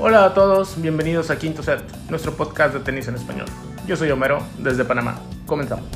Hola 0.00 0.26
a 0.26 0.32
todos, 0.32 0.80
bienvenidos 0.80 1.28
a 1.28 1.36
Quinto 1.36 1.60
Set, 1.60 1.82
nuestro 2.08 2.32
podcast 2.36 2.72
de 2.72 2.78
tenis 2.78 3.08
en 3.08 3.16
español. 3.16 3.46
Yo 3.84 3.96
soy 3.96 4.08
Homero, 4.12 4.46
desde 4.56 4.84
Panamá. 4.84 5.20
Comenzamos. 5.44 5.90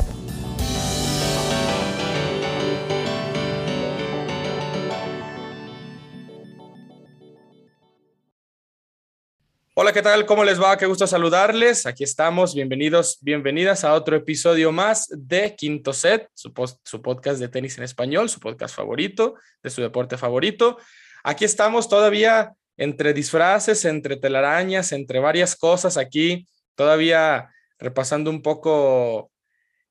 Hola, 9.74 9.92
¿qué 9.92 10.02
tal? 10.02 10.26
¿Cómo 10.26 10.42
les 10.42 10.60
va? 10.60 10.76
Qué 10.76 10.86
gusto 10.86 11.06
saludarles. 11.06 11.86
Aquí 11.86 12.02
estamos. 12.02 12.56
Bienvenidos, 12.56 13.18
bienvenidas 13.20 13.84
a 13.84 13.94
otro 13.94 14.16
episodio 14.16 14.72
más 14.72 15.06
de 15.12 15.54
Quinto 15.54 15.92
Set, 15.92 16.28
su, 16.34 16.52
su, 16.82 17.02
podcast 17.02 17.38
de 17.38 17.46
tenis 17.46 17.78
en 17.78 17.84
español, 17.84 18.28
su 18.28 18.40
podcast 18.40 18.74
favorito, 18.74 19.36
de 19.62 19.70
su 19.70 19.80
deporte 19.80 20.18
favorito. 20.18 20.76
Aquí 21.22 21.44
estamos 21.44 21.88
todavía 21.88 22.56
entre 22.76 23.12
disfraces, 23.12 23.84
entre 23.84 24.16
telarañas, 24.16 24.92
entre 24.92 25.18
varias 25.18 25.56
cosas 25.56 25.96
aquí, 25.96 26.46
todavía 26.74 27.50
repasando 27.78 28.30
un 28.30 28.42
poco 28.42 29.30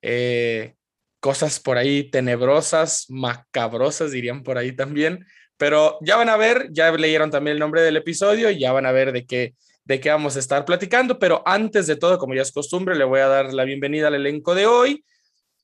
eh, 0.01 0.75
cosas 1.19 1.59
por 1.59 1.77
ahí 1.77 2.09
tenebrosas, 2.09 3.05
macabrosas, 3.09 4.11
dirían 4.11 4.43
por 4.43 4.57
ahí 4.57 4.75
también. 4.75 5.25
Pero 5.57 5.99
ya 6.01 6.15
van 6.15 6.29
a 6.29 6.37
ver, 6.37 6.69
ya 6.71 6.91
leyeron 6.91 7.29
también 7.29 7.55
el 7.55 7.59
nombre 7.59 7.81
del 7.81 7.97
episodio, 7.97 8.49
ya 8.49 8.71
van 8.71 8.85
a 8.85 8.91
ver 8.91 9.11
de 9.11 9.25
qué 9.25 9.53
de 9.83 9.99
qué 9.99 10.09
vamos 10.09 10.35
a 10.35 10.39
estar 10.39 10.63
platicando, 10.63 11.17
pero 11.19 11.41
antes 11.45 11.87
de 11.87 11.95
todo, 11.95 12.17
como 12.17 12.33
ya 12.35 12.43
es 12.43 12.51
costumbre, 12.51 12.95
le 12.95 13.03
voy 13.03 13.19
a 13.19 13.27
dar 13.27 13.53
la 13.53 13.63
bienvenida 13.63 14.07
al 14.07 14.15
elenco 14.15 14.53
de 14.55 14.65
hoy 14.65 15.03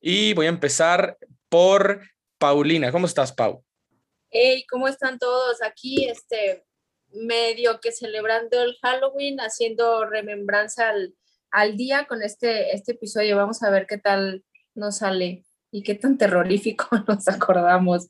y 0.01 0.33
voy 0.33 0.47
a 0.47 0.49
empezar 0.49 1.17
por 1.49 2.01
Paulina. 2.37 2.91
¿Cómo 2.91 3.05
estás, 3.05 3.31
Pau? 3.31 3.63
Hey, 4.29 4.65
¿cómo 4.69 4.87
están 4.87 5.19
todos? 5.19 5.61
Aquí, 5.61 6.09
este, 6.09 6.65
medio 7.13 7.79
que 7.79 7.91
celebrando 7.91 8.61
el 8.61 8.77
Halloween, 8.81 9.39
haciendo 9.39 10.05
remembranza 10.05 10.89
al, 10.89 11.15
al 11.51 11.77
día 11.77 12.05
con 12.05 12.21
este, 12.23 12.73
este 12.73 12.93
episodio. 12.93 13.37
Vamos 13.37 13.63
a 13.63 13.69
ver 13.69 13.85
qué 13.87 13.97
tal 13.97 14.43
nos 14.75 14.97
sale 14.97 15.45
y 15.71 15.83
qué 15.83 15.95
tan 15.95 16.17
terrorífico 16.17 16.87
nos 17.07 17.27
acordamos. 17.27 18.09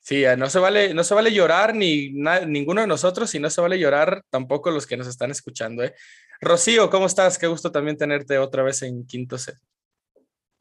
Sí, 0.00 0.24
eh, 0.24 0.36
no 0.36 0.48
se 0.48 0.60
vale, 0.60 0.94
no 0.94 1.02
se 1.02 1.14
vale 1.14 1.32
llorar 1.32 1.74
ni 1.74 2.10
ninguno 2.46 2.80
de 2.80 2.86
nosotros 2.86 3.34
y 3.34 3.40
no 3.40 3.50
se 3.50 3.60
vale 3.60 3.78
llorar 3.78 4.22
tampoco 4.30 4.70
los 4.70 4.86
que 4.86 4.96
nos 4.96 5.08
están 5.08 5.32
escuchando. 5.32 5.82
¿eh? 5.82 5.94
Rocío, 6.40 6.88
¿cómo 6.90 7.06
estás? 7.06 7.38
Qué 7.38 7.48
gusto 7.48 7.72
también 7.72 7.96
tenerte 7.96 8.38
otra 8.38 8.62
vez 8.62 8.82
en 8.82 9.04
Quinto 9.04 9.36
Set. 9.36 9.56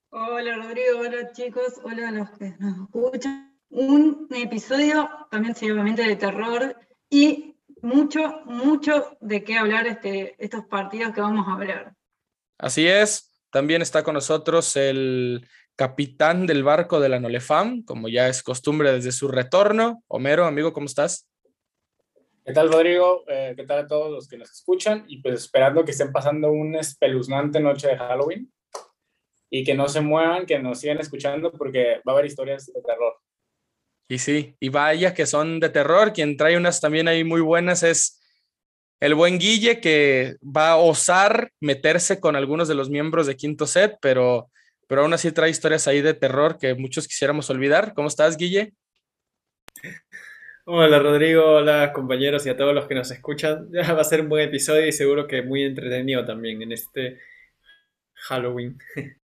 Hola 0.10 0.56
Rodrigo, 0.56 1.00
hola 1.00 1.32
chicos, 1.34 1.74
hola 1.84 2.10
a 2.10 2.12
los 2.12 2.30
que 2.32 2.56
nos 2.58 2.88
escuchan. 2.88 3.56
Un 3.70 4.28
episodio 4.36 5.10
también 5.30 5.54
obviamente 5.54 6.02
de 6.02 6.16
terror 6.16 6.76
y 7.10 7.56
mucho, 7.82 8.42
mucho 8.46 9.18
de 9.22 9.44
qué 9.44 9.58
hablar 9.58 9.88
este, 9.88 10.36
estos 10.40 10.66
partidos 10.66 11.14
que 11.14 11.22
vamos 11.22 11.48
a 11.48 11.54
hablar. 11.54 11.94
Así 12.58 12.88
es, 12.88 13.42
también 13.52 13.82
está 13.82 14.04
con 14.04 14.14
nosotros 14.14 14.76
el 14.76 15.48
capitán 15.76 16.48
del 16.48 16.64
barco 16.64 17.00
de 17.00 17.10
la 17.10 17.20
Nolefam, 17.20 17.84
como 17.84 18.08
ya 18.08 18.28
es 18.28 18.42
costumbre 18.44 18.92
desde 18.92 19.12
su 19.12 19.28
retorno. 19.28 20.04
Homero, 20.08 20.46
amigo, 20.46 20.74
¿cómo 20.74 20.86
estás? 20.86 21.28
¿Qué 22.46 22.54
tal, 22.54 22.72
Rodrigo? 22.72 23.24
Eh, 23.28 23.54
¿Qué 23.56 23.64
tal 23.64 23.80
a 23.80 23.88
todos 23.88 24.12
los 24.12 24.28
que 24.28 24.38
nos 24.38 24.52
escuchan? 24.52 25.04
Y 25.08 25.22
pues 25.22 25.36
esperando 25.36 25.84
que 25.84 25.92
estén 25.92 26.12
pasando 26.12 26.52
una 26.52 26.80
espeluznante 26.80 27.60
noche 27.60 27.88
de 27.88 27.98
Halloween 27.98 28.52
y 29.50 29.64
que 29.64 29.74
no 29.74 29.88
se 29.88 30.02
muevan, 30.02 30.46
que 30.46 30.60
nos 30.60 30.80
sigan 30.80 31.00
escuchando 31.00 31.52
porque 31.52 32.02
va 32.08 32.12
a 32.12 32.16
haber 32.16 32.26
historias 32.28 32.68
de 32.68 32.82
terror. 32.82 33.16
Y 34.08 34.20
sí, 34.20 34.56
y 34.60 34.70
vaya 34.70 35.14
que 35.14 35.26
son 35.26 35.60
de 35.60 35.70
terror. 35.70 36.14
Quien 36.14 36.38
trae 36.38 36.58
unas 36.58 36.80
también 36.80 37.08
ahí 37.08 37.24
muy 37.24 37.42
buenas 37.42 37.84
es 37.84 38.22
el 39.00 39.16
buen 39.16 39.40
Guille, 39.40 39.82
que 39.82 40.36
va 40.44 40.72
a 40.72 40.76
osar 40.78 41.52
meterse 41.60 42.20
con 42.20 42.36
algunos 42.36 42.68
de 42.68 42.76
los 42.76 42.90
miembros 42.90 43.28
de 43.28 43.36
Quinto 43.36 43.66
Set, 43.66 43.98
pero 44.02 44.50
pero 44.88 45.02
aún 45.02 45.14
así 45.14 45.32
trae 45.32 45.50
historias 45.50 45.88
ahí 45.88 46.02
de 46.02 46.14
terror 46.14 46.58
que 46.58 46.76
muchos 46.76 47.08
quisiéramos 47.08 47.50
olvidar. 47.50 47.94
¿Cómo 47.96 48.08
estás, 48.08 48.38
Guille? 48.38 48.74
Hola, 50.66 51.00
Rodrigo. 51.00 51.44
Hola, 51.44 51.92
compañeros 51.94 52.46
y 52.46 52.50
a 52.50 52.58
todos 52.58 52.74
los 52.74 52.88
que 52.88 52.96
nos 52.96 53.10
escuchan. 53.12 53.68
Ya 53.72 53.94
va 53.94 54.02
a 54.02 54.06
ser 54.06 54.22
un 54.22 54.30
buen 54.30 54.48
episodio 54.48 54.86
y 54.86 54.92
seguro 54.92 55.28
que 55.28 55.42
muy 55.42 55.64
entretenido 55.64 56.26
también 56.26 56.62
en 56.62 56.72
este 56.72 57.20
Halloween. 58.14 58.78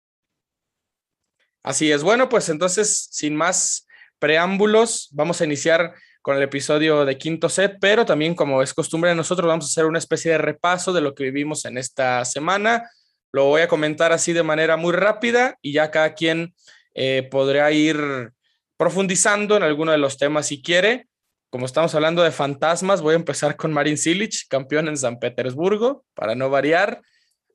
Así 1.63 1.91
es. 1.91 2.01
Bueno, 2.01 2.27
pues 2.27 2.49
entonces, 2.49 3.07
sin 3.11 3.35
más 3.35 3.87
preámbulos, 4.21 5.09
vamos 5.11 5.41
a 5.41 5.45
iniciar 5.45 5.93
con 6.21 6.37
el 6.37 6.43
episodio 6.43 7.03
de 7.03 7.17
quinto 7.17 7.49
set, 7.49 7.77
pero 7.81 8.05
también 8.05 8.35
como 8.35 8.61
es 8.61 8.73
costumbre 8.73 9.09
de 9.09 9.17
nosotros, 9.17 9.47
vamos 9.47 9.65
a 9.65 9.67
hacer 9.67 9.85
una 9.85 9.99
especie 9.99 10.31
de 10.31 10.37
repaso 10.37 10.93
de 10.93 11.01
lo 11.01 11.13
que 11.13 11.25
vivimos 11.25 11.65
en 11.65 11.77
esta 11.77 12.23
semana 12.23 12.83
lo 13.31 13.45
voy 13.45 13.61
a 13.61 13.67
comentar 13.67 14.11
así 14.11 14.33
de 14.33 14.43
manera 14.43 14.77
muy 14.77 14.93
rápida 14.93 15.57
y 15.61 15.73
ya 15.73 15.91
cada 15.91 16.13
quien 16.13 16.53
eh, 16.93 17.27
podrá 17.31 17.71
ir 17.71 18.31
profundizando 18.77 19.55
en 19.55 19.63
alguno 19.63 19.91
de 19.91 19.97
los 19.97 20.17
temas 20.17 20.47
si 20.47 20.61
quiere. 20.61 21.07
Como 21.49 21.65
estamos 21.65 21.93
hablando 21.95 22.23
de 22.23 22.31
fantasmas, 22.31 23.01
voy 23.01 23.13
a 23.13 23.17
empezar 23.17 23.55
con 23.55 23.73
Marin 23.73 23.97
Silic, 23.97 24.47
campeón 24.49 24.87
en 24.87 24.97
San 24.97 25.19
Petersburgo, 25.19 26.05
para 26.13 26.35
no 26.35 26.49
variar. 26.49 27.01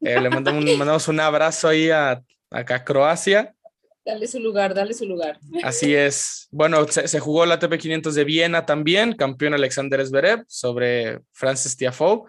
Eh, 0.01 0.21
le 0.21 0.31
mandamos 0.31 0.65
un, 0.65 0.79
mandamos 0.79 1.09
un 1.09 1.21
abrazo 1.21 1.69
ahí 1.69 1.91
a, 1.91 2.23
acá 2.51 2.77
a 2.77 2.85
Croacia. 2.85 3.55
Dale 4.07 4.29
su 4.29 4.39
lugar, 4.39 4.73
dale 4.73 4.95
su 4.95 5.05
lugar. 5.05 5.41
Así 5.65 5.93
es. 5.93 6.47
Bueno, 6.53 6.87
se, 6.87 7.19
jugó 7.19 7.45
la 7.45 7.55
ATP 7.55 7.77
500 7.77 8.15
de 8.15 8.23
Viena 8.23 8.65
también, 8.65 9.15
campeón 9.15 9.53
Alexander 9.53 10.07
Zverev 10.07 10.45
sobre 10.47 11.19
Francis 11.33 11.77
Tiafoe. 11.77 12.23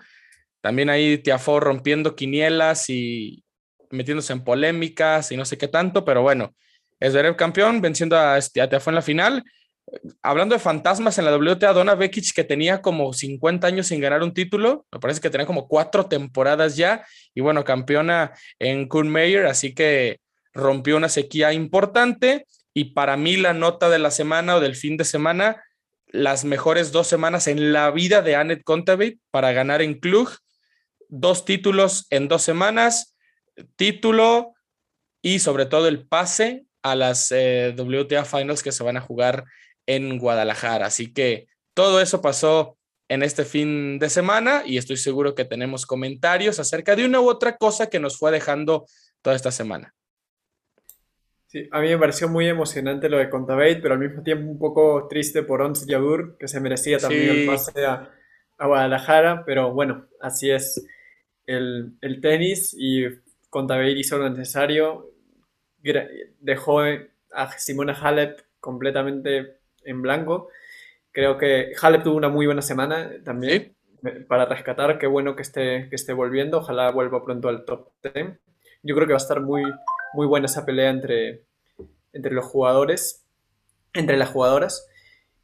También 0.59 0.89
ahí 0.89 1.19
Tiafo 1.19 1.59
rompiendo 1.59 2.15
quinielas 2.15 2.89
y 2.89 3.43
metiéndose 3.91 4.33
en 4.33 4.43
polémicas 4.43 5.31
y 5.31 5.38
no 5.38 5.45
sé 5.45 5.59
qué 5.59 5.67
tanto, 5.67 6.03
pero 6.03 6.23
bueno, 6.23 6.55
el 6.99 7.35
campeón 7.35 7.79
venciendo 7.79 8.17
a, 8.17 8.39
Tiafo 8.41 8.89
en 8.89 8.95
la 8.95 9.03
final. 9.03 9.44
Hablando 10.23 10.55
de 10.55 10.59
fantasmas 10.59 11.19
en 11.19 11.25
la 11.25 11.38
WTA, 11.38 11.73
Donna 11.73 11.94
Vekic, 11.94 12.33
que 12.33 12.44
tenía 12.44 12.81
como 12.81 13.13
50 13.13 13.67
años 13.67 13.85
sin 13.85 14.01
ganar 14.01 14.23
un 14.23 14.33
título, 14.33 14.88
me 14.91 14.99
parece 14.99 15.21
que 15.21 15.29
tenía 15.29 15.45
como 15.45 15.67
cuatro 15.67 16.07
temporadas 16.07 16.75
ya, 16.75 17.05
y 17.35 17.41
bueno, 17.41 17.63
campeona 17.63 18.33
en 18.57 18.88
Kuhn 18.88 19.07
Mayer, 19.07 19.45
así 19.45 19.75
que 19.75 20.19
rompió 20.57 20.97
una 20.97 21.09
sequía 21.09 21.53
importante. 21.53 22.45
Y 22.73 22.94
para 22.94 23.16
mí, 23.16 23.38
la 23.38 23.53
nota 23.53 23.90
de 23.90 24.00
la 24.00 24.12
semana 24.12 24.57
o 24.57 24.59
del 24.59 24.75
fin 24.75 24.97
de 24.97 25.06
semana, 25.06 25.63
las 26.07 26.45
mejores 26.45 26.91
dos 26.91 27.07
semanas 27.07 27.47
en 27.47 27.73
la 27.73 27.90
vida 27.91 28.22
de 28.22 28.35
Annette 28.35 28.63
Kontaveit 28.63 29.19
para 29.31 29.51
ganar 29.51 29.81
en 29.81 30.00
Klug 30.00 30.29
dos 31.09 31.45
títulos 31.45 32.07
en 32.09 32.28
dos 32.28 32.41
semanas, 32.41 33.16
título 33.75 34.53
y 35.22 35.40
sobre 35.40 35.66
todo 35.66 35.88
el 35.88 36.07
pase 36.07 36.66
a 36.84 36.95
las 36.95 37.31
eh, 37.31 37.74
WTA 37.78 38.25
Finals 38.25 38.63
que 38.63 38.72
se 38.72 38.84
van 38.84 38.97
a 38.97 39.01
jugar 39.01 39.45
en 39.85 40.18
Guadalajara. 40.19 40.88
Así 40.88 41.13
que 41.13 41.47
todo 41.74 42.01
eso 42.01 42.22
pasó 42.22 42.78
en 43.09 43.24
este 43.24 43.45
fin 43.45 44.00
de 44.00 44.09
semana 44.09 44.63
y 44.66 44.78
estoy 44.78 44.97
seguro 44.97 45.34
que 45.34 45.45
tenemos 45.45 45.85
comentarios 45.85 46.59
acerca 46.59 46.95
de 46.95 47.06
una 47.06 47.22
u 47.22 47.29
otra 47.29 47.57
cosa 47.57 47.88
que 47.88 48.00
nos 48.00 48.18
fue 48.18 48.31
dejando 48.31 48.85
toda 49.22 49.35
esta 49.35 49.51
semana. 49.51 49.94
Sí, 51.47 51.68
a 51.72 51.80
mí 51.80 51.88
me 51.88 51.97
pareció 51.97 52.28
muy 52.28 52.47
emocionante 52.47 53.09
lo 53.09 53.18
de 53.18 53.30
Contaveit, 53.30 53.81
pero 53.81 53.94
al 53.94 54.02
mismo 54.02 54.22
tiempo 54.22 54.52
un 54.52 54.59
poco 54.59 55.08
triste 55.08 55.44
por 55.44 55.62
Ons 55.62 55.85
Jabur, 55.88 56.38
que 56.38 56.47
se 56.47 56.59
merecía 56.59 57.00
también 57.00 57.30
el 57.30 57.46
pase 57.47 57.85
a, 57.85 58.12
a 58.58 58.68
Guadalajara, 58.68 59.44
pero 59.46 59.72
bueno, 59.72 60.07
así 60.19 60.52
es 60.52 60.86
el, 61.47 62.19
tenis 62.22 62.75
y 62.78 63.06
Contabate 63.50 63.91
hizo 63.91 64.18
lo 64.18 64.30
necesario. 64.30 65.12
Dejó 66.40 66.81
a 66.81 67.51
Simona 67.57 67.94
Halep 67.94 68.42
completamente 68.60 69.60
en 69.83 70.01
blanco. 70.01 70.50
Creo 71.12 71.38
que 71.38 71.71
Halep 71.81 72.04
tuvo 72.04 72.18
una 72.18 72.30
muy 72.30 72.45
buena 72.45 72.62
semana 72.62 73.12
también 73.24 73.75
para 74.27 74.45
rescatar. 74.45 75.00
Qué 75.00 75.07
bueno 75.07 75.36
que 75.36 75.44
esté, 75.44 75.88
que 75.89 75.95
esté 75.95 76.13
volviendo. 76.13 76.60
Ojalá 76.60 76.92
vuelva 76.92 77.24
pronto 77.24 77.48
al 77.48 77.63
top 77.66 77.92
10. 78.04 78.38
Yo 78.83 78.95
creo 78.95 79.07
que 79.07 79.13
va 79.13 79.18
a 79.18 79.24
estar 79.24 79.42
muy, 79.42 79.63
muy 80.13 80.27
buena 80.27 80.45
esa 80.45 80.66
pelea 80.66 80.89
entre, 80.89 81.45
entre 82.13 82.33
los 82.33 82.45
jugadores, 82.45 83.25
entre 83.94 84.18
las 84.18 84.30
jugadoras. 84.30 84.88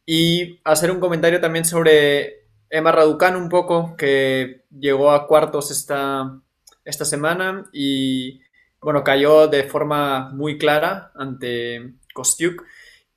Y 0.05 0.59
hacer 0.63 0.91
un 0.91 0.99
comentario 0.99 1.39
también 1.39 1.65
sobre 1.65 2.47
Emma 2.69 2.91
Raducanu 2.91 3.39
un 3.39 3.49
poco, 3.49 3.95
que 3.97 4.65
llegó 4.71 5.11
a 5.11 5.27
cuartos 5.27 5.71
esta, 5.71 6.41
esta 6.83 7.05
semana 7.05 7.69
y 7.71 8.41
bueno, 8.81 9.03
cayó 9.03 9.47
de 9.47 9.63
forma 9.63 10.29
muy 10.31 10.57
clara 10.57 11.11
ante 11.15 11.93
Kostiuk. 12.13 12.65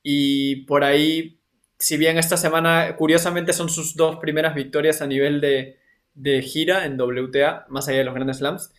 Y 0.02 0.64
por 0.66 0.84
ahí, 0.84 1.40
si 1.78 1.96
bien 1.96 2.18
esta 2.18 2.36
semana, 2.36 2.96
curiosamente, 2.96 3.52
son 3.52 3.68
sus 3.68 3.96
dos 3.96 4.16
primeras 4.18 4.54
victorias 4.54 5.02
a 5.02 5.06
nivel 5.06 5.40
de, 5.40 5.78
de 6.14 6.42
gira 6.42 6.84
en 6.84 7.00
WTA, 7.00 7.66
más 7.68 7.88
allá 7.88 7.98
de 7.98 8.04
los 8.04 8.14
grandes 8.14 8.38
slams. 8.38 8.72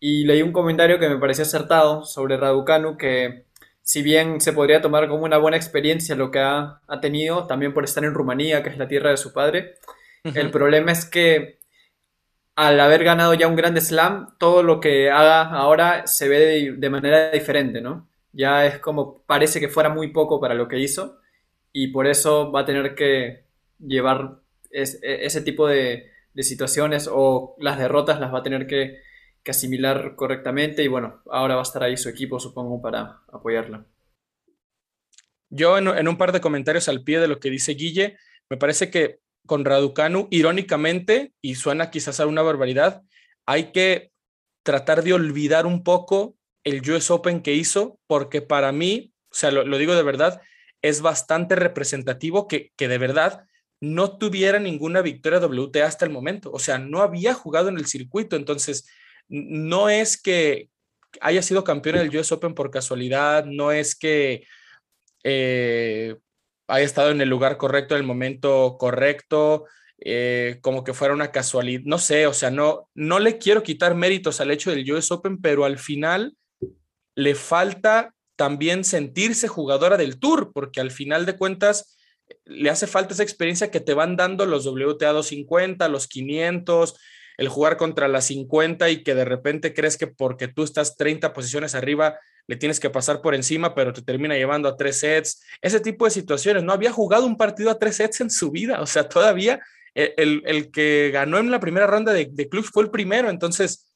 Y 0.00 0.24
leí 0.24 0.42
un 0.42 0.52
comentario 0.52 0.98
que 0.98 1.08
me 1.08 1.18
pareció 1.18 1.44
acertado 1.44 2.04
sobre 2.04 2.36
Raducanu, 2.36 2.96
que 2.96 3.44
si 3.82 4.02
bien 4.02 4.40
se 4.40 4.52
podría 4.52 4.80
tomar 4.80 5.08
como 5.08 5.24
una 5.24 5.38
buena 5.38 5.56
experiencia 5.56 6.14
lo 6.14 6.30
que 6.30 6.40
ha, 6.40 6.80
ha 6.86 7.00
tenido, 7.00 7.46
también 7.46 7.74
por 7.74 7.84
estar 7.84 8.04
en 8.04 8.14
Rumanía, 8.14 8.62
que 8.62 8.70
es 8.70 8.78
la 8.78 8.88
tierra 8.88 9.10
de 9.10 9.16
su 9.16 9.32
padre, 9.32 9.74
el 10.24 10.50
problema 10.50 10.92
es 10.92 11.04
que 11.04 11.58
al 12.54 12.78
haber 12.80 13.04
ganado 13.04 13.34
ya 13.34 13.48
un 13.48 13.56
Grand 13.56 13.78
Slam, 13.78 14.36
todo 14.38 14.62
lo 14.62 14.80
que 14.80 15.10
haga 15.10 15.42
ahora 15.50 16.06
se 16.06 16.28
ve 16.28 16.74
de, 16.76 16.90
manera 16.90 17.30
diferente, 17.30 17.80
¿no? 17.80 18.08
Ya 18.32 18.66
es 18.66 18.78
como 18.78 19.22
parece 19.22 19.60
que 19.60 19.68
fuera 19.68 19.88
muy 19.88 20.08
poco 20.08 20.40
para 20.40 20.54
lo 20.54 20.68
que 20.68 20.78
hizo 20.78 21.18
y 21.72 21.88
por 21.88 22.06
eso 22.06 22.52
va 22.52 22.60
a 22.60 22.64
tener 22.64 22.94
que 22.94 23.44
llevar 23.78 24.40
e, 24.70 24.82
ese 25.02 25.42
tipo 25.42 25.66
de, 25.66 26.10
situaciones 26.38 27.08
o 27.12 27.56
las 27.58 27.78
derrotas 27.78 28.20
las 28.20 28.32
va 28.32 28.38
a 28.38 28.42
tener 28.42 28.66
que, 28.66 29.00
asimilar 29.50 30.14
correctamente 30.14 30.82
y 30.84 30.88
bueno, 30.88 31.22
ahora 31.30 31.56
va 31.56 31.62
a 31.62 31.64
estar 31.64 31.82
ahí 31.82 31.96
su 31.96 32.08
equipo, 32.08 32.38
supongo, 32.38 32.80
para 32.80 33.22
apoyarla. 33.32 33.84
Yo 35.50 35.76
en, 35.76 35.88
en, 35.88 36.08
un 36.08 36.16
par 36.16 36.32
de 36.32 36.40
comentarios 36.40 36.88
al 36.88 37.02
pie 37.02 37.20
de 37.20 37.28
lo 37.28 37.40
que 37.40 37.50
dice 37.50 37.74
Guille, 37.74 38.16
me 38.48 38.56
parece 38.56 38.90
que 38.90 39.18
con 39.46 39.64
Raducanu, 39.64 40.28
irónicamente, 40.30 41.34
y 41.42 41.56
suena 41.56 41.90
quizás 41.90 42.20
a 42.20 42.26
una 42.26 42.42
barbaridad, 42.42 43.02
hay 43.46 43.72
que 43.72 44.12
tratar 44.62 45.02
de 45.02 45.12
olvidar 45.12 45.66
un 45.66 45.82
poco 45.82 46.36
el 46.64 46.88
US 46.90 47.10
Open 47.10 47.42
que 47.42 47.54
hizo, 47.54 47.98
porque 48.06 48.40
para 48.40 48.72
mí, 48.72 49.12
o 49.30 49.34
sea, 49.34 49.50
lo, 49.50 49.78
digo 49.78 49.94
de 49.94 50.02
verdad, 50.02 50.40
es 50.80 51.00
bastante 51.00 51.56
representativo 51.56 52.46
que, 52.46 52.72
que 52.76 52.88
de 52.88 52.98
verdad 52.98 53.46
no 53.80 54.16
tuviera 54.16 54.60
ninguna 54.60 55.02
victoria 55.02 55.40
WTA 55.40 55.86
hasta 55.86 56.04
el 56.04 56.12
momento. 56.12 56.52
O 56.52 56.60
sea, 56.60 56.78
no 56.78 57.02
había 57.02 57.34
jugado 57.34 57.68
en 57.68 57.78
el 57.78 57.86
circuito. 57.86 58.36
Entonces, 58.36 58.88
no 59.32 59.88
es 59.88 60.20
que 60.20 60.68
haya 61.22 61.42
sido 61.42 61.64
campeón 61.64 61.96
del 61.96 62.14
US 62.16 62.32
Open 62.32 62.54
por 62.54 62.70
casualidad, 62.70 63.46
no 63.46 63.72
es 63.72 63.96
que 63.96 64.44
eh, 65.24 66.16
haya 66.68 66.84
estado 66.84 67.10
en 67.10 67.20
el 67.22 67.30
lugar 67.30 67.56
correcto, 67.56 67.94
en 67.94 68.02
el 68.02 68.06
momento 68.06 68.76
correcto, 68.78 69.64
eh, 69.98 70.58
como 70.60 70.84
que 70.84 70.92
fuera 70.92 71.14
una 71.14 71.30
casualidad, 71.30 71.82
no 71.84 71.96
sé, 71.96 72.26
o 72.26 72.34
sea, 72.34 72.50
no, 72.50 72.90
no 72.94 73.20
le 73.20 73.38
quiero 73.38 73.62
quitar 73.62 73.94
méritos 73.94 74.40
al 74.40 74.50
hecho 74.50 74.70
del 74.70 74.90
US 74.92 75.10
Open, 75.10 75.40
pero 75.40 75.64
al 75.64 75.78
final 75.78 76.36
le 77.14 77.34
falta 77.34 78.14
también 78.36 78.84
sentirse 78.84 79.48
jugadora 79.48 79.96
del 79.96 80.18
tour, 80.18 80.52
porque 80.52 80.80
al 80.80 80.90
final 80.90 81.24
de 81.24 81.36
cuentas 81.36 81.96
le 82.44 82.68
hace 82.68 82.86
falta 82.86 83.14
esa 83.14 83.22
experiencia 83.22 83.70
que 83.70 83.80
te 83.80 83.94
van 83.94 84.16
dando 84.16 84.44
los 84.44 84.66
WTA 84.66 85.12
250, 85.12 85.88
los 85.88 86.06
500, 86.06 86.96
el 87.36 87.48
jugar 87.48 87.76
contra 87.76 88.08
las 88.08 88.26
50 88.26 88.90
y 88.90 89.02
que 89.02 89.14
de 89.14 89.24
repente 89.24 89.74
crees 89.74 89.96
que 89.96 90.06
porque 90.06 90.48
tú 90.48 90.62
estás 90.64 90.96
30 90.96 91.32
posiciones 91.32 91.74
arriba 91.74 92.18
le 92.46 92.56
tienes 92.56 92.80
que 92.80 92.90
pasar 92.90 93.22
por 93.22 93.34
encima, 93.34 93.74
pero 93.74 93.92
te 93.92 94.02
termina 94.02 94.34
llevando 94.34 94.68
a 94.68 94.76
tres 94.76 94.98
sets. 95.00 95.42
Ese 95.60 95.80
tipo 95.80 96.04
de 96.04 96.10
situaciones. 96.10 96.64
No 96.64 96.72
había 96.72 96.92
jugado 96.92 97.26
un 97.26 97.36
partido 97.36 97.70
a 97.70 97.78
tres 97.78 97.96
sets 97.96 98.20
en 98.20 98.30
su 98.30 98.50
vida. 98.50 98.80
O 98.80 98.86
sea, 98.86 99.08
todavía 99.08 99.60
el, 99.94 100.42
el 100.44 100.70
que 100.70 101.10
ganó 101.12 101.38
en 101.38 101.50
la 101.50 101.60
primera 101.60 101.86
ronda 101.86 102.12
de, 102.12 102.28
de 102.30 102.48
club 102.48 102.64
fue 102.64 102.82
el 102.82 102.90
primero. 102.90 103.30
Entonces, 103.30 103.92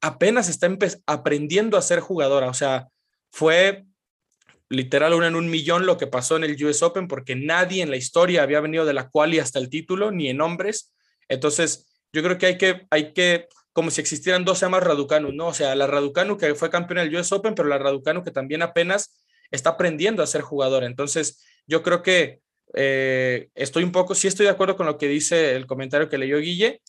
apenas 0.00 0.48
está 0.48 0.68
aprendiendo 1.06 1.76
a 1.76 1.82
ser 1.82 2.00
jugadora. 2.00 2.48
O 2.48 2.54
sea, 2.54 2.88
fue 3.30 3.84
literal 4.68 5.12
una 5.14 5.28
en 5.28 5.36
un 5.36 5.48
millón 5.48 5.86
lo 5.86 5.96
que 5.96 6.06
pasó 6.06 6.36
en 6.36 6.44
el 6.44 6.64
US 6.64 6.82
Open 6.82 7.06
porque 7.06 7.36
nadie 7.36 7.82
en 7.82 7.90
la 7.90 7.96
historia 7.96 8.42
había 8.42 8.60
venido 8.60 8.84
de 8.84 8.94
la 8.94 9.10
quali 9.10 9.38
hasta 9.38 9.58
el 9.58 9.68
título, 9.68 10.10
ni 10.10 10.28
en 10.28 10.40
hombres. 10.40 10.92
Entonces, 11.28 11.85
yo 12.16 12.22
creo 12.22 12.38
que 12.38 12.46
hay 12.46 12.56
que, 12.56 12.86
hay 12.90 13.12
que 13.12 13.46
como 13.74 13.90
si 13.90 14.00
existieran 14.00 14.46
dos 14.46 14.60
llamas 14.60 14.82
Raducanu, 14.82 15.32
¿no? 15.32 15.48
O 15.48 15.54
sea, 15.54 15.74
la 15.74 15.86
Raducanu 15.86 16.38
que 16.38 16.54
fue 16.54 16.70
campeona 16.70 17.02
del 17.02 17.14
US 17.14 17.30
Open, 17.32 17.54
pero 17.54 17.68
la 17.68 17.76
Raducanu 17.76 18.24
que 18.24 18.30
también 18.30 18.62
apenas 18.62 19.14
está 19.50 19.70
aprendiendo 19.70 20.22
a 20.22 20.26
ser 20.26 20.40
jugadora. 20.40 20.86
Entonces, 20.86 21.44
yo 21.66 21.82
creo 21.82 22.02
que 22.02 22.40
eh, 22.72 23.50
estoy 23.54 23.84
un 23.84 23.92
poco, 23.92 24.14
sí 24.14 24.28
estoy 24.28 24.46
de 24.46 24.52
acuerdo 24.52 24.78
con 24.78 24.86
lo 24.86 24.96
que 24.96 25.08
dice 25.08 25.54
el 25.54 25.66
comentario 25.66 26.08
que 26.08 26.16
leyó 26.16 26.38
Guille, 26.38 26.80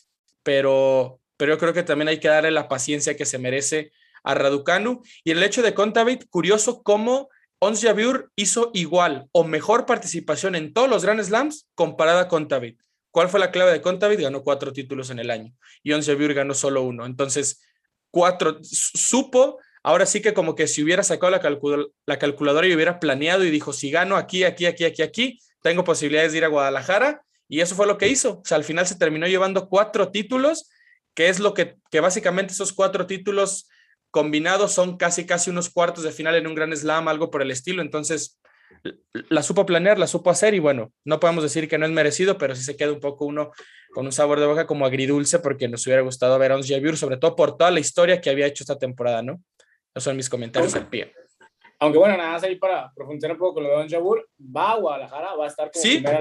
pero, 0.42 1.20
pero 1.36 1.52
yo 1.52 1.58
creo 1.58 1.74
que 1.74 1.82
también 1.82 2.08
hay 2.08 2.20
que 2.20 2.28
darle 2.28 2.50
la 2.50 2.66
paciencia 2.66 3.14
que 3.14 3.26
se 3.26 3.36
merece 3.36 3.92
a 4.24 4.34
Raducanu. 4.34 5.02
Y 5.24 5.32
el 5.32 5.42
hecho 5.42 5.60
de 5.60 5.74
Contavit, 5.74 6.24
curioso 6.30 6.82
cómo 6.82 7.28
Ons 7.58 7.82
Jabeur 7.82 8.30
hizo 8.34 8.70
igual 8.72 9.28
o 9.32 9.44
mejor 9.44 9.84
participación 9.84 10.54
en 10.54 10.72
todos 10.72 10.88
los 10.88 11.04
Grand 11.04 11.22
Slams 11.22 11.68
comparada 11.74 12.28
con 12.28 12.44
Contavit. 12.44 12.80
¿Cuál 13.10 13.28
fue 13.28 13.40
la 13.40 13.50
clave 13.50 13.72
de 13.72 13.80
Contavit? 13.80 14.20
Ganó 14.20 14.42
cuatro 14.42 14.72
títulos 14.72 15.10
en 15.10 15.18
el 15.18 15.30
año 15.30 15.54
y 15.82 15.92
Onze 15.92 16.14
ganó 16.14 16.54
solo 16.54 16.82
uno. 16.82 17.06
Entonces, 17.06 17.62
cuatro, 18.10 18.58
supo, 18.62 19.58
ahora 19.82 20.06
sí 20.06 20.20
que 20.20 20.34
como 20.34 20.54
que 20.54 20.66
si 20.66 20.82
hubiera 20.82 21.02
sacado 21.02 21.30
la, 21.30 21.40
la 22.06 22.18
calculadora 22.18 22.66
y 22.66 22.74
hubiera 22.74 23.00
planeado 23.00 23.44
y 23.44 23.50
dijo, 23.50 23.72
si 23.72 23.90
gano 23.90 24.16
aquí, 24.16 24.44
aquí, 24.44 24.66
aquí, 24.66 24.84
aquí, 24.84 25.02
aquí, 25.02 25.38
tengo 25.62 25.84
posibilidades 25.84 26.32
de 26.32 26.38
ir 26.38 26.44
a 26.44 26.48
Guadalajara. 26.48 27.22
Y 27.48 27.60
eso 27.60 27.74
fue 27.74 27.86
lo 27.86 27.96
que 27.96 28.08
hizo. 28.08 28.40
O 28.40 28.42
sea, 28.44 28.58
al 28.58 28.64
final 28.64 28.86
se 28.86 28.98
terminó 28.98 29.26
llevando 29.26 29.68
cuatro 29.68 30.10
títulos, 30.10 30.68
que 31.14 31.28
es 31.28 31.40
lo 31.40 31.54
que, 31.54 31.76
que 31.90 32.00
básicamente 32.00 32.52
esos 32.52 32.72
cuatro 32.74 33.06
títulos 33.06 33.68
combinados 34.10 34.72
son 34.72 34.96
casi, 34.98 35.26
casi 35.26 35.50
unos 35.50 35.70
cuartos 35.70 36.04
de 36.04 36.12
final 36.12 36.34
en 36.34 36.46
un 36.46 36.54
gran 36.54 36.76
slam, 36.76 37.08
algo 37.08 37.30
por 37.30 37.40
el 37.40 37.50
estilo. 37.50 37.80
Entonces, 37.80 38.38
la 39.28 39.42
supo 39.42 39.66
planear, 39.66 39.98
la 39.98 40.06
supo 40.06 40.30
hacer 40.30 40.54
y 40.54 40.58
bueno, 40.58 40.92
no 41.04 41.20
podemos 41.20 41.42
decir 41.42 41.68
que 41.68 41.78
no 41.78 41.86
es 41.86 41.92
merecido, 41.92 42.38
pero 42.38 42.54
sí 42.54 42.62
se 42.62 42.76
queda 42.76 42.92
un 42.92 43.00
poco 43.00 43.24
uno 43.24 43.50
con 43.92 44.06
un 44.06 44.12
sabor 44.12 44.40
de 44.40 44.46
boca 44.46 44.66
como 44.66 44.86
agridulce 44.86 45.38
porque 45.38 45.68
nos 45.68 45.86
hubiera 45.86 46.02
gustado 46.02 46.38
ver 46.38 46.52
a 46.52 46.56
Ons 46.56 46.68
Jabeur, 46.68 46.96
sobre 46.96 47.16
todo 47.16 47.34
por 47.34 47.56
toda 47.56 47.70
la 47.70 47.80
historia 47.80 48.20
que 48.20 48.30
había 48.30 48.46
hecho 48.46 48.62
esta 48.62 48.78
temporada, 48.78 49.22
¿no? 49.22 49.42
Esos 49.94 50.04
son 50.04 50.16
mis 50.16 50.28
comentarios 50.28 50.74
al 50.74 50.88
pie. 50.88 51.12
Aunque 51.80 51.98
bueno, 51.98 52.16
nada 52.16 52.32
más 52.32 52.42
ahí 52.42 52.56
para 52.56 52.92
profundizar 52.94 53.32
un 53.32 53.38
poco 53.38 53.54
con 53.54 53.64
lo 53.64 53.70
de 53.70 53.76
Ons 53.76 53.92
Jabeur, 53.92 54.28
va 54.40 54.72
a 54.72 54.76
Guadalajara, 54.76 55.34
va 55.34 55.44
a 55.44 55.48
estar 55.48 55.70
como, 55.70 55.82
primera, 55.82 56.20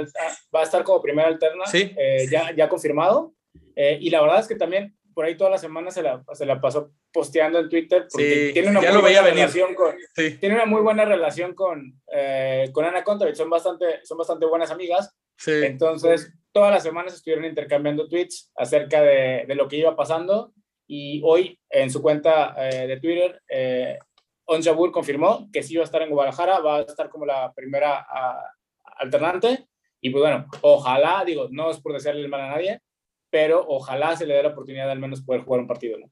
va 0.55 0.59
a 0.59 0.63
estar 0.63 0.83
como 0.83 1.01
primera 1.01 1.27
alterna, 1.27 1.63
eh, 1.73 2.27
ya, 2.31 2.53
ya 2.55 2.69
confirmado. 2.69 3.33
Eh, 3.75 3.97
y 4.01 4.09
la 4.09 4.21
verdad 4.21 4.39
es 4.39 4.47
que 4.47 4.55
también 4.55 4.96
por 5.17 5.25
ahí 5.25 5.35
toda 5.35 5.49
la 5.49 5.57
semana 5.57 5.89
se 5.89 6.03
la, 6.03 6.23
se 6.31 6.45
la 6.45 6.61
pasó 6.61 6.91
posteando 7.11 7.57
en 7.57 7.69
Twitter 7.69 8.05
porque 8.07 8.51
tiene 8.53 8.69
una 8.69 8.81
muy 8.81 9.01
buena 9.01 9.23
relación 9.23 9.73
con 9.73 9.95
tiene 10.13 10.53
una 10.53 10.65
muy 10.67 10.81
buena 10.83 11.05
relación 11.05 11.55
con, 11.55 11.99
eh, 12.13 12.69
con 12.71 12.85
Ana 12.85 13.03
Contavit, 13.03 13.33
son 13.33 13.49
bastante, 13.49 14.05
son 14.05 14.19
bastante 14.19 14.45
buenas 14.45 14.69
amigas. 14.69 15.17
Entonces, 15.47 16.31
todas 16.51 16.71
las 16.71 16.83
semanas 16.83 17.15
estuvieron 17.15 17.45
intercambiando 17.45 18.07
tweets 18.07 18.51
acerca 18.55 19.01
de, 19.01 19.45
de, 19.47 19.55
lo 19.55 19.67
que 19.67 19.77
iba 19.77 19.95
pasando. 19.95 20.53
Y 20.85 21.19
hoy 21.25 21.59
en 21.71 21.89
su 21.89 21.99
cuenta 22.03 22.53
eh, 22.55 22.85
de 22.85 22.99
Twitter 22.99 23.41
eh, 23.49 23.97
confirmó 24.45 25.49
que 25.51 25.63
sí 25.63 25.73
iba 25.73 25.81
a 25.81 25.85
estar 25.85 26.03
en 26.03 26.11
Guadalajara, 26.11 26.59
va 26.59 26.77
a 26.77 26.81
estar 26.81 27.09
como 27.09 27.25
la 27.25 27.51
primera 27.55 28.05
alternante. 28.97 29.65
Y 29.99 30.11
pues 30.11 30.21
bueno, 30.21 30.45
ojalá, 30.61 31.23
digo, 31.25 31.47
no 31.49 31.71
es 31.71 31.79
por 31.79 31.93
desearle 31.93 32.21
el 32.21 32.29
mal 32.29 32.41
a 32.41 32.49
nadie, 32.49 32.81
pero 33.37 33.63
ojalá 33.67 34.17
se 34.17 34.25
le 34.25 34.33
dé 34.33 34.41
la 34.41 34.49
oportunidad 34.49 34.85
de 34.87 34.93
al 34.93 34.99
menos 34.99 35.21
poder 35.21 35.41
jugar 35.41 35.61
un 35.61 35.67
partido, 35.67 35.99
¿no? 35.99 36.09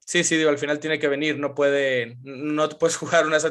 Sí, 0.00 0.24
sí, 0.24 0.36
digo, 0.36 0.50
al 0.50 0.58
final 0.58 0.80
tiene 0.80 0.98
que 0.98 1.06
venir, 1.06 1.38
no 1.38 1.54
puede, 1.54 2.16
no 2.24 2.68
puedes 2.70 2.96
jugar 3.02 3.28
unas, 3.28 3.46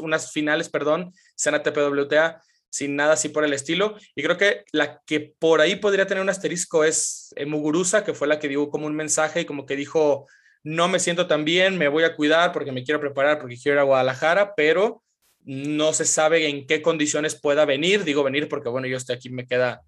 unas 0.00 0.32
finales, 0.32 0.68
perdón, 0.68 1.14
sean 1.34 1.54
ATP 1.54 1.78
WTA, 1.78 2.42
sin 2.68 2.94
nada 2.94 3.14
así 3.14 3.30
por 3.30 3.42
el 3.42 3.54
estilo. 3.54 3.96
Y 4.14 4.22
creo 4.22 4.36
que 4.36 4.64
la 4.72 5.00
que 5.06 5.34
por 5.38 5.62
ahí 5.62 5.76
podría 5.76 6.06
tener 6.06 6.22
un 6.22 6.28
asterisco 6.28 6.84
es 6.84 7.32
eh, 7.36 7.46
Muguruza, 7.46 8.04
que 8.04 8.12
fue 8.12 8.28
la 8.28 8.38
que 8.38 8.48
dio 8.48 8.68
como 8.68 8.86
un 8.86 8.94
mensaje 8.94 9.40
y 9.40 9.44
como 9.46 9.64
que 9.64 9.76
dijo, 9.76 10.26
no 10.62 10.88
me 10.88 10.98
siento 10.98 11.26
tan 11.26 11.46
bien, 11.46 11.78
me 11.78 11.88
voy 11.88 12.04
a 12.04 12.16
cuidar 12.16 12.52
porque 12.52 12.70
me 12.70 12.84
quiero 12.84 13.00
preparar, 13.00 13.38
porque 13.38 13.56
quiero 13.56 13.76
ir 13.76 13.80
a 13.80 13.84
Guadalajara, 13.84 14.54
pero 14.54 15.02
no 15.40 15.94
se 15.94 16.04
sabe 16.04 16.48
en 16.50 16.66
qué 16.66 16.82
condiciones 16.82 17.40
pueda 17.40 17.64
venir. 17.64 18.04
Digo 18.04 18.22
venir 18.22 18.46
porque, 18.46 18.68
bueno, 18.68 18.88
yo 18.88 18.98
estoy 18.98 19.16
aquí, 19.16 19.30
me 19.30 19.46
queda 19.46 19.80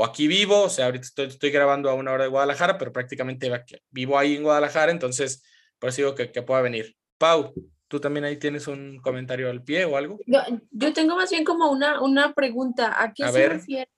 o 0.00 0.04
aquí 0.04 0.28
vivo, 0.28 0.62
o 0.62 0.68
sea, 0.68 0.84
ahorita 0.84 1.24
estoy, 1.24 1.50
grabando 1.50 1.90
a 1.90 1.94
una 1.94 2.12
hora 2.12 2.22
de 2.22 2.30
Guadalajara, 2.30 2.78
pero 2.78 2.92
prácticamente 2.92 3.50
vivo 3.90 4.16
ahí 4.16 4.36
en 4.36 4.44
Guadalajara, 4.44 4.92
entonces 4.92 5.42
por 5.80 5.88
eso 5.88 6.02
digo 6.02 6.14
que, 6.14 6.30
que 6.30 6.42
pueda 6.42 6.60
venir. 6.62 6.94
Pau, 7.18 7.52
¿tú 7.88 7.98
también 7.98 8.24
ahí 8.24 8.36
tienes 8.36 8.68
un 8.68 9.00
comentario 9.00 9.50
al 9.50 9.64
pie 9.64 9.86
o 9.86 9.96
algo? 9.96 10.20
Yo, 10.24 10.92
tengo 10.92 11.16
más 11.16 11.30
bien 11.30 11.42
como 11.42 11.68
una, 11.72 12.00
una 12.00 12.32
pregunta. 12.32 13.02
¿A 13.02 13.12
qué 13.12 13.26
se 13.26 13.48
refieren, 13.48 13.88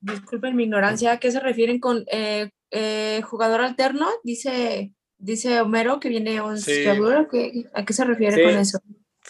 disculpen 0.00 0.56
mi 0.56 0.64
ignorancia, 0.64 1.12
a 1.12 1.20
qué 1.20 1.30
se 1.30 1.40
refieren 1.40 1.80
con 1.80 2.06
eh, 2.10 2.48
eh, 2.70 3.20
jugador 3.22 3.60
alterno? 3.60 4.08
Dice, 4.24 4.94
dice 5.18 5.60
Homero 5.60 6.00
que 6.00 6.08
viene 6.08 6.40
un 6.40 6.56
sí. 6.56 6.86
¿A 7.74 7.84
qué 7.84 7.92
se 7.92 8.04
refiere 8.06 8.42
con 8.42 8.58
eso? 8.58 8.78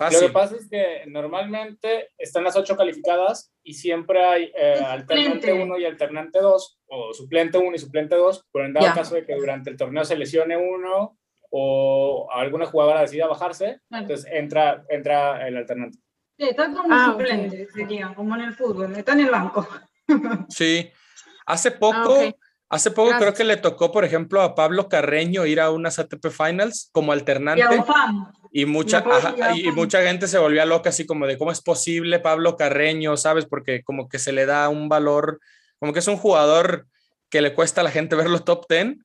Lo 0.01 0.21
que 0.21 0.29
pasa 0.31 0.57
es 0.57 0.69
que 0.71 1.05
normalmente 1.07 2.11
están 2.17 2.45
las 2.45 2.57
ocho 2.57 2.77
calificadas 2.77 3.53
y 3.63 3.75
siempre 3.75 4.25
hay 4.25 4.53
eh, 4.57 4.83
alternante 4.85 5.53
1 5.53 5.79
y 5.79 5.85
alternante 5.85 6.41
2, 6.41 6.81
o 6.87 7.13
suplente 7.13 7.59
1 7.59 7.75
y 7.75 7.79
suplente 7.79 8.17
2, 8.17 8.49
pero 8.53 8.65
en 8.65 8.73
dado 8.73 8.95
caso 8.95 9.15
de 9.15 9.27
que 9.27 9.35
durante 9.35 9.71
el 9.71 9.77
torneo 9.77 10.05
se 10.05 10.17
lesione 10.17 10.57
uno 10.57 11.19
o 11.51 12.29
alguna 12.33 12.65
jugadora 12.65 13.03
decida 13.03 13.27
bajarse, 13.27 13.81
entonces 13.91 14.27
entra, 14.33 14.83
entra 14.89 15.47
el 15.47 15.59
alternante. 15.59 15.99
Sí, 16.39 16.49
está 16.49 16.73
como 16.73 16.89
ah, 16.91 17.11
suplente, 17.13 17.69
sería, 17.69 18.15
como 18.15 18.35
en 18.37 18.41
el 18.43 18.55
fútbol, 18.55 18.97
está 18.97 19.13
en 19.13 19.21
el 19.21 19.31
banco. 19.31 19.69
sí, 20.49 20.91
hace 21.47 21.71
poco... 21.71 22.19
Ah, 22.19 22.33
Hace 22.73 22.91
poco 22.91 23.11
creo 23.19 23.35
que 23.35 23.45
le 23.45 23.59
tocó, 23.59 23.93
por 23.93 24.03
ejemplo, 24.03 24.41
a 24.41 24.55
Pablo 24.55 24.89
Carreño 24.89 25.45
ir 25.45 25.61
a 25.61 25.71
unas 25.71 25.99
ATP 25.99 26.29
Finals 26.31 26.89
como 26.91 27.13
alternante. 27.13 27.63
Y, 27.63 27.67
mucha, 28.67 29.03
y, 29.57 29.71
mucha 29.73 30.03
gente 30.03 30.29
se 30.29 30.39
volvía 30.39 30.67
loca 30.67 30.91
así 30.91 31.07
como 31.07 31.27
de 31.27 31.39
cómo 31.39 31.53
es 31.53 31.61
posible 31.61 32.19
Pablo 32.19 32.57
Carreño, 32.57 33.17
¿sabes? 33.17 33.47
Porque 33.47 33.83
como 33.83 34.09
que 34.09 34.19
se 34.19 34.33
le 34.33 34.45
da 34.47 34.69
un 34.69 34.89
valor, 34.89 35.41
como 35.79 35.93
que 35.93 36.01
es 36.01 36.09
un 36.09 36.19
jugador 36.19 36.87
que 37.31 37.41
le 37.41 37.55
cuesta 37.55 37.81
a 37.81 37.85
la 37.85 37.91
gente 37.91 38.17
verlo 38.17 38.41
top 38.41 38.67
10 38.69 38.97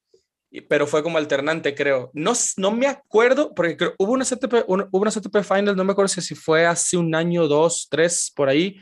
pero 0.67 0.87
fue 0.87 1.03
como 1.03 1.17
alternante, 1.17 1.75
creo. 1.75 2.09
No, 2.13 2.33
no 2.57 2.71
me 2.71 2.87
acuerdo, 2.87 3.53
porque 3.53 3.91
hubo 3.97 4.13
una 4.13 4.25
CTP, 4.25 4.63
hubo 4.67 5.01
una 5.01 5.11
CTP 5.11 5.43
Final, 5.43 5.75
no 5.75 5.83
me 5.83 5.91
acuerdo 5.91 6.07
si 6.07 6.35
fue 6.35 6.65
hace 6.65 6.97
un 6.97 7.13
año, 7.13 7.47
dos, 7.47 7.87
tres, 7.91 8.31
por 8.35 8.49
ahí, 8.49 8.77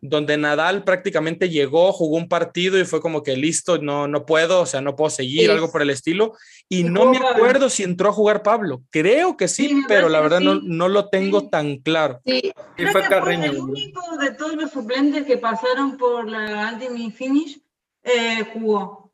donde 0.00 0.36
Nadal 0.36 0.84
prácticamente 0.84 1.48
llegó, 1.48 1.92
jugó 1.92 2.16
un 2.16 2.28
partido 2.28 2.78
y 2.78 2.84
fue 2.84 3.00
como 3.00 3.22
que 3.22 3.36
listo, 3.36 3.78
no, 3.78 4.06
no 4.06 4.26
puedo, 4.26 4.60
o 4.60 4.66
sea, 4.66 4.80
no 4.80 4.94
puedo 4.94 5.10
seguir, 5.10 5.50
algo 5.50 5.72
por 5.72 5.82
el 5.82 5.90
estilo. 5.90 6.34
Y 6.68 6.84
no 6.84 7.06
me 7.06 7.18
acuerdo 7.18 7.68
si 7.68 7.82
entró 7.82 8.10
a 8.10 8.12
jugar 8.12 8.42
Pablo. 8.42 8.82
Creo 8.90 9.36
que 9.36 9.48
sí, 9.48 9.82
pero 9.88 10.08
la 10.08 10.20
verdad 10.20 10.40
no, 10.40 10.56
no 10.56 10.88
lo 10.88 11.08
tengo 11.08 11.48
tan 11.48 11.78
claro. 11.78 12.20
Sí, 12.24 12.52
fue, 12.92 13.02
el 13.34 13.58
único 13.58 14.16
de 14.18 14.32
todos 14.32 14.54
los 14.54 14.70
suplentes 14.70 15.24
que 15.24 15.36
pasaron 15.36 15.96
por 15.96 16.28
la 16.28 16.72
Ultimate 16.72 17.10
Finish 17.10 17.60
eh, 18.04 18.44
jugó. 18.52 19.12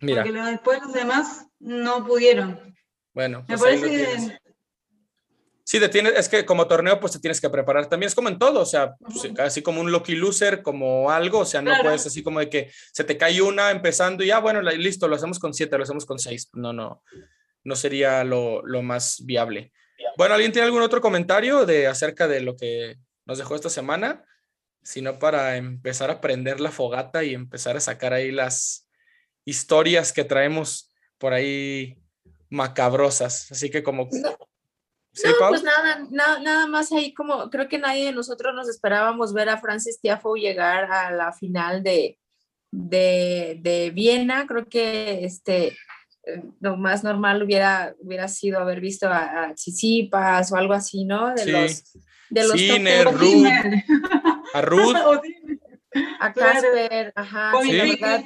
Mira. 0.00 0.22
Porque 0.22 0.40
después 0.40 0.80
los 0.82 0.92
demás 0.92 1.46
no 1.58 2.06
pudieron. 2.06 2.74
Bueno, 3.12 3.40
me 3.40 3.58
pues 3.58 3.60
parece 3.60 3.90
que 3.90 4.38
Sí, 5.68 5.78
te 5.80 6.18
es 6.18 6.30
que 6.30 6.46
como 6.46 6.66
torneo 6.66 6.98
pues 6.98 7.12
te 7.12 7.18
tienes 7.18 7.42
que 7.42 7.50
preparar. 7.50 7.90
También 7.90 8.08
es 8.08 8.14
como 8.14 8.30
en 8.30 8.38
todo, 8.38 8.60
o 8.62 8.64
sea, 8.64 8.96
pues, 8.96 9.38
así 9.38 9.60
como 9.60 9.82
un 9.82 9.92
lucky 9.92 10.14
loser, 10.14 10.62
como 10.62 11.10
algo, 11.10 11.40
o 11.40 11.44
sea, 11.44 11.60
no 11.60 11.74
puedes 11.82 12.06
así 12.06 12.22
como 12.22 12.40
de 12.40 12.48
que 12.48 12.72
se 12.90 13.04
te 13.04 13.18
cae 13.18 13.42
una 13.42 13.70
empezando 13.70 14.24
y 14.24 14.28
ya, 14.28 14.38
bueno, 14.38 14.62
listo, 14.62 15.08
lo 15.08 15.16
hacemos 15.16 15.38
con 15.38 15.52
siete, 15.52 15.76
lo 15.76 15.82
hacemos 15.82 16.06
con 16.06 16.18
seis. 16.18 16.48
No, 16.54 16.72
no, 16.72 17.02
no 17.64 17.76
sería 17.76 18.24
lo, 18.24 18.62
lo 18.64 18.80
más 18.80 19.22
viable. 19.26 19.70
Bueno, 20.16 20.36
¿alguien 20.36 20.52
tiene 20.52 20.64
algún 20.64 20.80
otro 20.80 21.02
comentario 21.02 21.66
de 21.66 21.86
acerca 21.86 22.26
de 22.26 22.40
lo 22.40 22.56
que 22.56 22.96
nos 23.26 23.36
dejó 23.36 23.54
esta 23.54 23.68
semana? 23.68 24.24
Sino 24.82 25.18
para 25.18 25.58
empezar 25.58 26.10
a 26.10 26.22
prender 26.22 26.60
la 26.60 26.70
fogata 26.70 27.24
y 27.24 27.34
empezar 27.34 27.76
a 27.76 27.80
sacar 27.80 28.14
ahí 28.14 28.32
las 28.32 28.88
historias 29.44 30.14
que 30.14 30.24
traemos 30.24 30.94
por 31.18 31.34
ahí 31.34 31.98
macabrosas. 32.48 33.52
Así 33.52 33.68
que 33.68 33.82
como 33.82 34.08
no, 34.10 34.47
pues 35.48 35.62
nada, 35.62 36.06
nada, 36.40 36.66
más 36.66 36.92
ahí 36.92 37.14
como 37.14 37.50
creo 37.50 37.68
que 37.68 37.78
nadie 37.78 38.06
de 38.06 38.12
nosotros 38.12 38.54
nos 38.54 38.68
esperábamos 38.68 39.32
ver 39.32 39.48
a 39.48 39.58
Francis 39.58 40.00
Tiafoe 40.00 40.40
llegar 40.40 40.90
a 40.90 41.10
la 41.10 41.32
final 41.32 41.82
de, 41.82 42.18
de, 42.70 43.92
Viena. 43.94 44.46
Creo 44.46 44.66
que 44.66 45.24
este, 45.24 45.68
eh, 46.24 46.42
lo 46.60 46.76
más 46.76 47.04
normal 47.04 47.42
hubiera, 47.42 47.94
hubiera 48.00 48.28
sido 48.28 48.60
haber 48.60 48.80
visto 48.80 49.08
a, 49.08 49.50
a 49.50 50.42
o 50.50 50.56
algo 50.56 50.72
así, 50.72 51.04
¿no? 51.04 51.34
De 51.34 51.46
los 51.46 51.82
de 52.30 52.44
los 52.44 52.60
Ruth, 53.12 53.46
a 54.52 54.60
Ruth, 54.62 54.96
a 56.20 56.32
Casper, 56.32 57.12
ajá, 57.14 57.52
sí, 57.62 57.72
la 57.72 57.84
verdad. 57.84 58.24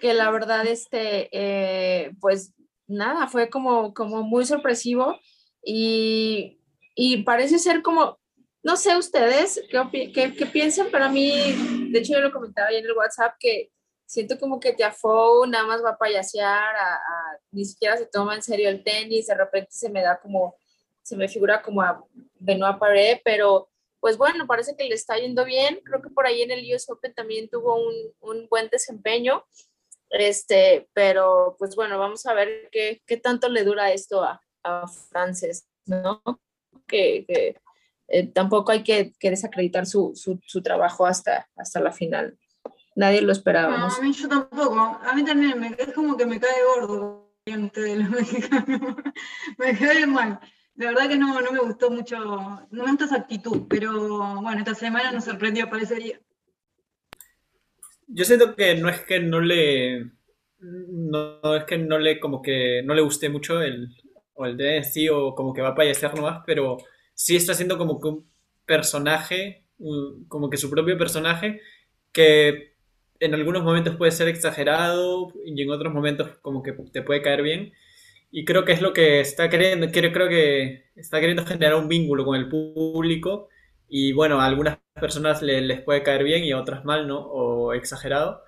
Que 0.00 0.14
la 0.14 0.30
verdad, 0.30 0.66
este, 0.66 1.28
eh, 1.32 2.12
pues 2.20 2.54
nada, 2.86 3.26
fue 3.28 3.50
como, 3.50 3.92
como 3.94 4.22
muy 4.22 4.44
sorpresivo 4.44 5.18
y, 5.62 6.60
y 6.94 7.22
parece 7.22 7.58
ser 7.58 7.82
como, 7.82 8.18
no 8.62 8.76
sé 8.76 8.96
ustedes 8.96 9.62
qué, 9.70 10.12
qué, 10.12 10.46
piensan, 10.46 10.88
pero 10.90 11.04
a 11.04 11.08
mí, 11.08 11.30
de 11.90 11.98
hecho 11.98 12.14
yo 12.14 12.20
lo 12.20 12.32
comentaba 12.32 12.68
ahí 12.68 12.76
en 12.76 12.86
el 12.86 12.96
WhatsApp, 12.96 13.34
que 13.38 13.70
siento 14.06 14.38
como 14.38 14.60
que 14.60 14.72
Tiafoe 14.72 15.48
nada 15.48 15.66
más 15.66 15.84
va 15.84 15.90
a 15.90 15.98
payasear, 15.98 16.76
a, 16.76 17.00
ni 17.50 17.64
siquiera 17.64 17.96
se 17.96 18.06
toma 18.06 18.34
en 18.34 18.42
serio 18.42 18.68
el 18.68 18.82
tenis, 18.82 19.26
de 19.26 19.34
repente 19.34 19.70
se 19.72 19.90
me 19.90 20.02
da 20.02 20.18
como, 20.20 20.56
se 21.02 21.16
me 21.16 21.28
figura 21.28 21.62
como 21.62 21.82
a 21.82 22.02
Benoit 22.34 22.78
Pared, 22.78 23.18
pero 23.24 23.68
pues 24.00 24.16
bueno, 24.16 24.46
parece 24.46 24.76
que 24.76 24.84
le 24.84 24.94
está 24.94 25.16
yendo 25.16 25.44
bien, 25.44 25.80
creo 25.84 26.00
que 26.00 26.10
por 26.10 26.26
ahí 26.26 26.42
en 26.42 26.52
el 26.52 26.74
US 26.74 26.88
Open 26.90 27.14
también 27.14 27.48
tuvo 27.48 27.74
un, 27.76 27.94
un 28.20 28.48
buen 28.48 28.68
desempeño, 28.68 29.44
este, 30.10 30.88
pero 30.92 31.56
pues 31.58 31.76
bueno, 31.76 31.98
vamos 31.98 32.26
a 32.26 32.34
ver 32.34 32.68
qué, 32.70 33.02
qué 33.06 33.16
tanto 33.16 33.48
le 33.48 33.64
dura 33.64 33.92
esto 33.92 34.22
a, 34.22 34.40
a 34.62 34.86
Frances, 34.88 35.68
¿no? 35.86 36.22
Que, 36.86 37.24
que 37.26 37.56
eh, 38.08 38.26
tampoco 38.28 38.72
hay 38.72 38.82
que, 38.82 39.12
que 39.18 39.30
desacreditar 39.30 39.86
su, 39.86 40.12
su, 40.14 40.40
su, 40.46 40.62
trabajo 40.62 41.06
hasta, 41.06 41.48
hasta 41.56 41.80
la 41.80 41.92
final. 41.92 42.38
Nadie 42.94 43.20
lo 43.20 43.32
esperaba. 43.32 43.88
a 43.88 44.00
mí 44.00 44.12
yo 44.12 44.28
tampoco. 44.28 44.78
A 44.78 45.12
mí 45.14 45.24
también 45.24 45.58
me, 45.58 45.74
es 45.78 45.92
como 45.92 46.16
que 46.16 46.26
me 46.26 46.40
cae 46.40 46.64
gordo 46.76 47.32
de 47.44 47.96
los 47.96 48.10
mexicanos. 48.10 48.96
me 49.58 49.76
cae 49.76 50.06
mal. 50.06 50.40
La 50.76 50.88
verdad 50.88 51.08
que 51.08 51.16
no, 51.16 51.40
no 51.40 51.52
me 51.52 51.60
gustó 51.60 51.90
mucho, 51.90 52.18
no 52.18 52.68
me 52.70 52.90
gusta 52.90 53.06
esa 53.06 53.16
actitud, 53.16 53.66
pero 53.68 54.42
bueno, 54.42 54.58
esta 54.58 54.74
semana 54.74 55.10
nos 55.10 55.24
sorprendió, 55.24 55.70
parecería. 55.70 56.20
Yo 58.06 58.24
siento 58.24 58.54
que 58.54 58.74
no 58.76 58.88
es 58.88 59.00
que 59.02 59.20
no 59.20 59.40
le. 59.40 60.10
No, 60.60 61.56
es 61.56 61.64
que 61.64 61.78
no 61.78 61.98
le 61.98 62.18
como 62.20 62.42
que 62.42 62.82
no 62.84 62.94
le 62.94 63.02
guste 63.02 63.28
mucho 63.28 63.60
el, 63.62 63.94
o 64.34 64.46
el 64.46 64.56
DNC 64.56 65.10
o 65.12 65.34
como 65.34 65.52
que 65.52 65.62
va 65.62 65.68
a 65.70 65.74
payasear 65.74 66.14
nomás, 66.14 66.42
pero 66.46 66.78
sí 67.14 67.36
está 67.36 67.52
haciendo 67.52 67.78
como 67.78 68.00
que 68.00 68.08
un 68.08 68.26
personaje, 68.64 69.64
como 70.28 70.50
que 70.50 70.56
su 70.56 70.70
propio 70.70 70.96
personaje, 70.98 71.60
que 72.12 72.74
en 73.20 73.34
algunos 73.34 73.62
momentos 73.64 73.96
puede 73.96 74.12
ser 74.12 74.28
exagerado 74.28 75.32
y 75.44 75.60
en 75.62 75.70
otros 75.70 75.92
momentos 75.92 76.38
como 76.42 76.62
que 76.62 76.72
te 76.92 77.02
puede 77.02 77.22
caer 77.22 77.42
bien. 77.42 77.72
Y 78.30 78.44
creo 78.44 78.64
que 78.64 78.72
es 78.72 78.82
lo 78.82 78.92
que 78.92 79.20
está 79.20 79.48
queriendo, 79.50 79.90
creo, 79.90 80.12
creo 80.12 80.28
que 80.28 80.84
está 80.96 81.20
queriendo 81.20 81.46
generar 81.46 81.74
un 81.76 81.88
vínculo 81.88 82.24
con 82.24 82.36
el 82.36 82.48
público 82.48 83.48
y 83.88 84.12
bueno, 84.12 84.40
a 84.40 84.46
algunas 84.46 84.78
personas 84.94 85.42
les 85.42 85.80
puede 85.82 86.02
caer 86.02 86.24
bien 86.24 86.44
y 86.44 86.52
a 86.52 86.60
otras 86.60 86.84
mal, 86.84 87.06
¿no? 87.06 87.20
O 87.20 87.72
exagerado. 87.72 88.42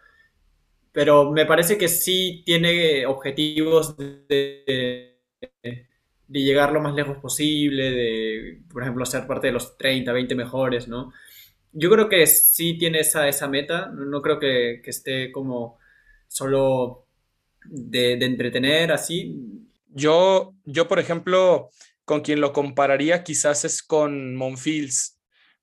Pero 0.93 1.31
me 1.31 1.47
parece 1.47 1.79
que 1.79 1.89
sí 1.89 2.43
tiene 2.45 3.07
objetivos 3.07 3.97
de, 3.97 5.17
de, 5.63 5.87
llegar 6.29 6.73
lo 6.73 6.81
más 6.81 6.95
lejos 6.95 7.19
posible, 7.19 7.91
de, 7.91 8.61
por 8.73 8.83
ejemplo, 8.83 9.05
ser 9.07 9.27
parte 9.27 9.49
de 9.49 9.53
los 9.53 9.77
30, 9.77 10.13
20 10.13 10.35
mejores, 10.35 10.89
¿no? 10.89 11.13
Yo 11.73 11.91
creo 11.91 12.09
que 12.09 12.27
sí 12.27 12.79
tiene 12.79 13.01
esa, 13.01 13.29
esa 13.29 13.49
meta, 13.49 13.89
no 13.89 14.23
creo 14.23 14.39
que, 14.41 14.81
que 14.83 14.91
esté 14.91 15.31
como 15.31 15.79
solo 16.27 17.07
de, 17.65 18.17
de, 18.17 18.27
entretener 18.27 18.91
así. 18.91 19.37
Yo, 19.91 20.55
yo, 20.65 20.89
por 20.89 20.99
ejemplo, 20.99 21.71
con 22.05 22.23
quien 22.23 22.41
lo 22.41 22.53
compararía 22.53 23.23
quizás 23.23 23.65
es 23.65 23.83
con 23.83 24.35
Monfils 24.35 25.18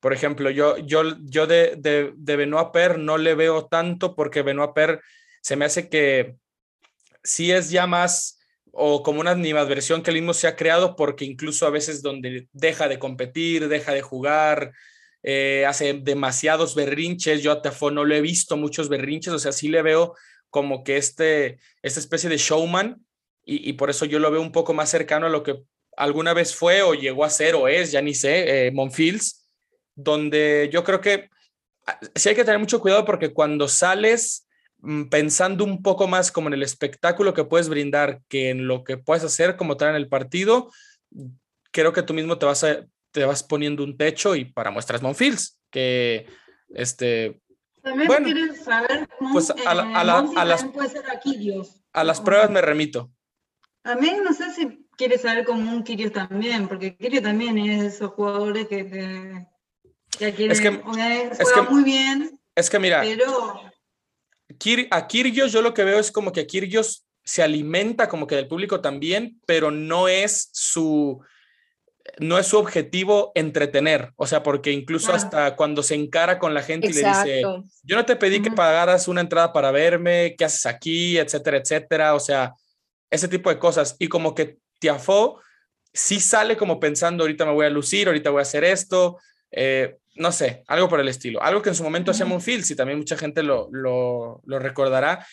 por 0.05 0.13
ejemplo, 0.13 0.51
yo, 0.51 0.77
yo, 0.77 1.01
yo 1.23 1.47
de, 1.47 1.77
de, 1.79 2.13
de 2.15 2.35
Benoit 2.35 2.69
Per 2.71 2.99
no 2.99 3.17
le 3.17 3.33
veo 3.33 3.65
tanto 3.65 4.13
porque 4.13 4.43
Benoit 4.43 4.71
Per 4.71 5.01
se 5.41 5.55
me 5.55 5.65
hace 5.65 5.89
que 5.89 6.35
sí 7.23 7.51
es 7.51 7.71
ya 7.71 7.87
más 7.87 8.37
o 8.71 9.01
como 9.01 9.19
una 9.19 9.31
animadversión 9.31 10.03
que 10.03 10.11
el 10.11 10.17
mismo 10.17 10.35
se 10.35 10.45
ha 10.45 10.55
creado 10.55 10.95
porque 10.95 11.25
incluso 11.25 11.65
a 11.65 11.71
veces 11.71 12.03
donde 12.03 12.47
deja 12.53 12.87
de 12.87 12.99
competir, 12.99 13.67
deja 13.67 13.93
de 13.93 14.03
jugar, 14.03 14.73
eh, 15.23 15.65
hace 15.67 15.93
demasiados 15.93 16.75
berrinches, 16.75 17.41
yo 17.41 17.51
a 17.51 17.63
Tafo 17.63 17.89
no 17.89 18.05
lo 18.05 18.13
he 18.13 18.21
visto 18.21 18.57
muchos 18.57 18.89
berrinches, 18.89 19.33
o 19.33 19.39
sea, 19.39 19.53
sí 19.53 19.69
le 19.69 19.81
veo 19.81 20.13
como 20.51 20.83
que 20.83 20.97
este, 20.97 21.57
esta 21.81 21.99
especie 21.99 22.29
de 22.29 22.37
showman 22.37 23.03
y, 23.43 23.67
y, 23.67 23.73
por 23.73 23.89
eso 23.89 24.05
yo 24.05 24.19
lo 24.19 24.29
veo 24.29 24.41
un 24.41 24.51
poco 24.51 24.75
más 24.75 24.87
cercano 24.87 25.25
a 25.25 25.29
lo 25.29 25.41
que 25.41 25.63
alguna 25.97 26.35
vez 26.35 26.53
fue 26.53 26.83
o 26.83 26.93
llegó 26.93 27.25
a 27.25 27.31
ser 27.31 27.55
o 27.55 27.67
es, 27.67 27.91
ya 27.91 28.03
ni 28.03 28.13
sé, 28.13 28.67
eh, 28.67 28.71
Monfils, 28.71 29.44
donde 29.95 30.69
yo 30.71 30.83
creo 30.83 31.01
que 31.01 31.29
ah, 31.87 31.99
sí 32.15 32.29
hay 32.29 32.35
que 32.35 32.43
tener 32.43 32.59
mucho 32.59 32.79
cuidado 32.79 33.05
porque 33.05 33.33
cuando 33.33 33.67
sales 33.67 34.47
mm, 34.79 35.05
pensando 35.05 35.63
un 35.63 35.81
poco 35.81 36.07
más 36.07 36.31
como 36.31 36.47
en 36.47 36.53
el 36.53 36.63
espectáculo 36.63 37.33
que 37.33 37.45
puedes 37.45 37.69
brindar 37.69 38.21
que 38.27 38.49
en 38.49 38.67
lo 38.67 38.83
que 38.83 38.97
puedes 38.97 39.23
hacer 39.23 39.55
como 39.55 39.77
tal 39.77 39.89
en 39.89 39.95
el 39.95 40.09
partido, 40.09 40.69
creo 41.71 41.93
que 41.93 42.03
tú 42.03 42.13
mismo 42.13 42.37
te 42.37 42.45
vas, 42.45 42.63
a, 42.63 42.85
te 43.11 43.25
vas 43.25 43.43
poniendo 43.43 43.83
un 43.83 43.97
techo 43.97 44.35
y 44.35 44.45
para 44.45 44.71
muestras 44.71 45.01
Monfils, 45.01 45.59
que 45.71 46.27
este... 46.69 47.41
También 47.81 48.07
bueno, 48.07 48.25
quieres 48.25 48.63
saber 48.63 49.07
cómo 49.19 49.33
pues 49.33 49.51
a, 49.51 49.71
a, 49.71 50.03
las, 50.03 50.65
a 51.93 52.03
las 52.03 52.21
pruebas 52.21 52.49
me 52.49 52.61
remito. 52.61 53.11
A 53.83 53.95
mí 53.95 54.11
no 54.23 54.33
sé 54.33 54.51
si 54.51 54.87
quieres 54.97 55.21
saber 55.21 55.45
como 55.45 55.71
un 55.71 55.83
Kirios 55.83 56.11
también, 56.11 56.67
porque 56.67 56.97
Kirios 56.97 57.21
también 57.21 57.57
es 57.59 57.81
de 57.81 57.87
esos 57.87 58.11
jugadores 58.11 58.67
que 58.67 58.83
te, 58.83 59.47
es 60.19 60.61
que, 60.61 60.71
muy 61.69 61.83
bien. 61.83 62.39
Es 62.55 62.69
que 62.69 62.79
mira, 62.79 63.03
a 64.91 65.07
Kirgios 65.07 65.51
yo 65.51 65.61
lo 65.61 65.73
que 65.73 65.83
veo 65.83 65.99
es 65.99 66.11
como 66.11 66.31
que 66.31 66.47
Kirgios 66.47 67.05
se 67.23 67.41
alimenta 67.41 68.07
como 68.07 68.27
que 68.27 68.35
del 68.35 68.47
público 68.47 68.81
también, 68.81 69.39
pero 69.45 69.71
no 69.71 70.07
es 70.07 70.49
su 70.53 71.21
no 72.19 72.37
es 72.37 72.47
su 72.47 72.57
objetivo 72.57 73.31
entretener, 73.35 74.13
o 74.15 74.27
sea, 74.27 74.43
porque 74.43 74.71
incluso 74.71 75.11
hasta 75.11 75.55
cuando 75.55 75.81
se 75.81 75.95
encara 75.95 76.37
con 76.37 76.53
la 76.53 76.61
gente 76.61 76.87
y 76.87 76.93
le 76.93 77.03
dice, 77.03 77.41
yo 77.83 77.95
no 77.95 78.05
te 78.05 78.15
pedí 78.15 78.41
que 78.41 78.51
pagaras 78.51 79.07
una 79.07 79.21
entrada 79.21 79.51
para 79.51 79.71
verme, 79.71 80.35
¿qué 80.37 80.45
haces 80.45 80.67
aquí? 80.67 81.17
etcétera, 81.17 81.57
etcétera, 81.57 82.13
o 82.13 82.19
sea, 82.19 82.53
ese 83.09 83.27
tipo 83.27 83.49
de 83.49 83.57
cosas. 83.57 83.95
Y 83.97 84.07
como 84.07 84.35
que 84.35 84.59
Tiafo 84.79 85.41
sí 85.93 86.19
sale 86.19 86.55
como 86.55 86.79
pensando, 86.79 87.23
ahorita 87.23 87.45
me 87.45 87.53
voy 87.53 87.65
a 87.65 87.71
lucir, 87.71 88.07
ahorita 88.07 88.29
voy 88.29 88.39
a 88.39 88.43
hacer 88.43 88.63
esto, 88.63 89.17
eh, 89.51 89.97
no 90.15 90.31
sé, 90.31 90.63
algo 90.67 90.87
por 90.87 90.99
el 90.99 91.07
estilo. 91.07 91.41
Algo 91.41 91.61
que 91.61 91.69
en 91.69 91.75
su 91.75 91.83
momento 91.83 92.11
hacía 92.11 92.25
Monfils 92.25 92.71
y 92.71 92.75
también 92.75 92.99
mucha 92.99 93.17
gente 93.17 93.43
lo, 93.43 93.69
lo, 93.71 94.41
lo 94.45 94.59
recordará. 94.59 95.25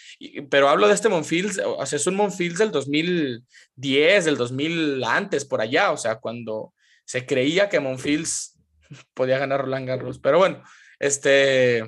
pero 0.50 0.68
hablo 0.68 0.88
de 0.88 0.94
este 0.94 1.08
Monfils, 1.08 1.60
o 1.64 1.84
sea, 1.86 1.96
es 1.96 2.06
un 2.06 2.16
Monfils 2.16 2.58
del 2.58 2.72
2010, 2.72 4.24
del 4.24 4.36
2000 4.36 5.04
antes, 5.04 5.44
por 5.44 5.60
allá, 5.60 5.92
o 5.92 5.96
sea, 5.96 6.16
cuando 6.16 6.74
se 7.04 7.26
creía 7.26 7.68
que 7.68 7.80
Monfils 7.80 8.58
podía 9.14 9.38
ganar 9.38 9.60
Roland 9.60 9.86
Garros. 9.86 10.18
Pero 10.18 10.38
bueno, 10.38 10.62
este, 10.98 11.84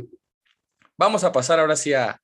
vamos 0.97 1.25
a 1.25 1.33
pasar 1.33 1.59
ahora 1.59 1.77
sí 1.77 1.93
a, 1.93 2.21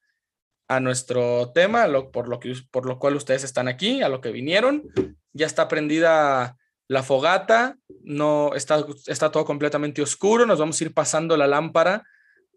a 0.68 0.78
nuestro 0.78 1.50
tema, 1.52 1.88
lo, 1.88 2.12
por, 2.12 2.28
lo 2.28 2.38
que, 2.38 2.54
por 2.70 2.86
lo 2.86 2.98
cual 2.98 3.16
ustedes 3.16 3.42
están 3.42 3.66
aquí, 3.66 4.02
a 4.02 4.08
lo 4.08 4.20
que 4.20 4.30
vinieron. 4.30 4.84
Ya 5.32 5.46
está 5.46 5.66
prendida 5.66 6.56
la 6.90 7.04
fogata, 7.04 7.76
no 8.02 8.52
está, 8.56 8.85
está 9.06 9.30
todo 9.30 9.44
completamente 9.44 10.02
oscuro, 10.02 10.44
nos 10.44 10.59
vamos 10.59 10.80
a 10.80 10.85
ir 10.85 10.92
pasando 10.92 11.37
la 11.37 11.47
lámpara 11.47 12.02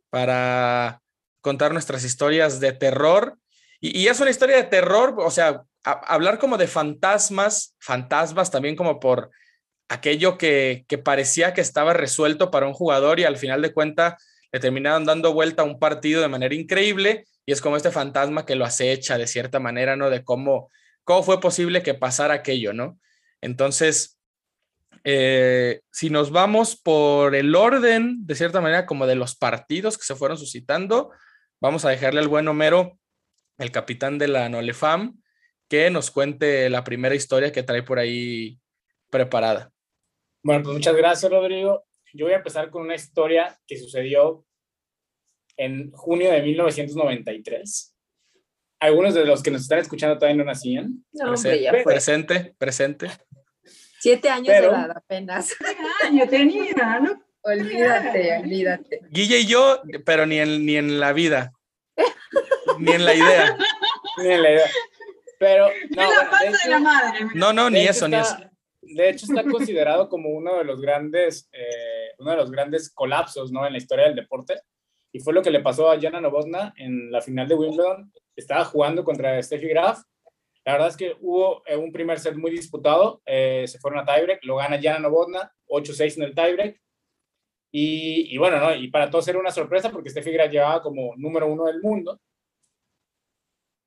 para 0.09 1.01
contar 1.39 1.71
nuestras 1.71 2.03
historias 2.03 2.59
de 2.59 2.73
terror. 2.73 3.37
Y, 3.79 4.07
es 4.07 4.19
una 4.19 4.31
historia 4.31 4.55
de 4.55 4.63
terror, 4.63 5.13
o 5.19 5.29
sea, 5.29 5.61
hablar 5.83 6.39
como 6.39 6.57
de 6.57 6.65
fantasmas, 6.65 7.75
fantasmas 7.79 8.49
también 8.49 8.75
como 8.75 8.99
por 8.99 9.29
aquello 9.87 10.35
que, 10.39 10.83
que 10.87 10.97
parecía 10.97 11.53
que 11.53 11.61
estaba 11.61 11.93
resuelto 11.93 12.49
para 12.49 12.65
un 12.65 12.73
jugador 12.73 13.19
y 13.19 13.25
al 13.25 13.37
final 13.37 13.61
de 13.61 13.71
cuenta 13.71 14.17
le 14.51 14.59
terminaron 14.59 15.05
dando 15.05 15.31
vuelta 15.31 15.61
a 15.61 15.65
un 15.65 15.77
partido 15.77 16.23
de 16.23 16.27
manera 16.27 16.55
increíble 16.55 17.25
y 17.45 17.51
es 17.51 17.61
como 17.61 17.77
este 17.77 17.91
fantasma 17.91 18.47
que 18.47 18.55
lo 18.55 18.65
acecha 18.65 19.19
de 19.19 19.27
cierta 19.27 19.59
manera, 19.59 19.95
¿no? 19.95 20.09
De 20.09 20.23
cómo, 20.23 20.71
cómo 21.03 21.21
fue 21.21 21.39
posible 21.39 21.83
que 21.83 21.93
pasara 21.93 22.33
aquello, 22.33 22.73
¿no? 22.73 22.97
Entonces, 23.43 24.12
eh, 25.03 25.81
si 25.91 26.09
nos 26.09 26.31
vamos 26.31 26.75
por 26.75 27.35
el 27.35 27.55
orden, 27.55 28.25
de 28.25 28.35
cierta 28.35 28.61
manera, 28.61 28.85
como 28.85 29.07
de 29.07 29.15
los 29.15 29.35
partidos 29.35 29.97
que 29.97 30.05
se 30.05 30.15
fueron 30.15 30.37
suscitando, 30.37 31.11
vamos 31.61 31.85
a 31.85 31.89
dejarle 31.89 32.19
al 32.19 32.27
buen 32.27 32.47
Homero, 32.47 32.97
el 33.57 33.71
capitán 33.71 34.17
de 34.17 34.27
la 34.27 34.49
Nolefam, 34.49 35.21
que 35.69 35.89
nos 35.89 36.11
cuente 36.11 36.69
la 36.69 36.83
primera 36.83 37.15
historia 37.15 37.51
que 37.51 37.63
trae 37.63 37.83
por 37.83 37.99
ahí 37.99 38.59
preparada. 39.09 39.71
Bueno, 40.43 40.63
pues 40.63 40.75
muchas 40.75 40.95
gracias, 40.95 41.31
Rodrigo. 41.31 41.85
Yo 42.13 42.25
voy 42.25 42.33
a 42.33 42.37
empezar 42.37 42.69
con 42.69 42.83
una 42.83 42.95
historia 42.95 43.57
que 43.65 43.77
sucedió 43.77 44.45
en 45.57 45.91
junio 45.91 46.31
de 46.31 46.41
1993. 46.41 47.95
Algunos 48.79 49.13
de 49.13 49.25
los 49.25 49.41
que 49.41 49.51
nos 49.51 49.61
están 49.61 49.79
escuchando 49.79 50.17
todavía 50.17 50.37
no 50.37 50.43
nacían. 50.43 51.05
No, 51.13 51.33
presente, 51.83 52.53
presente. 52.57 53.09
Siete 54.03 54.27
años 54.27 54.47
de 54.47 54.57
edad 54.57 54.91
apenas. 54.91 55.47
Siete 55.57 55.77
años 56.03 56.29
tenía, 56.29 56.99
¿no? 56.99 57.23
Olvídate, 57.39 58.37
olvídate. 58.37 58.99
Guille 59.09 59.39
y 59.39 59.45
yo, 59.45 59.81
pero 60.05 60.25
ni 60.25 60.39
en, 60.39 60.65
ni 60.65 60.75
en 60.75 60.99
la 60.99 61.13
vida. 61.13 61.53
ni 62.79 62.91
en 62.91 63.05
la 63.05 63.15
idea. 63.15 63.57
ni 64.17 64.29
en 64.29 64.43
la 64.43 64.51
idea. 64.51 64.69
Pero, 65.39 65.69
no, 65.91 66.01
la 66.01 66.51
de, 66.51 66.69
la 66.69 66.79
madre. 66.79 67.19
No, 67.33 67.53
no, 67.53 67.69
ni 67.69 67.87
eso, 67.87 68.09
ni 68.09 68.17
eso. 68.17 68.35
De 68.81 69.09
hecho, 69.09 69.25
está 69.25 69.49
considerado 69.49 70.09
como 70.09 70.31
uno 70.31 70.57
de 70.57 70.65
los 70.65 70.81
grandes, 70.81 71.47
eh, 71.53 72.11
uno 72.17 72.31
de 72.31 72.37
los 72.37 72.51
grandes 72.51 72.89
colapsos, 72.93 73.53
¿no? 73.53 73.65
En 73.65 73.71
la 73.71 73.77
historia 73.77 74.07
del 74.07 74.15
deporte. 74.15 74.59
Y 75.13 75.19
fue 75.19 75.33
lo 75.33 75.41
que 75.41 75.49
le 75.49 75.61
pasó 75.61 75.89
a 75.89 75.97
Jana 75.97 76.19
Novotna 76.19 76.73
en 76.75 77.09
la 77.09 77.21
final 77.21 77.47
de 77.47 77.55
Wimbledon. 77.55 78.11
Estaba 78.35 78.65
jugando 78.65 79.05
contra 79.05 79.41
Steffi 79.41 79.69
Graf 79.69 80.01
la 80.65 80.73
verdad 80.73 80.87
es 80.89 80.97
que 80.97 81.15
hubo 81.19 81.65
eh, 81.65 81.75
un 81.75 81.91
primer 81.91 82.19
set 82.19 82.35
muy 82.35 82.51
disputado, 82.51 83.21
eh, 83.25 83.65
se 83.67 83.79
fueron 83.79 83.99
a 83.99 84.05
tiebreak, 84.05 84.43
lo 84.45 84.55
gana 84.55 84.79
Jana 84.81 84.99
Novotna, 84.99 85.53
8-6 85.67 86.17
en 86.17 86.23
el 86.23 86.35
tiebreak. 86.35 86.81
Y, 87.71 88.33
y, 88.33 88.37
bueno, 88.37 88.59
¿no? 88.59 88.73
y 88.73 88.87
para 88.89 89.09
todos 89.09 89.27
era 89.27 89.39
una 89.39 89.51
sorpresa 89.51 89.89
porque 89.89 90.09
Steffi 90.09 90.31
Graf 90.31 90.51
llevaba 90.51 90.81
como 90.81 91.15
número 91.17 91.47
uno 91.47 91.65
del 91.65 91.81
mundo. 91.81 92.19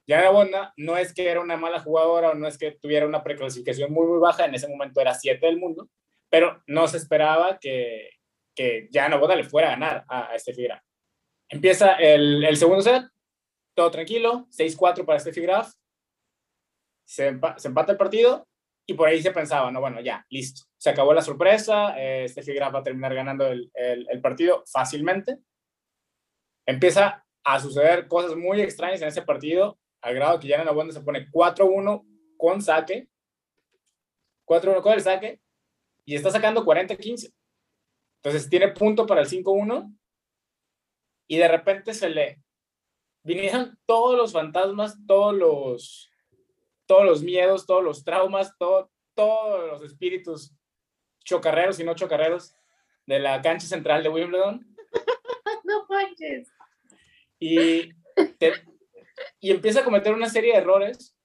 Jana 0.06 0.26
Novotna 0.26 0.74
no 0.76 0.96
es 0.96 1.14
que 1.14 1.28
era 1.28 1.40
una 1.40 1.56
mala 1.56 1.80
jugadora 1.80 2.30
o 2.30 2.34
no 2.34 2.46
es 2.46 2.58
que 2.58 2.72
tuviera 2.72 3.06
una 3.06 3.22
preclasificación 3.22 3.92
muy, 3.92 4.06
muy 4.06 4.18
baja, 4.18 4.44
en 4.44 4.54
ese 4.54 4.68
momento 4.68 5.00
era 5.00 5.14
7 5.14 5.44
del 5.46 5.58
mundo, 5.58 5.88
pero 6.28 6.62
no 6.66 6.88
se 6.88 6.98
esperaba 6.98 7.58
que, 7.58 8.10
que 8.54 8.88
Jana 8.92 9.16
Novotna 9.16 9.36
le 9.36 9.44
fuera 9.44 9.68
a 9.68 9.70
ganar 9.72 10.04
a, 10.08 10.32
a 10.32 10.36
Graf. 10.36 10.82
Empieza 11.48 11.92
el, 11.94 12.56
segundo 12.56 12.82
set, 12.82 13.04
todo 13.74 13.90
tranquilo, 13.90 14.46
6-4 14.50 15.04
para 15.04 15.20
Steffi 15.20 15.40
Graf, 15.42 15.72
se, 17.06 17.28
empata 17.28 17.92
el 17.92 17.96
partido 17.96 18.46
y 18.84 18.94
por 18.94 19.08
ahí 19.08 19.22
se 19.22 19.30
pensaba, 19.30 19.70
no, 19.70 19.80
bueno, 19.80 20.00
ya, 20.00 20.26
listo. 20.28 20.66
Se 20.76 20.90
acabó 20.90 21.14
la 21.14 21.22
sorpresa, 21.22 21.94
eh, 21.96 22.28
Steffi 22.28 22.52
Graf 22.52 22.74
va 22.74 22.80
a 22.80 22.84
terminar 22.84 23.14
ganando 23.14 23.46
el, 23.46 23.70
el, 23.74 24.20
partido 24.20 24.62
fácilmente. 24.70 25.38
Empieza 26.66 27.24
a 27.44 27.60
suceder 27.60 28.08
cosas 28.08 28.36
muy 28.36 28.60
extrañas 28.60 29.00
en 29.02 29.08
ese 29.08 29.22
partido, 29.22 29.78
al 30.02 30.14
grado 30.14 30.38
que 30.38 30.48
ya 30.48 30.56
en 30.56 30.66
la 30.66 30.72
banda 30.72 30.92
se 30.92 31.00
pone 31.00 31.30
4-1 31.30 32.04
con 32.36 32.60
saque, 32.60 33.08
4-1 34.46 34.82
con 34.82 34.92
el 34.92 35.00
saque, 35.00 35.40
y 36.04 36.14
está 36.14 36.30
sacando 36.30 36.64
40-15. 36.64 37.32
Entonces 38.22 38.50
tiene 38.50 38.68
punto 38.68 39.06
para 39.06 39.20
el 39.20 39.28
5-1, 39.28 39.96
y 41.28 41.38
de 41.38 41.48
repente 41.48 41.94
se 41.94 42.08
le 42.08 42.40
vinieron 43.24 43.76
todos 43.86 44.16
los 44.16 44.32
fantasmas, 44.32 44.96
todos 45.06 45.34
los 45.34 46.10
todos 46.86 47.04
los 47.04 47.22
miedos, 47.22 47.66
todos 47.66 47.84
los 47.84 48.04
traumas, 48.04 48.56
todo, 48.58 48.90
todos 49.14 49.66
los 49.70 49.82
espíritus 49.82 50.52
chocarreros 51.24 51.78
y 51.80 51.84
no 51.84 51.94
chocarreros 51.94 52.54
de 53.06 53.18
la 53.18 53.42
cancha 53.42 53.66
central 53.66 54.02
de 54.02 54.08
Wimbledon. 54.08 54.66
no 55.64 55.86
manches. 55.88 56.52
Y, 57.38 57.90
y 59.40 59.50
empieza 59.50 59.80
a 59.80 59.84
cometer 59.84 60.14
una 60.14 60.28
serie 60.28 60.52
de 60.52 60.58
errores 60.58 61.16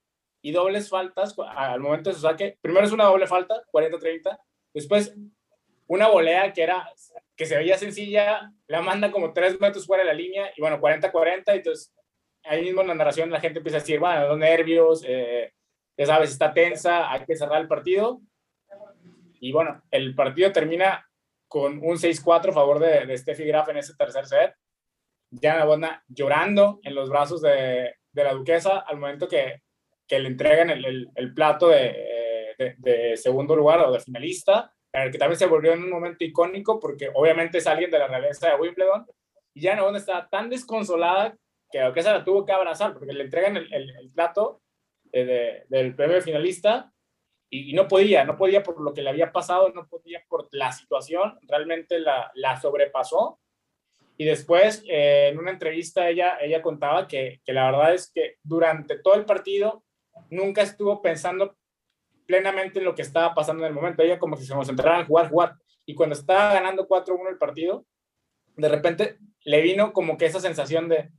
y 0.42 0.52
dobles 0.52 0.90
faltas 0.90 1.36
al 1.56 1.80
momento 1.80 2.10
de 2.10 2.16
su 2.16 2.22
saque. 2.22 2.58
Primero 2.62 2.86
es 2.86 2.92
una 2.92 3.06
doble 3.06 3.28
falta, 3.28 3.64
40-30. 3.72 4.38
Después 4.74 5.16
una 5.88 6.08
volea 6.08 6.52
que 6.54 6.64
era 6.64 6.90
que 7.36 7.46
se 7.46 7.58
veía 7.58 7.78
sencilla, 7.78 8.54
la 8.68 8.82
manda 8.82 9.12
como 9.12 9.34
tres 9.34 9.60
metros 9.60 9.86
fuera 9.86 10.04
de 10.04 10.08
la 10.08 10.14
línea 10.14 10.52
y 10.56 10.62
bueno, 10.62 10.80
40-40. 10.80 11.44
Entonces 11.48 11.94
ahí 12.44 12.64
mismo 12.64 12.82
en 12.82 12.88
la 12.88 12.96
narración 12.96 13.30
la 13.30 13.40
gente 13.40 13.60
empieza 13.60 13.78
a 13.78 13.82
decir, 13.82 14.00
bueno, 14.00 14.28
los 14.28 14.38
nervios, 14.38 15.04
eh, 15.08 15.54
ya 15.98 16.06
sabes, 16.06 16.32
está 16.32 16.54
tensa, 16.54 17.12
hay 17.12 17.26
que 17.26 17.36
cerrar 17.36 17.62
el 17.62 17.68
partido. 17.68 18.22
Y 19.40 19.52
bueno, 19.52 19.82
el 19.92 20.16
partido 20.16 20.52
termina 20.52 21.08
con 21.48 21.80
un 21.84 21.98
6-4 21.98 22.50
a 22.50 22.54
favor 22.54 22.80
de, 22.80 23.06
de 23.06 23.18
Steffi 23.18 23.46
Graf 23.46 23.70
en 23.70 23.78
ese 23.78 23.96
tercer 23.96 24.26
set. 24.26 24.56
Diana 25.30 25.66
Bodna 25.66 26.04
llorando 26.08 26.80
en 26.84 26.96
los 26.96 27.10
brazos 27.10 27.42
de, 27.42 27.96
de, 28.12 28.24
la 28.24 28.34
duquesa 28.34 28.80
al 28.80 28.98
momento 28.98 29.28
que, 29.28 29.62
que 30.08 30.20
le 30.20 30.28
entregan 30.28 30.70
el, 30.70 30.86
el, 30.86 31.10
el 31.16 31.34
plato 31.34 31.70
de, 31.70 32.12
de, 32.78 33.18
segundo 33.18 33.56
lugar 33.56 33.80
o 33.80 33.92
de 33.92 34.00
finalista, 34.00 34.74
que 34.92 35.18
también 35.18 35.40
se 35.40 35.46
volvió 35.46 35.72
en 35.72 35.84
un 35.84 35.90
momento 35.90 36.24
icónico 36.26 36.80
porque 36.80 37.10
obviamente 37.14 37.60
es 37.60 37.68
alguien 37.68 37.90
de 37.90 38.00
la 38.00 38.08
realeza 38.08 38.50
de 38.50 38.56
Wimbledon. 38.56 39.06
Y 39.54 39.62
Diana 39.62 39.84
Bodna 39.84 39.98
estaba 39.98 40.28
tan 40.30 40.50
desconsolada 40.50 41.36
que 41.72 41.80
la 41.80 41.88
duquesa 41.88 42.14
la 42.14 42.24
tuvo 42.24 42.46
que 42.46 42.52
abrazar 42.52 42.94
porque 42.94 43.14
le 43.14 43.24
entregan 43.24 43.58
el, 43.58 43.74
el 43.74 44.12
plato 44.14 44.62
eh, 45.14 45.66
del 45.68 45.94
premio 45.94 46.22
finalista 46.22 46.94
y, 47.50 47.74
no 47.74 47.88
podía, 47.88 48.24
no 48.24 48.38
podía 48.38 48.64
por 48.64 48.80
lo 48.80 48.94
que 48.94 49.02
le 49.02 49.10
había 49.10 49.34
pasado, 49.34 49.70
no 49.70 49.86
podía 49.88 50.24
por 50.30 50.48
la 50.52 50.72
situación, 50.72 51.38
realmente 51.42 52.00
la, 52.00 52.32
la 52.36 52.60
sobrepasó. 52.60 53.40
Y 54.16 54.24
después, 54.24 54.86
eh, 54.88 55.30
en 55.32 55.40
una 55.40 55.52
entrevista, 55.52 56.08
ella, 56.08 56.38
ella 56.40 56.62
contaba 56.62 57.08
que, 57.08 57.42
que 57.44 57.52
la 57.52 57.66
verdad 57.66 57.94
es 57.94 58.10
que 58.14 58.38
durante 58.42 59.00
todo 59.00 59.16
el 59.16 59.26
partido 59.26 59.84
nunca 60.30 60.62
estuvo 60.62 61.02
pensando 61.02 61.58
plenamente 62.26 62.80
en 62.80 62.86
lo 62.86 62.96
que 62.96 63.02
estaba 63.02 63.34
pasando 63.34 63.64
en 63.64 63.70
el 63.70 63.76
momento. 63.76 64.02
Ella 64.02 64.20
como 64.20 64.38
si 64.38 64.46
se 64.46 64.54
concentrara 64.54 65.02
en 65.02 65.08
jugar, 65.08 65.30
jugar. 65.30 65.56
Y 65.86 65.94
cuando 65.94 66.16
estaba 66.16 66.54
ganando 66.54 66.88
4-1 66.88 67.32
el 67.32 67.38
partido, 67.38 67.86
de 68.56 68.70
repente 68.70 69.18
le 69.44 69.62
vino 69.62 69.92
como 69.92 70.18
que 70.18 70.28
esa 70.28 70.40
sensación 70.40 70.88
de, 70.88 71.10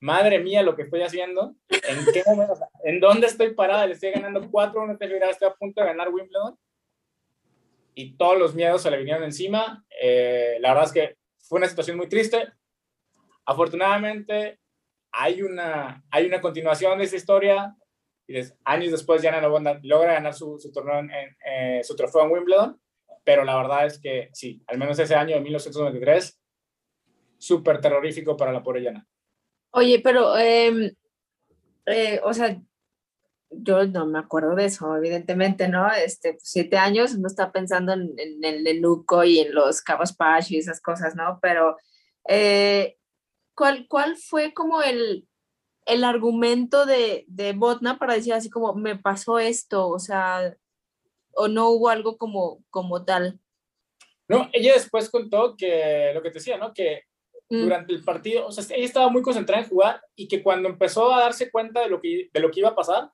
madre 0.00 0.38
mía, 0.38 0.62
lo 0.62 0.76
que 0.76 0.82
estoy 0.82 1.02
haciendo, 1.02 1.54
en 1.68 2.12
qué 2.12 2.22
momento, 2.26 2.54
en 2.84 3.00
dónde 3.00 3.26
estoy 3.26 3.54
parada, 3.54 3.86
le 3.86 3.94
estoy 3.94 4.12
ganando 4.12 4.50
cuatro, 4.50 4.86
no 4.86 4.92
estoy 4.92 5.08
a 5.12 5.54
punto 5.54 5.80
de 5.80 5.86
ganar 5.86 6.08
Wimbledon. 6.08 6.58
Y 7.94 8.16
todos 8.16 8.38
los 8.38 8.54
miedos 8.54 8.82
se 8.82 8.90
le 8.90 8.98
vinieron 8.98 9.24
encima. 9.24 9.84
Eh, 10.00 10.58
la 10.60 10.68
verdad 10.68 10.84
es 10.84 10.92
que 10.92 11.16
fue 11.38 11.58
una 11.58 11.68
situación 11.68 11.96
muy 11.96 12.08
triste. 12.08 12.52
Afortunadamente, 13.46 14.60
hay 15.12 15.40
una, 15.42 16.04
hay 16.10 16.26
una 16.26 16.42
continuación 16.42 16.98
de 16.98 17.04
esa 17.04 17.16
historia. 17.16 17.74
Y 18.28 18.38
años 18.64 18.90
después, 18.90 19.22
Jana 19.22 19.40
Novonda 19.40 19.80
logra 19.82 20.12
ganar 20.12 20.34
su, 20.34 20.58
su, 20.58 20.70
torneo 20.72 20.98
en, 20.98 21.10
eh, 21.46 21.80
su 21.84 21.96
trofeo 21.96 22.24
en 22.24 22.32
Wimbledon. 22.32 22.80
Pero 23.24 23.44
la 23.44 23.56
verdad 23.56 23.86
es 23.86 23.98
que 23.98 24.28
sí, 24.32 24.62
al 24.66 24.76
menos 24.76 24.98
ese 24.98 25.14
año 25.14 25.34
de 25.34 25.40
1993, 25.40 26.38
súper 27.38 27.80
terrorífico 27.80 28.36
para 28.36 28.52
la 28.52 28.62
pobre 28.62 28.84
Jana. 28.84 29.06
Oye, 29.76 30.00
pero, 30.00 30.38
em, 30.38 30.90
eh, 31.84 32.18
o 32.24 32.32
sea, 32.32 32.58
yo 33.50 33.84
no 33.86 34.06
me 34.06 34.18
acuerdo 34.18 34.54
de 34.54 34.64
eso, 34.64 34.96
evidentemente, 34.96 35.68
¿no? 35.68 35.92
Este, 35.92 36.32
pues, 36.32 36.44
siete 36.44 36.78
años, 36.78 37.12
uno 37.14 37.26
está 37.26 37.52
pensando 37.52 37.92
en, 37.92 38.14
el 38.18 38.64
Nenuco 38.64 39.22
y 39.24 39.40
en 39.40 39.54
los 39.54 39.82
Cabos 39.82 40.14
Pash 40.14 40.50
y 40.50 40.56
esas 40.56 40.80
cosas, 40.80 41.14
¿no? 41.14 41.38
Pero, 41.42 41.76
eh, 42.26 42.96
¿cuál, 43.54 43.86
¿cuál 43.86 44.16
fue 44.16 44.54
como 44.54 44.80
el, 44.80 45.28
el 45.84 46.04
argumento 46.04 46.86
de, 46.86 47.26
de 47.28 47.52
Botna 47.52 47.98
para 47.98 48.14
decir 48.14 48.32
así 48.32 48.48
como, 48.48 48.72
me 48.74 48.96
pasó 48.96 49.38
esto, 49.38 49.90
o 49.90 49.98
sea, 49.98 50.56
o 51.34 51.48
no 51.48 51.68
hubo 51.68 51.90
algo 51.90 52.16
como, 52.16 52.64
como 52.70 53.04
tal? 53.04 53.40
No, 54.26 54.48
ella 54.54 54.72
después 54.72 55.10
contó 55.10 55.54
que 55.54 56.12
lo 56.14 56.22
que 56.22 56.30
te 56.30 56.38
decía, 56.38 56.56
¿no? 56.56 56.72
Que 56.72 57.02
mm. 57.50 57.62
durante 57.62 57.92
el 57.92 58.04
partido, 58.04 58.46
o 58.46 58.52
sea, 58.52 58.64
ella 58.76 58.84
estaba 58.84 59.08
muy 59.08 59.22
concentrada 59.22 59.62
en 59.62 59.68
jugar 59.68 60.00
y 60.14 60.28
que 60.28 60.42
cuando 60.42 60.68
empezó 60.68 61.12
a 61.12 61.20
darse 61.20 61.50
cuenta 61.50 61.80
de 61.80 61.88
lo 61.88 62.00
que, 62.00 62.28
de 62.32 62.40
lo 62.40 62.50
que 62.50 62.60
iba 62.60 62.70
a 62.70 62.74
pasar, 62.74 63.10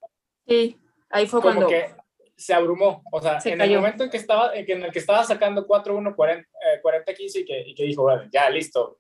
Sí, 0.47 0.77
ahí 1.11 1.27
fue 1.27 1.41
como 1.41 1.55
cuando... 1.55 1.69
que 1.69 1.95
se 2.37 2.55
abrumó, 2.55 3.05
o 3.13 3.21
sea, 3.21 3.39
en 3.45 3.61
el 3.61 3.77
momento 3.77 4.05
en 4.05 4.11
que 4.11 4.17
estaba, 4.17 4.55
en 4.55 4.83
el 4.83 4.91
que 4.91 4.99
estaba 4.99 5.23
sacando 5.23 5.67
4-1, 5.67 6.17
40-15 6.17 7.41
y 7.41 7.45
que, 7.45 7.61
y 7.69 7.75
que 7.75 7.85
dijo, 7.85 8.03
bueno, 8.03 8.25
ya 8.33 8.51
listo, 8.51 8.99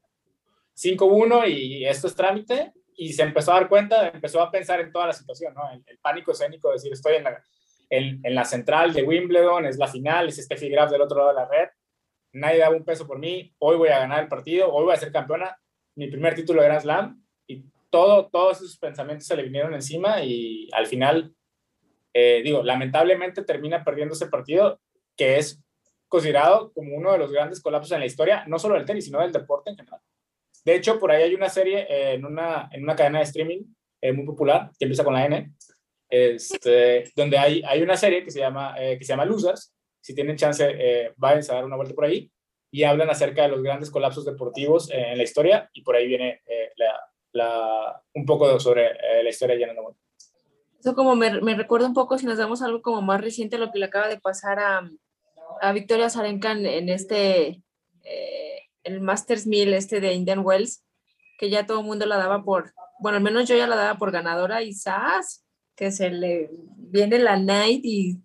5-1 0.76 1.48
y 1.48 1.86
esto 1.86 2.06
es 2.06 2.14
trámite, 2.14 2.72
y 2.94 3.12
se 3.12 3.22
empezó 3.22 3.52
a 3.52 3.54
dar 3.54 3.68
cuenta, 3.68 4.08
empezó 4.08 4.40
a 4.40 4.50
pensar 4.50 4.80
en 4.80 4.92
toda 4.92 5.08
la 5.08 5.12
situación, 5.12 5.54
¿no? 5.54 5.62
El, 5.72 5.98
pánico 5.98 6.32
escénico 6.32 6.68
de 6.68 6.74
decir, 6.74 6.92
estoy 6.92 7.16
en 7.16 7.24
la, 7.24 7.42
en, 7.90 8.20
en, 8.22 8.34
la 8.34 8.44
central 8.44 8.92
de 8.92 9.02
Wimbledon, 9.02 9.66
es 9.66 9.76
la 9.78 9.88
final, 9.88 10.28
es 10.28 10.38
este 10.38 10.68
Graf 10.68 10.90
del 10.90 11.00
otro 11.00 11.18
lado 11.18 11.30
de 11.30 11.36
la 11.36 11.48
red, 11.48 11.68
nadie 12.32 12.58
da 12.58 12.70
un 12.70 12.84
peso 12.84 13.06
por 13.06 13.18
mí, 13.18 13.54
hoy 13.58 13.76
voy 13.76 13.88
a 13.90 13.98
ganar 13.98 14.22
el 14.22 14.28
partido, 14.28 14.72
hoy 14.72 14.84
voy 14.84 14.94
a 14.94 14.98
ser 14.98 15.12
campeona, 15.12 15.56
mi 15.94 16.08
primer 16.08 16.34
título 16.34 16.62
de 16.62 16.68
Grand 16.68 16.82
Slam, 16.82 17.24
y 17.46 17.64
todo, 17.90 18.28
todos 18.28 18.58
esos 18.58 18.78
pensamientos 18.78 19.26
se 19.26 19.36
le 19.36 19.42
vinieron 19.42 19.74
encima 19.74 20.22
y 20.22 20.68
al 20.72 20.86
final, 20.86 21.34
eh, 22.14 22.40
digo, 22.42 22.62
lamentablemente 22.62 23.44
termina 23.44 23.84
perdiendo 23.84 24.14
ese 24.14 24.26
partido 24.26 24.80
que 25.16 25.38
es 25.38 25.62
considerado 26.08 26.72
como 26.72 26.96
uno 26.96 27.12
de 27.12 27.18
los 27.18 27.32
grandes 27.32 27.60
colapsos 27.60 27.92
en 27.92 28.00
la 28.00 28.06
historia, 28.06 28.44
no 28.46 28.58
solo 28.58 28.74
del 28.74 28.84
tenis, 28.84 29.04
sino 29.04 29.20
del 29.20 29.32
deporte 29.32 29.70
en 29.70 29.76
general. 29.76 30.00
De 30.64 30.74
hecho, 30.74 30.98
por 30.98 31.10
ahí 31.10 31.24
hay 31.24 31.34
una 31.34 31.48
serie 31.48 31.86
eh, 31.88 32.14
en, 32.14 32.24
una, 32.24 32.68
en 32.72 32.82
una 32.82 32.96
cadena 32.96 33.18
de 33.18 33.24
streaming 33.24 33.62
eh, 34.00 34.12
muy 34.12 34.24
popular 34.24 34.70
que 34.78 34.84
empieza 34.84 35.04
con 35.04 35.14
la 35.14 35.26
N, 35.26 35.52
este, 36.08 37.10
donde 37.14 37.38
hay, 37.38 37.62
hay 37.66 37.82
una 37.82 37.96
serie 37.96 38.24
que 38.24 38.30
se 38.30 38.40
llama, 38.40 38.74
que 38.76 38.98
se 39.00 39.12
llama 39.12 39.24
Losers. 39.24 39.72
Si 40.02 40.14
tienen 40.14 40.36
chance, 40.36 40.66
eh, 40.68 41.14
vayan 41.16 41.42
a 41.42 41.54
dar 41.54 41.64
una 41.64 41.76
vuelta 41.76 41.94
por 41.94 42.04
ahí 42.04 42.30
y 42.70 42.82
hablan 42.84 43.08
acerca 43.08 43.42
de 43.42 43.48
los 43.48 43.62
grandes 43.62 43.90
colapsos 43.90 44.26
deportivos 44.26 44.90
en 44.90 45.16
la 45.16 45.24
historia 45.24 45.70
y 45.72 45.82
por 45.82 45.96
ahí 45.96 46.06
viene 46.06 46.42
la, 47.32 48.02
un 48.14 48.26
poco 48.26 48.58
sobre 48.60 48.86
eh, 48.86 49.22
la 49.22 49.30
historia 49.30 49.56
de 49.56 49.60
Yana 49.62 49.74
Eso 50.78 50.94
como 50.94 51.16
me, 51.16 51.40
me, 51.40 51.54
recuerda 51.54 51.86
un 51.86 51.94
poco, 51.94 52.18
si 52.18 52.26
nos 52.26 52.38
damos 52.38 52.62
algo 52.62 52.82
como 52.82 53.02
más 53.02 53.20
reciente, 53.20 53.58
lo 53.58 53.70
que 53.70 53.78
le 53.78 53.86
acaba 53.86 54.08
de 54.08 54.20
pasar 54.20 54.58
a, 54.58 54.90
a 55.60 55.72
Victoria 55.72 56.10
Zarenka 56.10 56.52
en, 56.52 56.88
este, 56.88 57.62
eh, 58.04 58.58
el 58.84 59.00
Masters 59.00 59.46
1000 59.46 59.74
este 59.74 60.00
de 60.00 60.12
Indian 60.12 60.40
Wells, 60.44 60.84
que 61.38 61.50
ya 61.50 61.66
todo 61.66 61.80
el 61.80 61.86
mundo 61.86 62.06
la 62.06 62.16
daba 62.16 62.42
por, 62.42 62.72
bueno, 63.00 63.16
al 63.16 63.22
menos 63.22 63.48
yo 63.48 63.56
ya 63.56 63.66
la 63.66 63.76
daba 63.76 63.98
por 63.98 64.12
ganadora 64.12 64.62
y 64.62 64.74
¡zas! 64.74 65.44
que 65.74 65.90
se 65.90 66.10
le 66.10 66.50
viene 66.76 67.18
la 67.18 67.36
night 67.38 67.80
y, 67.82 68.18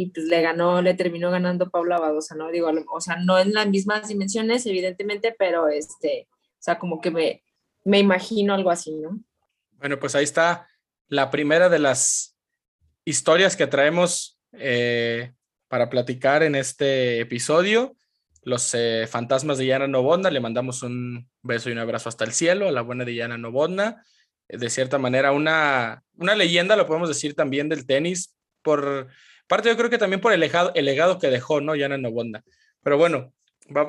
y 0.00 0.10
pues 0.10 0.26
le 0.26 0.40
ganó, 0.42 0.80
le 0.80 0.94
terminó 0.94 1.28
ganando 1.28 1.70
Paula 1.70 1.98
Badosa, 1.98 2.36
¿no? 2.36 2.52
Digo, 2.52 2.70
o 2.92 3.00
sea, 3.00 3.16
no 3.16 3.36
en 3.36 3.52
las 3.52 3.66
mismas 3.66 4.06
dimensiones, 4.06 4.64
evidentemente, 4.64 5.34
pero 5.36 5.66
este, 5.66 6.28
o 6.30 6.60
sea, 6.60 6.78
como 6.78 7.00
que 7.00 7.10
me, 7.10 7.42
me 7.84 7.98
imagino 7.98 8.54
algo 8.54 8.70
así, 8.70 8.94
¿no? 8.94 9.18
Bueno, 9.72 9.98
pues 9.98 10.14
ahí 10.14 10.22
está 10.22 10.68
la 11.08 11.32
primera 11.32 11.68
de 11.68 11.80
las 11.80 12.36
historias 13.04 13.56
que 13.56 13.66
traemos 13.66 14.38
eh, 14.52 15.32
para 15.66 15.90
platicar 15.90 16.44
en 16.44 16.54
este 16.54 17.18
episodio. 17.18 17.96
Los 18.44 18.72
eh, 18.74 19.08
fantasmas 19.10 19.58
de 19.58 19.66
Yana 19.66 19.88
Novotna, 19.88 20.30
le 20.30 20.38
mandamos 20.38 20.84
un 20.84 21.28
beso 21.42 21.70
y 21.70 21.72
un 21.72 21.80
abrazo 21.80 22.08
hasta 22.08 22.24
el 22.24 22.34
cielo 22.34 22.68
a 22.68 22.72
la 22.72 22.82
buena 22.82 23.04
de 23.04 23.16
Yana 23.16 23.36
Novotna. 23.36 24.04
De 24.48 24.70
cierta 24.70 24.96
manera, 24.98 25.32
una, 25.32 26.04
una 26.14 26.36
leyenda, 26.36 26.76
lo 26.76 26.86
podemos 26.86 27.08
decir 27.08 27.34
también 27.34 27.68
del 27.68 27.84
tenis, 27.84 28.36
por 28.62 29.08
parte 29.48 29.68
yo 29.68 29.76
creo 29.76 29.90
que 29.90 29.98
también 29.98 30.20
por 30.20 30.32
el 30.32 30.40
legado, 30.40 31.18
que 31.18 31.30
dejó, 31.30 31.60
¿no? 31.60 31.74
Yana 31.74 31.98
Novotna. 31.98 32.42
Pero 32.82 32.98
bueno, 32.98 33.32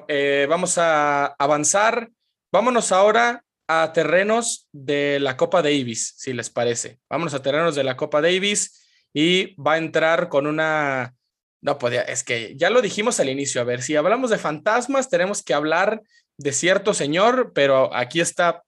eh, 0.08 0.48
vamos 0.50 0.78
a 0.78 1.28
avanzar. 1.38 2.10
Vámonos 2.52 2.91
ahora 2.91 3.43
a 3.67 3.93
terrenos 3.93 4.67
de 4.72 5.19
la 5.19 5.38
Copa 5.38 5.62
Davis, 5.62 6.15
si 6.17 6.34
les 6.34 6.50
parece. 6.50 7.00
Vámonos 7.10 7.36
a 7.36 7.41
terrenos 7.41 7.76
de 7.76 7.84
la 7.84 7.95
Copa 7.95 8.22
Davis 8.22 8.88
y 9.13 9.56
va 9.62 9.74
a 9.74 9.78
entrar 9.78 10.30
con 10.30 10.48
una... 10.48 11.15
No 11.62 11.78
podía, 11.78 12.02
es 12.04 12.24
que 12.24 12.56
ya 12.56 12.69
lo 12.69 12.82
dijimos 12.82 13.19
al 13.19 13.30
inicio, 13.30 13.60
a 13.60 13.65
ver, 13.65 13.82
si 13.82 13.98
hablamos 13.98 14.30
de 14.30 14.38
fantasmas, 14.38 15.10
tenemos 15.10 15.43
que 15.43 15.54
hablar 15.54 16.02
de 16.38 16.54
cierto 16.54 16.93
señor, 16.93 17.52
pero 17.54 17.93
aquí 17.93 18.22
está 18.22 18.63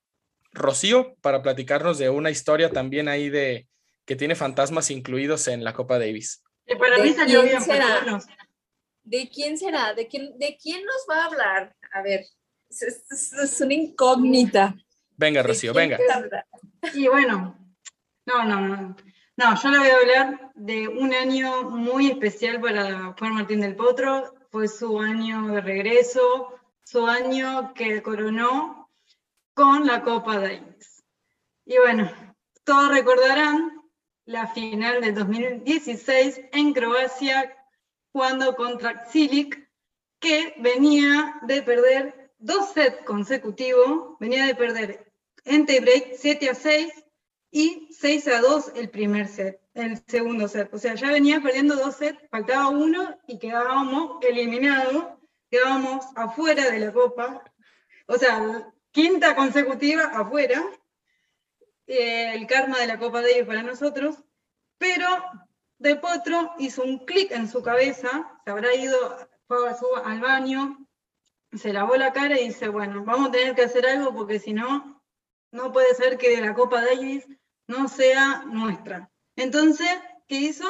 Rocío 0.52 1.16
para 1.22 1.42
platicarnos 1.42 1.98
de 1.98 2.10
una 2.10 2.30
historia 2.30 2.70
también 2.70 3.08
ahí 3.08 3.30
de 3.30 3.68
que 4.06 4.18
tiene 4.18 4.36
fantasmas 4.36 4.92
incluidos 4.92 5.48
en 5.48 5.64
la 5.64 5.74
Copa 5.74 5.98
Davis. 5.98 6.41
Para 6.80 6.98
mí 7.00 7.14
salió 7.14 7.44
bien, 7.44 7.62
será? 7.62 8.20
¿De 9.04 9.30
quién 9.30 9.58
será? 9.58 9.94
¿De 9.94 10.08
quién, 10.08 10.38
¿De 10.38 10.58
quién 10.62 10.84
nos 10.86 11.06
va 11.10 11.24
a 11.24 11.26
hablar? 11.26 11.76
A 11.94 12.02
ver, 12.02 12.26
es 12.70 13.62
una 13.62 13.74
incógnita. 13.74 14.76
Venga, 15.18 15.44
Rocío, 15.44 15.74
venga. 15.74 16.00
Y 16.94 17.08
bueno, 17.08 17.58
no, 18.26 18.44
no, 18.44 18.68
no. 18.68 18.96
No, 19.38 19.62
yo 19.62 19.70
le 19.70 19.80
voy 19.80 19.90
a 19.90 19.98
hablar 19.98 20.52
de 20.56 20.88
un 20.88 21.14
año 21.14 21.64
muy 21.64 22.10
especial 22.12 22.62
para 22.62 23.16
Juan 23.18 23.34
Martín 23.36 23.62
del 23.62 23.76
Potro. 23.76 24.36
Fue 24.52 24.68
su 24.68 25.00
año 25.00 25.48
de 25.48 25.62
regreso, 25.62 26.60
su 26.84 27.08
año 27.08 27.74
que 27.74 28.02
coronó 28.02 28.90
con 29.54 29.88
la 29.88 30.04
Copa 30.04 30.40
Davis. 30.40 31.04
Y 31.66 31.78
bueno, 31.78 32.12
todos 32.64 32.90
recordarán 32.90 33.81
la 34.32 34.48
final 34.48 35.02
del 35.02 35.14
2016 35.14 36.42
en 36.54 36.74
Croacia, 36.74 37.54
cuando 38.14 38.56
contra 38.56 39.06
Cilic, 39.06 39.70
que 40.20 40.56
venía 40.60 41.40
de 41.44 41.62
perder 41.62 42.32
dos 42.40 42.72
sets 42.72 43.04
consecutivos, 43.04 44.18
venía 44.20 44.46
de 44.46 44.56
perder 44.56 45.14
en 45.44 45.66
break 45.66 46.14
7 46.16 46.50
a 46.50 46.56
6 46.56 46.94
y 47.52 47.90
6 47.92 48.28
a 48.30 48.40
2 48.40 48.72
el 48.76 48.90
primer 48.90 49.28
set, 49.28 49.60
el 49.74 50.02
segundo 50.08 50.48
set. 50.48 50.74
O 50.74 50.78
sea, 50.78 50.96
ya 50.96 51.12
venía 51.12 51.42
perdiendo 51.42 51.76
dos 51.76 51.98
sets, 51.98 52.22
faltaba 52.30 52.70
uno 52.70 53.20
y 53.28 53.38
quedábamos 53.38 54.24
eliminados, 54.24 55.08
quedábamos 55.50 56.06
afuera 56.16 56.70
de 56.70 56.80
la 56.80 56.94
copa. 56.94 57.44
O 58.08 58.18
sea, 58.18 58.72
quinta 58.92 59.36
consecutiva 59.36 60.04
afuera. 60.04 60.64
Eh, 61.88 62.34
el 62.36 62.48
karma 62.48 62.80
de 62.80 62.88
la 62.88 63.00
Copa 63.00 63.22
ellos 63.22 63.48
para 63.48 63.64
nosotros. 63.64 64.18
Pero 64.78 65.08
De 65.78 65.96
Potro 65.96 66.54
hizo 66.60 66.84
un 66.84 67.06
clic 67.06 67.32
en 67.32 67.50
su 67.50 67.62
cabeza, 67.62 68.40
se 68.44 68.52
habrá 68.52 68.74
ido, 68.76 68.98
al 70.06 70.22
baño, 70.22 70.88
se 71.54 71.74
lavó 71.74 71.96
la 71.98 72.14
cara 72.14 72.40
y 72.40 72.48
dice, 72.48 72.70
bueno, 72.70 73.04
vamos 73.04 73.30
a 73.30 73.32
tener 73.32 73.56
que 73.56 73.64
hacer 73.64 73.86
algo 73.86 74.14
porque 74.14 74.40
si 74.40 74.54
no, 74.54 75.04
no 75.52 75.72
puede 75.72 75.94
ser 75.96 76.18
que 76.18 76.40
la 76.40 76.54
Copa 76.54 76.82
Davis 76.82 77.28
no 77.68 77.88
sea 77.90 78.44
nuestra. 78.46 79.12
Entonces, 79.36 79.90
¿qué 80.28 80.36
hizo? 80.36 80.68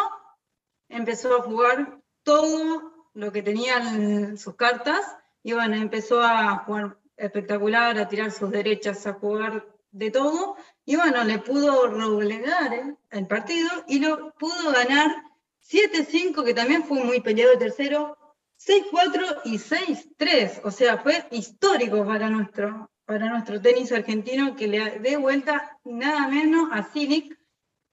Empezó 0.90 1.38
a 1.38 1.44
jugar 1.44 2.02
todo 2.24 3.10
lo 3.14 3.32
que 3.32 3.44
tenían 3.44 4.38
sus 4.38 4.56
cartas 4.56 5.18
y 5.44 5.54
bueno, 5.54 5.76
empezó 5.76 6.22
a 6.22 6.58
jugar 6.66 6.98
espectacular, 7.18 7.98
a 7.98 8.08
tirar 8.08 8.32
sus 8.32 8.50
derechas, 8.50 9.06
a 9.06 9.14
jugar 9.14 9.68
de 9.92 10.10
todo 10.10 10.56
y 10.86 10.96
bueno, 10.96 11.24
le 11.24 11.40
pudo 11.40 11.88
roblegar 11.88 12.98
el 13.10 13.28
partido 13.28 13.70
y 13.88 14.00
lo 14.00 14.34
pudo 14.34 14.72
ganar 14.72 15.24
7-5, 15.62 16.44
que 16.44 16.54
también 16.54 16.84
fue 16.84 17.04
muy 17.04 17.22
peleado 17.22 17.54
el 17.54 17.60
tercero, 17.60 18.18
6-4 18.60 19.42
y 19.46 19.58
6-3, 19.58 20.62
o 20.64 20.72
sea, 20.72 20.98
fue 20.98 21.26
histórico 21.32 22.06
para 22.06 22.30
nuestro, 22.30 22.92
para 23.06 23.30
nuestro 23.30 23.62
tenis 23.62 23.92
argentino 23.92 24.56
que 24.56 24.68
le 24.68 25.00
dé 25.00 25.18
vuelta 25.18 25.80
nada 25.84 26.28
menos 26.28 26.70
a 26.72 26.84
Silic 26.84 27.38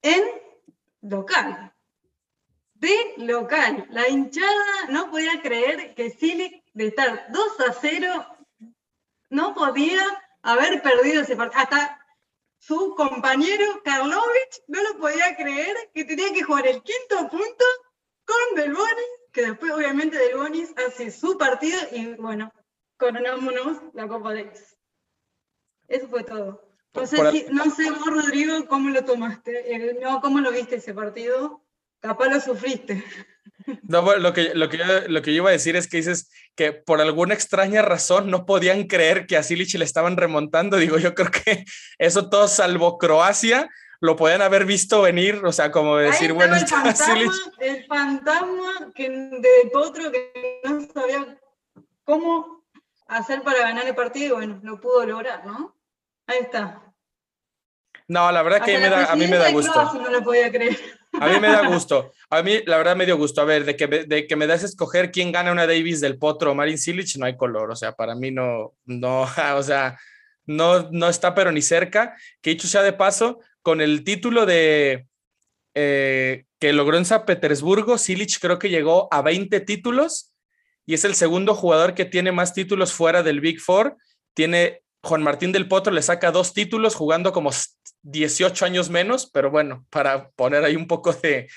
en 0.03 0.22
local. 1.03 1.72
De 2.74 2.94
local. 3.16 3.87
La 3.90 4.09
hinchada 4.09 4.87
no 4.90 5.11
podía 5.11 5.42
creer 5.42 5.94
que 5.94 6.11
Silic, 6.11 6.62
de 6.74 6.87
estar 6.88 7.27
2 7.33 7.61
a 7.68 7.72
0, 7.72 8.27
no 9.31 9.55
podía 9.55 10.01
haber 10.42 10.81
perdido 10.81 11.22
ese 11.22 11.35
partido. 11.35 11.62
Hasta 11.62 11.98
su 12.59 12.94
compañero 12.97 13.83
Karlovich 13.85 14.62
no 14.66 14.83
lo 14.83 14.99
podía 14.99 15.37
creer 15.37 15.77
que 15.94 16.05
tenía 16.05 16.33
que 16.33 16.42
jugar 16.42 16.66
el 16.66 16.83
quinto 16.83 17.29
punto 17.31 17.64
con 18.25 18.57
Del 18.57 18.77
que 19.33 19.47
después 19.47 19.73
obviamente 19.73 20.18
Del 20.18 20.75
hace 20.87 21.11
su 21.11 21.38
partido 21.38 21.79
y 21.92 22.14
bueno, 22.14 22.53
coronámonos 22.97 23.79
la 23.94 24.09
Copa 24.09 24.35
Davis. 24.35 24.77
Eso 25.87 26.09
fue 26.09 26.25
todo. 26.25 26.68
No 26.94 27.07
sé, 27.07 27.47
no 27.51 27.71
sé 27.71 27.90
vos, 27.90 28.07
Rodrigo, 28.07 28.66
cómo 28.66 28.90
lo 28.90 29.05
tomaste, 29.05 29.99
no, 30.01 30.21
cómo 30.21 30.40
lo 30.40 30.51
viste 30.51 30.77
ese 30.77 30.94
partido. 30.94 31.64
Capaz 32.01 32.29
lo 32.29 32.40
sufriste. 32.40 33.05
No, 33.83 34.17
lo 34.17 34.33
que, 34.33 34.55
lo, 34.55 34.69
que 34.69 34.79
yo, 34.79 34.85
lo 35.09 35.23
que 35.23 35.33
yo 35.33 35.43
iba 35.43 35.51
a 35.51 35.53
decir 35.53 35.77
es 35.77 35.89
que 35.89 35.99
dices 35.99 36.31
que 36.55 36.73
por 36.73 37.01
alguna 37.01 37.35
extraña 37.35 37.83
razón 37.83 38.31
no 38.31 38.47
podían 38.47 38.85
creer 38.85 39.27
que 39.27 39.37
a 39.37 39.43
Silic 39.43 39.75
le 39.75 39.85
estaban 39.85 40.17
remontando. 40.17 40.77
Digo, 40.77 40.99
yo 40.99 41.15
creo 41.15 41.31
que 41.31 41.65
eso 41.99 42.29
todo 42.31 42.49
salvo 42.49 42.99
Croacia 42.99 43.69
lo 44.01 44.17
podían 44.17 44.43
haber 44.43 44.65
visto 44.65 45.03
venir, 45.03 45.45
o 45.45 45.53
sea, 45.53 45.73
como 45.73 45.97
decir, 45.97 46.33
bueno, 46.33 46.55
el 46.55 46.67
fantasma, 46.67 47.33
el 47.59 47.85
fantasma 47.87 48.93
que, 48.95 49.11
de 49.11 49.71
Potro 49.73 50.13
que 50.13 50.61
no 50.65 50.87
sabía 50.93 51.37
cómo 52.05 52.65
hacer 53.09 53.43
para 53.43 53.61
ganar 53.61 53.87
el 53.87 53.95
partido, 53.95 54.37
bueno, 54.37 54.61
lo 54.63 54.81
pudo 54.81 55.05
lograr, 55.05 55.45
¿no? 55.45 55.75
Ahí 56.27 56.39
está. 56.43 56.83
No, 58.07 58.31
la 58.33 58.43
verdad 58.43 58.63
que 58.65 58.77
a 58.77 59.17
mí 59.17 59.27
me 59.27 59.37
da 59.37 59.51
gusto. 59.51 59.93
No 59.95 60.09
lo 60.11 60.23
podía 60.23 60.51
creer. 60.51 60.79
A 61.12 61.29
mí 61.29 61.40
me 61.40 61.49
da 61.49 61.66
gusto. 61.68 62.12
A 62.31 62.42
mí, 62.42 62.61
la 62.66 62.77
verdad, 62.77 62.97
me 62.97 63.07
dio 63.07 63.16
gusto. 63.16 63.40
A 63.40 63.44
ver, 63.44 63.64
de 63.64 63.77
que, 63.77 63.87
de 63.87 64.27
que 64.27 64.37
me 64.37 64.47
das 64.47 64.62
a 64.62 64.66
escoger 64.66 65.11
quién 65.11 65.33
gana 65.33 65.53
una 65.53 65.66
Davis 65.66 66.01
del 66.01 66.18
Potro 66.18 66.53
o 66.53 66.55
Marin 66.55 66.79
Silic, 66.79 67.16
no 67.16 67.27
hay 67.27 67.37
color. 67.37 67.71
O 67.71 67.77
sea, 67.77 67.92
para 67.92 68.14
mí 68.14 68.31
no, 68.31 68.75
no, 68.85 69.23
o 69.57 69.62
sea, 69.62 69.99
no, 70.47 70.90
no 70.90 71.09
está 71.09 71.35
pero 71.35 71.53
ni 71.53 71.62
cerca. 71.62 72.16
Que 72.42 72.51
dicho 72.51 72.68
sea 72.68 72.83
de 72.83 72.92
paso, 72.92 73.40
con 73.62 73.81
el 73.81 74.05
título 74.05 74.47
de 74.47 75.07
eh, 75.75 76.44
que 76.59 76.73
logró 76.73 76.97
en 76.97 77.05
San 77.05 77.25
Petersburgo, 77.25 77.99
Silic 77.99 78.38
creo 78.40 78.59
que 78.59 78.71
llegó 78.71 79.09
a 79.12 79.23
20 79.23 79.61
títulos 79.61 80.35
y 80.87 80.94
es 80.94 81.05
el 81.05 81.14
segundo 81.14 81.55
jugador 81.55 81.94
que 81.94 82.05
tiene 82.05 82.33
más 82.33 82.55
títulos 82.55 82.92
fuera 82.92 83.23
del 83.23 83.40
Big 83.40 83.61
Four. 83.61 83.97
Tiene 84.35 84.83
Juan 85.03 85.23
Martín 85.23 85.53
del 85.53 85.68
Potro, 85.68 85.92
le 85.92 86.03
saca 86.03 86.33
dos 86.33 86.55
títulos 86.55 86.94
jugando 86.94 87.33
como 87.33 87.51
18 88.03 88.65
años 88.65 88.91
menos, 88.91 89.31
pero 89.31 89.51
bueno, 89.51 89.87
para 89.91 90.31
poner 90.31 90.65
ahí 90.65 90.77
un 90.77 90.87
poco 90.87 91.13
de, 91.13 91.49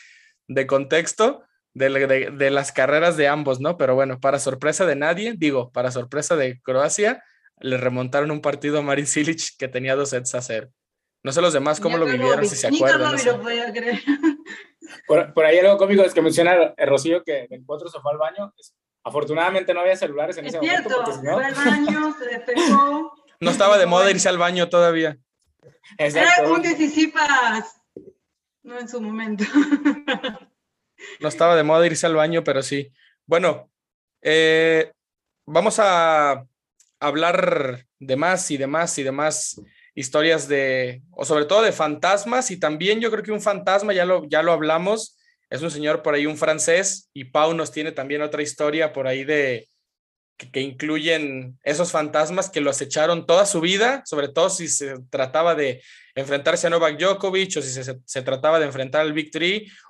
contexto 0.67 1.43
de, 1.73 2.49
las 2.51 2.71
carreras 2.71 3.17
de 3.17 3.27
ambos, 3.27 3.59
¿no? 3.59 3.77
Pero 3.77 3.95
bueno, 3.95 4.19
para 4.19 4.39
sorpresa 4.39 4.85
de 4.85 4.95
nadie, 4.95 5.33
digo, 5.37 5.71
para 5.71 5.91
sorpresa 5.91 6.35
de 6.35 6.59
Croacia, 6.61 7.23
le 7.59 7.77
remontaron 7.77 8.31
un 8.31 8.41
partido 8.41 8.79
a 8.79 8.81
Marin 8.81 9.07
Silic 9.07 9.57
que 9.57 9.67
tenía 9.67 9.95
dos 9.95 10.09
sets 10.09 10.35
a 10.35 10.41
cero. 10.41 10.69
No 11.23 11.31
sé 11.31 11.41
los 11.41 11.53
demás 11.53 11.79
cómo 11.79 11.97
lo 11.97 12.05
vivieron, 12.05 12.45
si 12.47 12.55
se 12.55 12.67
acuerdan. 12.67 13.15
Por, 15.07 15.33
por, 15.33 15.45
ahí 15.45 15.57
algo 15.59 15.77
cómico 15.77 16.03
es 16.03 16.13
que 16.13 16.21
menciona 16.21 16.73
el 16.75 16.89
Rocío 16.89 17.23
que 17.23 17.47
del 17.49 17.63
Potro 17.63 17.87
se 17.87 17.99
fue 17.99 18.11
al 18.11 18.17
baño. 18.17 18.53
Afortunadamente 19.03 19.73
no 19.73 19.79
había 19.79 19.95
celulares 19.95 20.37
en 20.37 20.47
ese 20.47 20.57
momento. 20.57 20.89
Cierto, 20.89 21.21
fue 21.21 21.45
al 21.45 21.53
baño, 21.53 22.15
se 22.17 22.25
despejó. 22.25 23.13
No 23.39 23.51
estaba 23.51 23.77
de 23.77 23.85
moda 23.85 24.11
irse 24.11 24.27
al 24.27 24.37
baño 24.37 24.69
todavía. 24.69 25.17
Era 25.97 26.49
un 26.49 26.61
decisipas, 26.61 27.81
no 28.63 28.79
en 28.79 28.89
su 28.89 29.01
momento. 29.01 29.43
No 31.19 31.27
estaba 31.27 31.55
de 31.55 31.63
moda 31.63 31.85
irse 31.87 32.05
al 32.05 32.15
baño, 32.15 32.43
pero 32.43 32.61
sí. 32.61 32.91
Bueno, 33.25 33.71
eh, 34.21 34.91
vamos 35.47 35.79
a 35.79 36.45
hablar 36.99 37.87
de 37.99 38.15
más 38.15 38.51
y 38.51 38.57
de 38.57 38.67
más 38.67 38.97
y 38.99 39.03
de 39.03 39.11
más 39.11 39.59
historias 39.95 40.47
de, 40.47 41.01
o 41.11 41.25
sobre 41.25 41.45
todo 41.45 41.63
de 41.63 41.71
fantasmas, 41.71 42.51
y 42.51 42.59
también 42.59 42.99
yo 42.99 43.09
creo 43.11 43.23
que 43.23 43.31
un 43.31 43.41
fantasma, 43.41 43.93
ya 43.93 44.05
lo, 44.05 44.27
ya 44.29 44.43
lo 44.43 44.51
hablamos, 44.51 45.17
es 45.49 45.61
un 45.61 45.71
señor 45.71 46.01
por 46.01 46.13
ahí, 46.13 46.25
un 46.25 46.37
francés, 46.37 47.09
y 47.13 47.25
Pau 47.25 47.53
nos 47.53 47.71
tiene 47.71 47.91
también 47.91 48.21
otra 48.21 48.41
historia 48.41 48.93
por 48.93 49.07
ahí 49.07 49.23
de, 49.23 49.70
que, 50.49 50.61
incluyen 50.61 51.59
esos 51.63 51.91
fantasmas 51.91 52.49
que 52.49 52.61
lo 52.61 52.69
acecharon 52.69 53.25
toda 53.25 53.45
su 53.45 53.61
vida, 53.61 54.03
sobre 54.05 54.27
todo 54.29 54.49
si 54.49 54.67
se 54.67 54.95
trataba 55.09 55.55
de 55.55 55.81
enfrentarse 56.15 56.67
a 56.67 56.69
Novak 56.69 56.97
Djokovic 56.97 57.57
o 57.57 57.61
si 57.61 57.83
se, 57.83 58.21
trataba 58.21 58.59
de 58.59 58.65
enfrentar 58.65 59.01
al 59.01 59.13
Big 59.13 59.31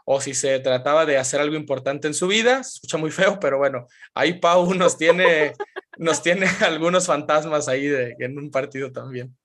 o 0.05 0.21
si 0.21 0.33
se 0.33 0.59
trataba 0.59 1.05
de 1.05 1.17
hacer 1.17 1.39
algo 1.39 1.55
importante 1.55 2.07
en 2.07 2.13
su 2.13 2.27
vida. 2.27 2.63
Se 2.63 2.75
escucha 2.75 2.97
muy 2.97 3.11
feo, 3.11 3.39
pero 3.39 3.57
bueno, 3.57 3.87
ahí 4.13 4.33
Pau 4.33 4.73
nos 4.75 4.97
tiene, 4.97 5.53
nos 5.97 6.21
tiene 6.21 6.45
algunos 6.61 7.07
fantasmas 7.07 7.67
ahí 7.67 7.87
de, 7.87 8.15
en 8.19 8.37
un 8.37 8.51
partido 8.51 8.91
también. 8.91 9.35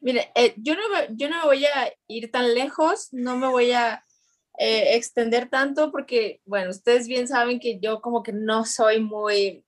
Mire, 0.00 0.30
eh, 0.34 0.52
yo, 0.58 0.74
no, 0.74 0.82
yo 1.10 1.30
no 1.30 1.38
me 1.38 1.44
voy 1.44 1.64
a 1.64 1.92
ir 2.08 2.30
tan 2.30 2.52
lejos, 2.54 3.08
no 3.12 3.38
me 3.38 3.48
voy 3.48 3.72
a 3.72 4.04
eh, 4.58 4.94
extender 4.96 5.48
tanto 5.48 5.90
porque, 5.90 6.40
bueno, 6.44 6.70
ustedes 6.70 7.08
bien 7.08 7.26
saben 7.26 7.58
que 7.58 7.80
yo 7.80 8.00
como 8.00 8.22
que 8.22 8.32
no 8.32 8.64
soy 8.64 9.00
muy 9.00 9.63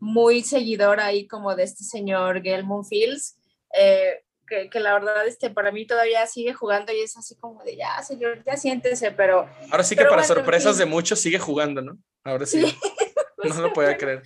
muy 0.00 0.42
seguidor 0.42 1.00
ahí 1.00 1.28
como 1.28 1.54
de 1.54 1.64
este 1.64 1.84
señor 1.84 2.42
Gelmon 2.42 2.84
Fields, 2.84 3.36
eh, 3.78 4.24
que, 4.46 4.80
la 4.80 4.94
verdad 4.94 5.26
este, 5.28 5.50
para 5.50 5.70
mí 5.70 5.86
todavía 5.86 6.26
sigue 6.26 6.52
jugando 6.52 6.92
y 6.92 7.00
es 7.00 7.16
así 7.16 7.36
como 7.36 7.62
de 7.62 7.76
ya, 7.76 8.02
señor, 8.02 8.42
ya 8.44 8.56
siéntese, 8.56 9.12
pero... 9.12 9.48
Ahora 9.70 9.84
sí 9.84 9.94
que 9.94 10.04
para 10.04 10.24
sorpresas 10.24 10.76
de 10.76 10.86
muchos 10.86 11.20
sigue 11.20 11.38
jugando, 11.38 11.82
¿no? 11.82 11.98
Ahora 12.24 12.46
sí. 12.46 12.60
no 13.44 13.60
lo 13.60 13.72
podía 13.72 13.96
creer. 13.96 14.22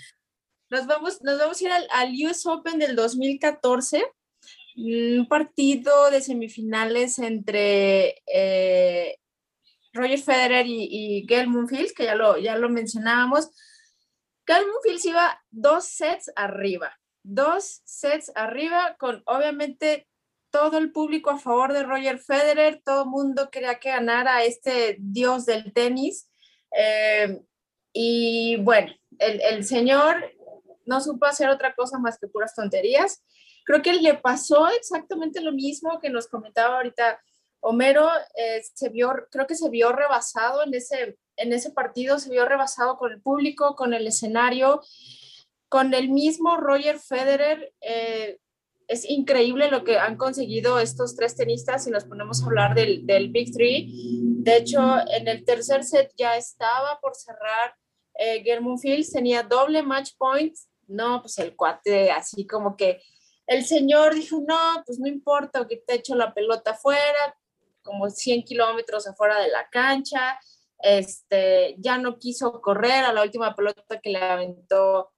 Nos 0.71 0.87
vamos, 0.87 1.21
nos 1.21 1.39
vamos 1.39 1.61
a 1.61 1.65
ir 1.65 1.71
al, 1.71 1.87
al 1.91 2.13
US 2.27 2.47
Open 2.47 2.79
del 2.79 2.97
2014 2.97 4.03
un 4.77 5.27
partido 5.29 6.11
de 6.11 6.21
semifinales 6.21 7.19
entre 7.19 8.23
eh, 8.27 9.17
Roger 9.93 10.19
Federer 10.19 10.67
y, 10.67 10.89
y 10.91 11.27
Gail 11.27 11.49
Fields, 11.69 11.93
que 11.93 12.05
ya 12.05 12.15
lo, 12.15 12.39
ya 12.39 12.57
lo 12.57 12.69
mencionábamos. 12.69 13.51
Calvin 14.45 14.73
Fields 14.83 15.05
iba 15.05 15.43
dos 15.51 15.87
sets 15.87 16.31
arriba, 16.37 16.99
dos 17.23 17.83
sets 17.85 18.31
arriba 18.35 18.97
con 18.99 19.23
obviamente 19.27 20.07
todo 20.51 20.79
el 20.79 20.93
público 20.93 21.31
a 21.31 21.39
favor 21.39 21.73
de 21.73 21.83
Roger 21.83 22.19
Federer, 22.19 22.81
todo 22.85 23.03
el 23.03 23.09
mundo 23.09 23.51
quería 23.51 23.79
que 23.81 23.91
ganara 23.91 24.45
este 24.45 24.97
dios 25.01 25.47
del 25.47 25.73
tenis. 25.73 26.31
Eh, 26.77 27.43
y 27.93 28.57
bueno, 28.57 28.93
el, 29.19 29.41
el, 29.41 29.65
señor 29.65 30.33
no 30.87 31.01
supo 31.01 31.27
hacer 31.27 31.49
otra 31.49 31.75
cosa 31.75 31.99
más 31.99 32.19
que 32.19 32.29
puras 32.29 32.55
tonterías. 32.55 33.25
Creo 33.65 33.83
que 33.83 33.95
le 33.95 34.15
pasó 34.15 34.69
exactamente 34.69 35.41
lo 35.41 35.53
mismo 35.53 35.99
que 36.01 36.11
nos 36.11 36.29
comentaba 36.29 36.77
ahorita 36.77 37.21
Homero, 37.67 38.11
eh, 38.37 38.63
se 38.75 38.91
vio, 38.91 39.11
creo 39.31 39.47
que 39.47 39.55
se 39.55 39.71
vio 39.71 39.91
rebasado 39.91 40.63
en 40.65 40.75
ese 40.75 41.17
en 41.37 41.53
ese 41.53 41.71
partido 41.71 42.19
se 42.19 42.31
vio 42.31 42.45
rebasado 42.47 42.97
con 42.97 43.13
el 43.13 43.21
público, 43.21 43.75
con 43.77 43.95
el 43.95 44.07
escenario, 44.07 44.83
con 45.69 45.95
el 45.95 46.09
mismo 46.09 46.57
Roger 46.57 46.99
Federer. 46.99 47.73
Eh, 47.81 48.39
es 48.87 49.09
increíble 49.09 49.71
lo 49.71 49.83
que 49.83 49.99
han 49.99 50.17
conseguido 50.17 50.79
estos 50.79 51.17
tres 51.17 51.37
tenistas 51.37 51.85
si 51.85 51.91
nos 51.91 52.05
ponemos 52.05 52.43
a 52.43 52.47
hablar 52.47 52.75
del, 52.75 53.07
del, 53.07 53.31
Big 53.31 53.53
Three. 53.53 53.91
De 54.21 54.59
hecho, 54.59 54.81
en 55.11 55.27
el 55.27 55.45
tercer 55.45 55.85
set 55.85 56.13
ya 56.17 56.37
estaba 56.37 57.01
por 57.01 57.15
cerrar 57.15 57.75
eh, 58.17 58.45
Fields, 58.81 59.13
tenía 59.13 59.43
doble 59.43 59.83
match 59.83 60.11
points. 60.19 60.69
No, 60.87 61.23
pues 61.23 61.39
el 61.39 61.57
cuate 61.57 62.11
así 62.11 62.47
como 62.47 62.77
que 62.77 63.01
el 63.47 63.65
señor 63.65 64.15
dijo, 64.15 64.43
no, 64.47 64.83
pues 64.87 64.99
no 64.99 65.09
importa 65.09 65.67
que 65.67 65.77
te 65.77 65.95
echo 65.95 66.15
la 66.15 66.35
pelota 66.35 66.75
fuera, 66.75 67.37
como 67.83 68.09
100 68.09 68.43
kilómetros 68.45 69.07
afuera 69.07 69.39
de 69.41 69.49
la 69.49 69.69
cancha 69.71 70.39
este, 70.85 71.77
ya 71.79 71.97
no 71.97 72.19
quiso 72.19 72.61
correr 72.61 73.05
a 73.05 73.13
la 73.13 73.23
última 73.23 73.55
pelota 73.55 74.01
que 74.01 74.11
le 74.11 74.19
aventó 74.19 75.11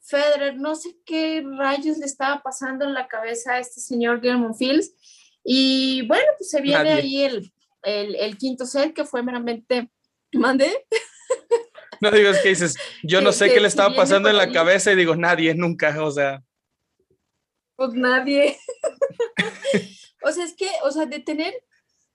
Federer, 0.00 0.56
no 0.56 0.74
sé 0.76 0.96
qué 1.04 1.44
rayos 1.58 1.98
le 1.98 2.06
estaba 2.06 2.40
pasando 2.42 2.84
en 2.84 2.94
la 2.94 3.06
cabeza 3.06 3.54
a 3.54 3.58
este 3.58 3.80
señor 3.80 4.20
Guillermo 4.20 4.54
Fields. 4.54 4.94
Y 5.44 6.06
bueno, 6.06 6.26
pues 6.38 6.50
se 6.50 6.62
viene 6.62 6.92
ahí 6.92 7.22
el, 7.22 7.52
el, 7.82 8.38
quinto 8.38 8.64
set 8.64 8.94
que 8.94 9.04
fue 9.04 9.22
meramente, 9.22 9.90
¿mande? 10.32 10.86
No 12.00 12.10
digas 12.10 12.40
que 12.40 12.50
dices, 12.50 12.76
yo 13.02 13.20
no 13.20 13.32
sé 13.32 13.52
qué 13.52 13.60
le 13.60 13.68
estaba 13.68 13.94
pasando 13.94 14.28
en 14.28 14.36
la 14.36 14.52
cabeza 14.52 14.92
y 14.92 14.96
digo, 14.96 15.16
nadie, 15.16 15.54
nunca, 15.54 16.02
o 16.02 16.10
sea. 16.10 16.42
Pues 17.74 17.92
nadie. 17.92 18.56
o 20.22 20.32
sea, 20.32 20.44
es 20.44 20.54
que, 20.54 20.70
o 20.84 20.90
sea, 20.92 21.06
de 21.06 21.20
tener 21.20 21.52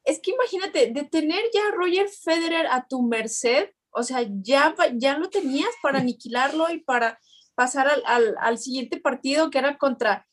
es 0.03 0.19
que 0.19 0.31
imagínate, 0.31 0.91
de 0.91 1.03
tener 1.03 1.43
ya 1.53 1.67
a 1.67 1.71
Roger 1.71 2.07
Federer 2.09 2.67
a 2.67 2.85
tu 2.87 3.03
merced, 3.03 3.69
o 3.91 4.03
sea, 4.03 4.25
ya, 4.41 4.73
ya 4.95 5.17
lo 5.17 5.29
tenías 5.29 5.69
para 5.81 5.99
aniquilarlo 5.99 6.69
y 6.71 6.79
para 6.79 7.19
pasar 7.55 7.87
al, 8.05 8.57
siguiente 8.57 8.99
partido 8.99 9.49
que 9.49 9.59
era 9.59 9.77
contra 9.77 10.25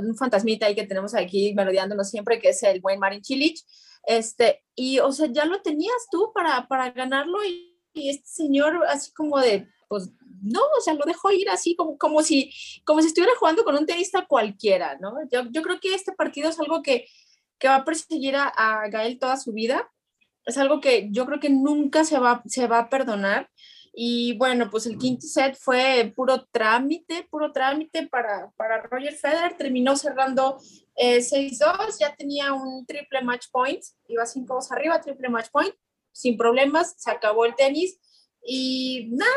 un 0.00 0.16
fantasmita 0.16 0.66
ahí 0.66 0.74
que 0.74 0.86
tenemos 0.86 1.14
aquí 1.14 1.54
melodiándonos 1.54 2.10
siempre, 2.10 2.38
que 2.38 2.50
es 2.50 2.62
el 2.62 2.80
buen 2.80 2.98
Marin 2.98 3.22
Chilich, 3.22 3.64
este, 4.06 4.62
y 4.74 4.98
o 4.98 5.10
sea, 5.12 5.28
ya 5.32 5.46
lo 5.46 5.62
tenías 5.62 6.06
tú 6.10 6.30
para, 6.34 6.68
para 6.68 6.90
ganarlo 6.90 7.44
y, 7.44 7.70
este 7.96 8.26
señor 8.26 8.84
así 8.88 9.12
como 9.12 9.38
de, 9.38 9.68
pues 9.88 10.10
no, 10.42 10.60
o 10.76 10.80
sea, 10.80 10.94
lo 10.94 11.04
dejó 11.06 11.30
ir 11.30 11.48
así 11.48 11.76
como, 11.76 11.96
como, 11.96 12.24
si, 12.24 12.52
como 12.84 13.00
si 13.00 13.06
estuviera 13.06 13.32
jugando 13.38 13.62
con 13.62 13.76
un 13.76 13.86
tenista 13.86 14.26
cualquiera, 14.26 14.98
¿no? 15.00 15.14
Yo, 15.30 15.42
yo 15.52 15.62
creo 15.62 15.78
que 15.78 15.94
este 15.94 16.10
partido 16.12 16.50
es 16.50 16.58
algo 16.58 16.82
que, 16.82 17.06
que 17.58 17.68
va 17.68 17.76
a 17.76 17.84
perseguir 17.84 18.36
a, 18.36 18.88
Gael 18.90 19.18
toda 19.18 19.36
su 19.36 19.52
vida. 19.52 19.90
Es 20.44 20.58
algo 20.58 20.80
que 20.80 21.08
yo 21.10 21.26
creo 21.26 21.40
que 21.40 21.50
nunca 21.50 22.04
se 22.04 22.18
va, 22.18 22.42
se 22.46 22.66
va 22.66 22.78
a 22.78 22.88
perdonar. 22.88 23.50
Y 23.96 24.36
bueno, 24.38 24.70
pues 24.70 24.86
el 24.86 24.98
quinto 24.98 25.26
set 25.26 25.56
fue 25.56 26.12
puro 26.16 26.46
trámite, 26.46 27.28
puro 27.30 27.52
trámite 27.52 28.08
para, 28.08 28.50
para 28.56 28.82
Roger 28.82 29.14
Federer. 29.14 29.56
Terminó 29.56 29.96
cerrando 29.96 30.58
6-2, 30.96 31.98
ya 32.00 32.14
tenía 32.16 32.52
un 32.52 32.84
triple 32.86 33.22
match 33.22 33.46
point, 33.52 33.80
iba 34.08 34.24
5-2 34.24 34.72
arriba, 34.72 35.00
triple 35.00 35.28
match 35.28 35.48
point, 35.50 35.74
sin 36.12 36.36
problemas, 36.36 36.94
se 36.98 37.10
acabó 37.10 37.44
el 37.44 37.54
tenis. 37.54 38.00
Y 38.44 39.08
nada, 39.12 39.32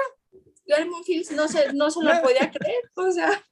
Gary 0.68 0.90
Monfils 0.90 1.32
no 1.32 1.48
se, 1.48 1.74
no 1.74 1.90
se 1.90 2.04
lo 2.04 2.22
podía 2.22 2.52
creer, 2.52 2.84
o 2.96 3.12
sea, 3.12 3.44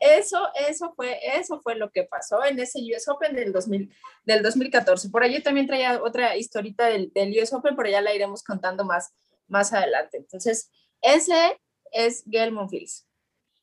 eso, 0.00 0.48
eso 0.68 0.92
fue, 0.94 1.18
eso 1.36 1.60
fue 1.60 1.74
lo 1.74 1.90
que 1.90 2.04
pasó 2.04 2.44
en 2.44 2.58
ese 2.58 2.80
US 2.80 3.08
Open 3.08 3.34
del, 3.34 3.52
2000, 3.52 3.92
del 4.24 4.42
2014. 4.42 5.10
Por 5.10 5.22
ahí 5.22 5.42
también 5.42 5.66
traía 5.66 6.02
otra 6.02 6.36
historita 6.36 6.86
del, 6.86 7.12
del, 7.12 7.36
US 7.42 7.52
Open, 7.52 7.76
pero 7.76 7.90
ya 7.90 8.00
la 8.00 8.14
iremos 8.14 8.42
contando 8.42 8.84
más, 8.84 9.12
más 9.48 9.72
adelante. 9.72 10.18
Entonces, 10.18 10.70
ese 11.02 11.60
es 11.92 12.22
Gael 12.26 12.52
Monfils. 12.52 13.06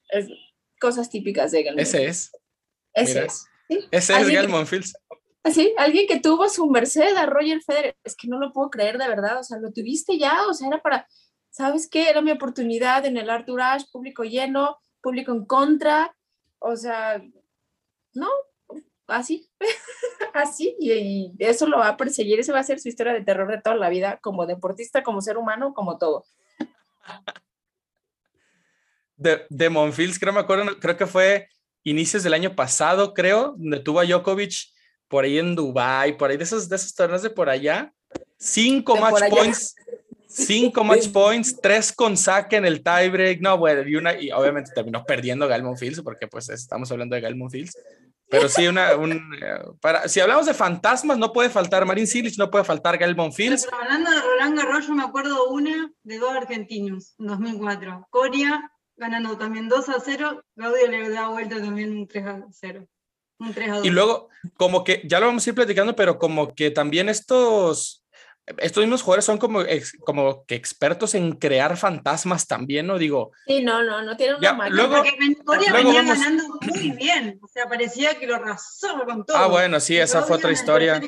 Es 0.09 0.27
cosas 0.79 1.09
típicas 1.09 1.51
de 1.51 1.63
Gael 1.63 1.79
Ese 1.79 2.05
es. 2.05 2.31
Ese 2.93 3.25
es. 3.25 3.45
Ese 3.91 4.19
es 4.19 4.27
Gael 4.27 4.49
Monfils. 4.49 4.93
Sí, 5.53 5.73
alguien 5.77 6.07
que 6.07 6.19
tuvo 6.19 6.49
su 6.49 6.65
merced 6.67 7.15
a 7.15 7.25
Roger 7.27 7.61
Federer. 7.61 7.95
Es 8.03 8.15
que 8.15 8.27
no 8.27 8.39
lo 8.39 8.51
puedo 8.51 8.69
creer 8.69 8.97
de 8.97 9.07
verdad. 9.07 9.39
O 9.39 9.43
sea, 9.43 9.57
lo 9.59 9.71
tuviste 9.71 10.17
ya. 10.17 10.47
O 10.47 10.53
sea, 10.53 10.67
era 10.67 10.81
para 10.81 11.07
¿sabes 11.55 11.87
qué? 11.87 12.09
Era 12.09 12.21
mi 12.21 12.31
oportunidad 12.31 13.05
en 13.05 13.15
el 13.15 13.29
Arthur 13.29 13.61
Ashe, 13.61 13.87
público 13.89 14.23
lleno, 14.23 14.77
público 15.01 15.31
en 15.31 15.45
contra, 15.45 16.13
o 16.59 16.75
sea, 16.75 17.23
no, 18.13 18.27
así, 19.07 19.49
así, 20.33 20.75
y, 20.79 21.31
eso 21.39 21.65
lo 21.67 21.77
va 21.77 21.89
a 21.89 21.97
perseguir, 21.97 22.41
esa 22.41 22.51
va 22.51 22.59
a 22.59 22.63
ser 22.63 22.81
su 22.81 22.89
historia 22.89 23.13
de 23.13 23.23
terror 23.23 23.49
de 23.49 23.61
toda 23.61 23.77
la 23.77 23.87
vida, 23.87 24.19
como 24.21 24.45
deportista, 24.45 25.01
como 25.01 25.21
ser 25.21 25.37
humano, 25.37 25.73
como 25.73 25.97
todo. 25.97 26.25
De, 29.15 29.45
de 29.49 29.69
Monfils, 29.69 30.19
creo, 30.19 30.33
me 30.33 30.41
acuerdo, 30.41 30.77
creo 30.81 30.97
que 30.97 31.07
fue 31.07 31.47
inicios 31.83 32.23
del 32.23 32.33
año 32.33 32.53
pasado, 32.53 33.13
creo, 33.13 33.55
donde 33.57 33.79
tuvo 33.79 34.01
a 34.01 34.05
Djokovic 34.05 34.73
por 35.07 35.23
ahí 35.23 35.37
en 35.37 35.55
Dubai, 35.55 36.17
por 36.17 36.31
ahí 36.31 36.35
de 36.35 36.43
esos, 36.43 36.67
de 36.67 36.75
esos 36.75 36.93
torneos 36.93 37.21
de 37.21 37.29
por 37.29 37.47
allá, 37.47 37.93
cinco 38.37 38.97
match 38.97 39.29
points 39.29 39.75
Cinco 40.35 40.83
match 40.83 41.09
points, 41.09 41.59
tres 41.61 41.93
con 41.93 42.17
saque 42.17 42.57
en 42.57 42.65
el 42.65 42.83
tiebreak. 42.83 43.39
No, 43.41 43.57
bueno, 43.57 43.87
y 43.87 43.95
una, 43.95 44.19
y 44.19 44.31
obviamente 44.31 44.71
terminó 44.75 45.05
perdiendo 45.05 45.47
Galmon 45.47 45.77
Fields, 45.77 46.01
porque 46.01 46.27
pues 46.27 46.49
estamos 46.49 46.91
hablando 46.91 47.15
de 47.15 47.21
Galmon 47.21 47.49
Fields. 47.49 47.77
Pero 48.27 48.49
sí, 48.49 48.67
una, 48.67 48.95
un, 48.95 49.13
eh, 49.13 49.59
para, 49.79 50.07
si 50.07 50.19
hablamos 50.19 50.47
de 50.47 50.53
fantasmas, 50.55 51.17
no 51.17 51.31
puede 51.31 51.49
faltar 51.49 51.85
Marin 51.85 52.07
Cilic, 52.07 52.37
no 52.37 52.49
puede 52.49 52.65
faltar 52.65 52.97
Galmon 52.97 53.31
Fields. 53.31 53.65
Pero 53.65 53.81
hablando 53.81 54.09
de 54.11 54.19
Roland 54.19 54.57
Garros, 54.57 54.87
yo 54.87 54.95
me 54.95 55.03
acuerdo 55.03 55.49
una 55.49 55.91
de 56.03 56.17
dos 56.17 56.35
argentinos 56.35 57.15
en 57.19 57.27
2004. 57.27 58.07
Coria 58.09 58.71
ganando 58.97 59.37
también 59.37 59.69
2 59.69 59.89
a 59.89 59.99
0, 59.99 60.43
Gaudio 60.55 60.87
le 60.87 61.09
da 61.09 61.27
vuelta 61.29 61.57
también 61.57 61.91
un 61.91 62.07
3 62.07 62.25
a 62.25 62.45
0. 62.49 62.87
Un 63.39 63.53
3 63.53 63.69
a 63.69 63.75
2. 63.77 63.85
Y 63.85 63.89
luego, 63.89 64.29
como 64.57 64.83
que 64.83 65.01
ya 65.05 65.19
lo 65.19 65.27
vamos 65.27 65.45
a 65.45 65.49
ir 65.49 65.55
platicando, 65.55 65.95
pero 65.95 66.17
como 66.17 66.53
que 66.53 66.71
también 66.71 67.09
estos 67.09 68.04
estos 68.57 68.83
mismos 68.83 69.01
jugadores 69.01 69.25
son 69.25 69.37
como, 69.37 69.61
como 70.01 70.45
que 70.45 70.55
expertos 70.55 71.15
en 71.15 71.33
crear 71.33 71.77
fantasmas 71.77 72.45
también, 72.45 72.85
¿no? 72.85 72.97
Digo. 72.97 73.31
Sí, 73.47 73.63
no, 73.63 73.83
no, 73.83 74.03
no 74.03 74.15
tienen 74.15 74.35
una 74.37 74.53
máquina. 74.53 74.75
Luego, 74.75 74.95
Porque 74.97 75.15
Ventoria 75.19 75.73
venía 75.73 76.03
ganando 76.03 76.43
muy 76.61 76.91
bien. 76.91 77.39
O 77.41 77.47
sea, 77.47 77.67
parecía 77.67 78.19
que 78.19 78.27
lo 78.27 78.35
arrasó 78.35 79.03
con 79.05 79.25
todo. 79.25 79.37
Ah, 79.37 79.47
bueno, 79.47 79.79
sí, 79.79 79.97
esa 79.97 80.21
fue 80.21 80.37
otra 80.37 80.51
historia. 80.51 81.01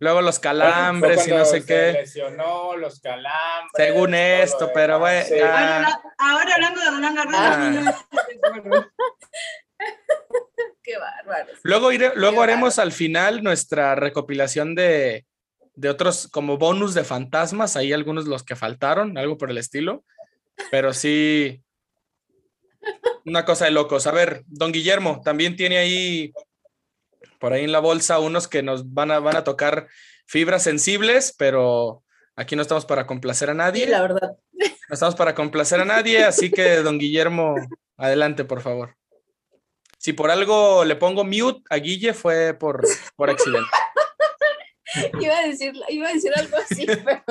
Luego 0.00 0.22
los 0.22 0.38
calambres 0.38 1.26
y 1.26 1.30
no 1.32 1.44
sé 1.44 1.66
qué. 1.66 1.92
lesionó, 1.92 2.76
los 2.76 3.00
calambres. 3.00 3.72
Según 3.74 4.14
esto, 4.14 4.70
pero 4.72 5.00
bueno. 5.00 5.26
Ahora, 6.18 6.54
hablando 6.54 6.80
de 6.80 6.90
Roland 6.90 7.16
Garros, 7.16 7.34
ah. 7.36 8.88
Qué 10.82 10.96
bárbaro. 10.96 11.52
Luego, 11.62 11.90
luego 12.14 12.42
haremos 12.42 12.78
al 12.78 12.92
final 12.92 13.42
nuestra 13.42 13.94
recopilación 13.96 14.74
de, 14.74 15.26
de 15.78 15.88
otros 15.88 16.26
como 16.32 16.58
bonus 16.58 16.92
de 16.92 17.04
fantasmas, 17.04 17.76
ahí 17.76 17.92
algunos 17.92 18.26
los 18.26 18.42
que 18.42 18.56
faltaron, 18.56 19.16
algo 19.16 19.38
por 19.38 19.48
el 19.50 19.58
estilo, 19.58 20.04
pero 20.72 20.92
sí, 20.92 21.62
una 23.24 23.44
cosa 23.44 23.66
de 23.66 23.70
locos. 23.70 24.08
A 24.08 24.10
ver, 24.10 24.42
don 24.48 24.72
Guillermo, 24.72 25.20
también 25.24 25.54
tiene 25.54 25.78
ahí, 25.78 26.32
por 27.38 27.52
ahí 27.52 27.62
en 27.62 27.70
la 27.70 27.78
bolsa, 27.78 28.18
unos 28.18 28.48
que 28.48 28.64
nos 28.64 28.92
van 28.92 29.12
a, 29.12 29.20
van 29.20 29.36
a 29.36 29.44
tocar 29.44 29.86
fibras 30.26 30.64
sensibles, 30.64 31.32
pero 31.38 32.02
aquí 32.34 32.56
no 32.56 32.62
estamos 32.62 32.84
para 32.84 33.06
complacer 33.06 33.50
a 33.50 33.54
nadie. 33.54 33.84
Sí, 33.84 33.90
la 33.90 34.02
verdad. 34.02 34.36
No 34.52 34.94
estamos 34.94 35.14
para 35.14 35.36
complacer 35.36 35.80
a 35.80 35.84
nadie, 35.84 36.24
así 36.24 36.50
que 36.50 36.78
don 36.78 36.98
Guillermo, 36.98 37.54
adelante, 37.96 38.44
por 38.44 38.62
favor. 38.62 38.96
Si 39.96 40.12
por 40.12 40.32
algo 40.32 40.84
le 40.84 40.96
pongo 40.96 41.24
mute 41.24 41.62
a 41.70 41.76
Guille 41.76 42.14
fue 42.14 42.54
por, 42.54 42.84
por 43.14 43.30
accidente. 43.30 43.68
iba, 45.20 45.38
a 45.38 45.46
decir, 45.46 45.72
iba 45.88 46.08
a 46.08 46.12
decir 46.12 46.32
algo 46.34 46.56
así, 46.56 46.86
pero... 47.04 47.22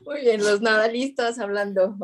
Muy 0.00 0.20
bien, 0.20 0.42
los 0.42 0.60
nadalistas 0.60 1.38
hablando. 1.38 1.96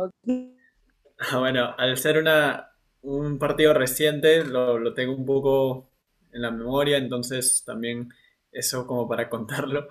Ah, 1.19 1.39
bueno, 1.39 1.75
al 1.77 1.99
ser 1.99 2.19
una, 2.19 2.71
un 3.03 3.39
partido 3.39 3.75
reciente, 3.75 4.45
lo, 4.45 4.79
lo, 4.79 4.95
tengo 4.95 5.15
un 5.15 5.27
poco 5.27 5.91
en 6.33 6.43
la 6.43 6.51
memoria, 6.51 6.97
entonces 6.97 7.63
también 7.67 8.09
eso 8.53 8.87
como 8.87 9.07
para 9.07 9.29
contarlo, 9.29 9.89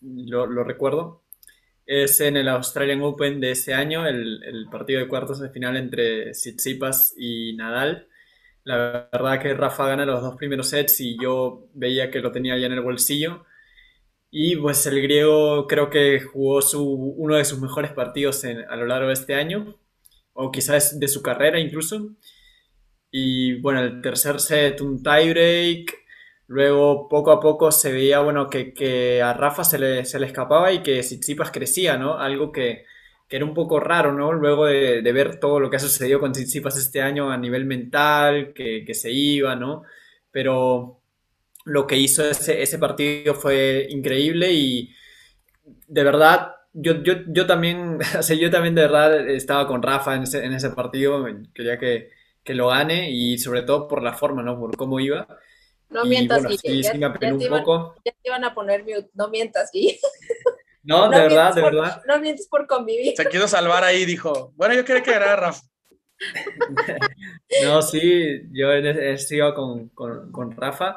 lo, 0.00 0.46
lo 0.46 0.64
recuerdo. 0.64 1.22
Es 1.86 2.20
en 2.20 2.36
el 2.36 2.48
Australian 2.48 3.02
Open 3.02 3.40
de 3.40 3.52
ese 3.52 3.72
año, 3.72 4.06
el, 4.06 4.42
el 4.42 4.68
partido 4.68 5.00
de 5.00 5.08
cuartos 5.08 5.38
de 5.40 5.50
final 5.50 5.76
entre 5.76 6.32
Tsitsipas 6.32 7.14
y 7.16 7.54
Nadal. 7.54 8.07
La 8.68 9.08
verdad 9.10 9.40
que 9.40 9.54
Rafa 9.54 9.86
gana 9.86 10.04
los 10.04 10.20
dos 10.20 10.36
primeros 10.36 10.68
sets 10.68 11.00
y 11.00 11.16
yo 11.18 11.68
veía 11.72 12.10
que 12.10 12.20
lo 12.20 12.32
tenía 12.32 12.58
ya 12.58 12.66
en 12.66 12.72
el 12.74 12.82
bolsillo. 12.82 13.46
Y 14.30 14.56
pues 14.56 14.86
el 14.86 15.00
griego 15.00 15.66
creo 15.66 15.88
que 15.88 16.20
jugó 16.20 16.60
su, 16.60 16.84
uno 16.84 17.36
de 17.36 17.46
sus 17.46 17.60
mejores 17.60 17.92
partidos 17.92 18.44
a 18.44 18.76
lo 18.76 18.86
largo 18.86 19.08
de 19.08 19.14
este 19.14 19.34
año, 19.34 19.76
o 20.34 20.52
quizás 20.52 21.00
de 21.00 21.08
su 21.08 21.22
carrera 21.22 21.58
incluso. 21.60 22.10
Y 23.10 23.58
bueno, 23.62 23.80
el 23.80 24.02
tercer 24.02 24.38
set 24.40 24.82
un 24.82 25.02
tiebreak, 25.02 25.94
luego 26.46 27.08
poco 27.08 27.32
a 27.32 27.40
poco 27.40 27.72
se 27.72 27.90
veía 27.92 28.20
bueno 28.20 28.50
que, 28.50 29.22
a 29.22 29.32
Rafa 29.32 29.64
se 29.64 29.78
le, 29.78 30.04
se 30.04 30.20
le 30.20 30.26
escapaba 30.26 30.72
y 30.72 30.82
que 30.82 31.00
Tsitsipas 31.00 31.52
crecía, 31.52 31.96
¿no? 31.96 32.18
Algo 32.18 32.52
que, 32.52 32.84
que 33.28 33.36
era 33.36 33.44
un 33.44 33.54
poco 33.54 33.78
raro, 33.78 34.12
¿no? 34.12 34.32
Luego 34.32 34.66
de, 34.66 35.02
ver 35.12 35.38
todo 35.38 35.60
lo 35.60 35.68
que 35.68 35.76
ha 35.76 35.80
sucedido 35.80 36.18
con 36.18 36.32
Tsitsipas 36.32 36.78
este 36.78 37.02
año 37.02 37.30
a 37.30 37.36
nivel 37.36 37.66
mental, 37.66 38.54
que, 38.54 38.94
se 38.94 39.12
iba, 39.12 39.54
¿no? 39.54 39.82
Pero 40.30 41.00
lo 41.66 41.86
que 41.86 41.98
hizo 41.98 42.24
ese, 42.24 42.62
ese, 42.62 42.78
partido 42.78 43.34
fue 43.34 43.86
increíble 43.90 44.52
y 44.52 44.94
de 45.86 46.02
verdad, 46.02 46.54
yo, 46.72 47.02
yo, 47.02 47.14
yo 47.26 47.46
también, 47.46 47.98
o 48.18 48.22
sea, 48.22 48.34
yo 48.34 48.50
también 48.50 48.74
de 48.74 48.82
verdad 48.82 49.28
estaba 49.28 49.66
con 49.66 49.82
Rafa 49.82 50.14
en 50.14 50.22
ese, 50.22 50.44
en 50.44 50.54
ese 50.54 50.70
partido, 50.70 51.26
quería 51.54 51.78
que, 51.78 52.10
que, 52.42 52.54
lo 52.54 52.68
gane 52.68 53.10
y 53.10 53.36
sobre 53.36 53.62
todo 53.62 53.88
por 53.88 54.02
la 54.02 54.14
forma, 54.14 54.42
¿no? 54.42 54.58
Por 54.58 54.74
cómo 54.76 55.00
iba. 55.00 55.28
No 55.90 56.04
mientas, 56.06 56.42
bueno, 56.42 56.56
sí, 56.56 56.82
ya, 56.82 56.92
te 56.92 56.96
iban 56.96 58.44
a 58.44 58.54
poner 58.54 58.84
mute, 58.84 59.10
no 59.14 59.28
mientas, 59.28 59.70
Gui. 59.72 59.98
No, 60.82 61.08
de 61.10 61.20
verdad, 61.20 61.54
de 61.54 61.62
verdad. 61.62 62.02
No 62.06 62.18
mientes 62.20 62.48
por 62.48 62.66
convivir. 62.66 63.14
Se 63.16 63.28
quiso 63.28 63.48
salvar 63.48 63.84
ahí, 63.84 64.04
dijo, 64.04 64.52
bueno, 64.56 64.74
yo 64.74 64.84
quería 64.84 65.02
que 65.02 65.12
ganara 65.12 65.36
Rafa. 65.36 65.62
no, 67.64 67.82
sí, 67.82 68.42
yo 68.52 68.72
he 68.72 69.18
sido 69.18 69.54
con, 69.54 69.88
con, 69.90 70.32
con, 70.32 70.50
Rafa, 70.56 70.96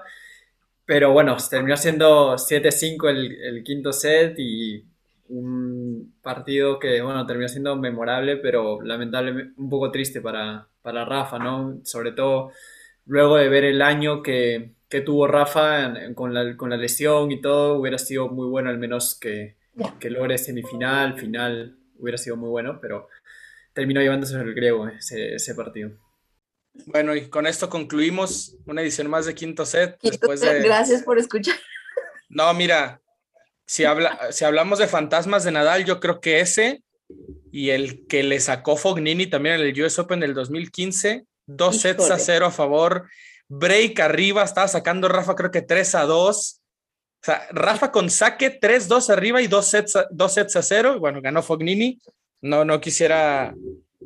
pero 0.86 1.12
bueno, 1.12 1.38
terminó 1.50 1.78
siendo 1.78 2.38
7-5 2.38 3.10
el, 3.10 3.32
el, 3.44 3.64
quinto 3.64 3.94
set 3.94 4.36
y 4.40 4.84
un 5.30 6.16
partido 6.22 6.80
que, 6.80 7.02
bueno, 7.02 7.26
terminó 7.28 7.48
siendo 7.48 7.76
memorable, 7.76 8.38
pero 8.38 8.82
lamentablemente 8.82 9.54
un 9.58 9.70
poco 9.70 9.92
triste 9.92 10.22
para, 10.22 10.68
para 10.82 11.06
Rafa, 11.06 11.38
¿no? 11.38 11.80
Sobre 11.84 12.12
todo 12.14 12.52
luego 13.06 13.38
de 13.38 13.50
ver 13.50 13.64
el 13.64 13.82
año 13.82 14.24
que, 14.24 14.72
que 14.90 15.02
tuvo 15.02 15.28
Rafa 15.28 15.94
con, 16.16 16.34
la, 16.34 16.58
con 16.58 16.70
la 16.72 16.78
lesión 16.78 17.32
y 17.32 17.42
todo, 17.42 17.76
hubiera 17.76 17.98
sido 17.98 18.30
muy 18.30 18.48
bueno 18.48 18.70
al 18.70 18.80
menos 18.80 19.18
que, 19.20 19.56
que 20.00 20.10
logre 20.10 20.38
semifinal, 20.38 21.20
final, 21.20 21.78
hubiera 21.98 22.18
sido 22.18 22.36
muy 22.36 22.50
bueno, 22.50 22.80
pero 22.82 23.08
terminó 23.74 24.02
llevándose 24.02 24.36
el 24.36 24.54
griego 24.54 24.88
ese, 24.88 25.56
partido. 25.56 25.92
Bueno, 26.86 27.16
y 27.16 27.28
con 27.30 27.48
esto 27.48 27.70
concluimos 27.70 28.58
una 28.66 28.82
edición 28.82 29.10
más 29.10 29.26
de 29.26 29.36
Quinto 29.36 29.66
Set. 29.66 29.98
Después 30.02 30.42
de... 30.42 30.62
Gracias 30.62 31.04
por 31.04 31.18
escuchar. 31.20 31.56
No, 32.30 32.54
mira, 32.54 33.02
si, 33.66 33.84
habla, 33.84 34.32
si 34.32 34.46
hablamos 34.46 34.80
de 34.80 34.88
fantasmas 34.88 35.44
de 35.44 35.52
Nadal, 35.52 35.86
yo 35.86 36.00
creo 36.00 36.22
que 36.22 36.40
ese 36.40 36.84
y 37.52 37.72
el 37.72 38.08
que 38.08 38.24
le 38.24 38.40
sacó 38.40 38.78
Fognini 38.78 39.28
también 39.28 39.56
en 39.56 39.62
el 39.62 39.82
US 39.84 40.00
Open 40.00 40.22
del 40.22 40.34
2015, 40.34 41.26
dos 41.46 41.82
sets 41.82 42.10
a 42.10 42.18
cero 42.18 42.46
a 42.46 42.52
favor, 42.52 43.10
break 43.50 44.00
arriba, 44.00 44.44
estaba 44.44 44.70
sacando 44.70 45.10
Rafa 45.10 45.36
creo 45.36 45.52
que 45.52 45.62
3 45.62 45.96
a 45.96 46.04
2 46.06 46.61
O 47.22 47.24
sea, 47.24 47.48
Rafa 47.52 47.92
con 47.92 48.10
saque 48.10 48.60
3-2 48.60 49.12
arriba 49.12 49.44
y 49.44 49.48
dos 49.48 49.68
sets, 49.68 49.96
a, 49.96 50.08
dos 50.10 50.34
sets 50.34 50.56
a 50.56 50.64
cero. 50.64 51.00
Bueno, 51.00 51.22
ganó 51.22 51.44
Fognini. 51.44 52.02
No, 52.42 52.66
no 52.66 52.82
quisiera 52.82 53.54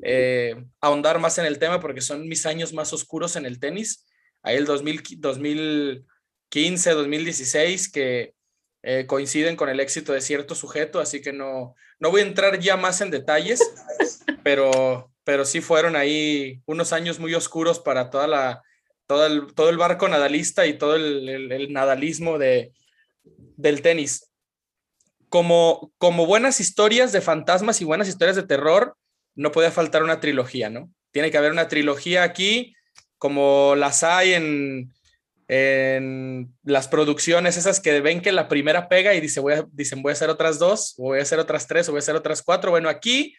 eh, 0.02 0.56
ahondar 0.82 1.20
más 1.20 1.38
en 1.38 1.46
el 1.46 1.58
tema 1.58 1.80
porque 1.80 2.02
son 2.02 2.28
mis 2.28 2.46
años 2.46 2.74
más 2.74 2.92
oscuros 2.92 3.38
en 3.38 3.46
el 3.46 3.58
tenis. 3.60 4.06
Ahí 4.44 4.58
el 4.58 4.66
2000, 4.66 5.22
2015, 5.22 6.92
2016, 6.92 7.90
que 7.90 8.34
eh, 8.84 9.06
coinciden 9.08 9.56
con 9.56 9.70
el 9.70 9.80
éxito 9.80 10.12
de 10.12 10.20
cierto 10.20 10.54
sujeto, 10.54 11.00
así 11.00 11.22
que 11.22 11.32
no, 11.32 11.74
no 12.00 12.12
voy 12.12 12.22
a 12.22 12.26
entrar 12.26 12.60
ya 12.60 12.76
más 12.76 13.00
en 13.00 13.12
detalles, 13.12 13.62
pero, 14.44 15.10
pero 15.24 15.46
sí 15.46 15.62
fueron 15.62 15.96
ahí 15.96 16.62
unos 16.66 16.92
años 16.92 17.18
muy 17.18 17.34
oscuros 17.34 17.80
para 17.80 18.10
toda 18.10 18.28
la, 18.28 18.62
todo, 19.08 19.26
el, 19.26 19.54
todo 19.54 19.70
el 19.70 19.78
barco 19.78 20.08
nadalista 20.10 20.68
y 20.68 20.78
todo 20.78 20.96
el, 20.98 21.52
el 21.52 21.74
nadalismo 21.74 22.38
de, 22.38 22.74
del 23.58 23.82
tenis. 23.82 24.32
Como, 25.30 25.92
como 25.98 26.26
buenas 26.26 26.60
historias 26.60 27.12
de 27.12 27.22
fantasmas 27.22 27.82
y 27.82 27.86
buenas 27.86 28.08
historias 28.08 28.36
de 28.36 28.44
terror, 28.44 28.96
no 29.36 29.52
puede 29.52 29.72
faltar 29.72 30.04
una 30.04 30.20
trilogía, 30.20 30.70
¿no? 30.70 30.90
Tiene 31.12 31.32
que 31.32 31.38
haber 31.38 31.52
una 31.52 31.68
trilogía 31.68 32.24
aquí, 32.24 32.74
como 33.18 33.76
las 33.76 34.04
hay 34.04 34.34
en, 34.34 34.94
en 35.48 36.54
las 36.64 36.88
producciones 36.88 37.58
esas 37.58 37.80
que 37.80 38.00
ven 38.02 38.22
que 38.22 38.32
la 38.32 38.48
primera 38.48 38.88
pega 38.88 39.14
y 39.14 39.22
dice, 39.22 39.40
voy 39.40 39.56
dicen 39.72 40.02
voy 40.02 40.12
a 40.12 40.14
hacer 40.14 40.30
otras 40.30 40.60
dos, 40.60 40.96
o 40.98 41.04
voy 41.04 41.20
a 41.20 41.24
hacer 41.24 41.40
otras 41.40 41.68
tres, 41.68 41.88
o 41.88 41.92
voy 41.92 42.00
a 42.00 42.00
hacer 42.00 42.16
otras 42.16 42.42
cuatro. 42.42 42.72
Bueno, 42.72 42.90
aquí, 42.90 43.36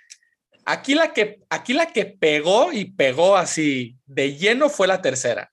aquí, 0.64 0.95
la 0.95 1.12
que, 1.12 1.41
aquí 1.51 1.73
la 1.73 1.87
que 1.87 2.07
pegó 2.07 2.73
y 2.73 2.87
pegó 2.87 3.37
así 3.37 3.97
de 4.07 4.35
lleno 4.35 4.69
fue 4.69 4.87
la 4.87 5.03
tercera. 5.03 5.51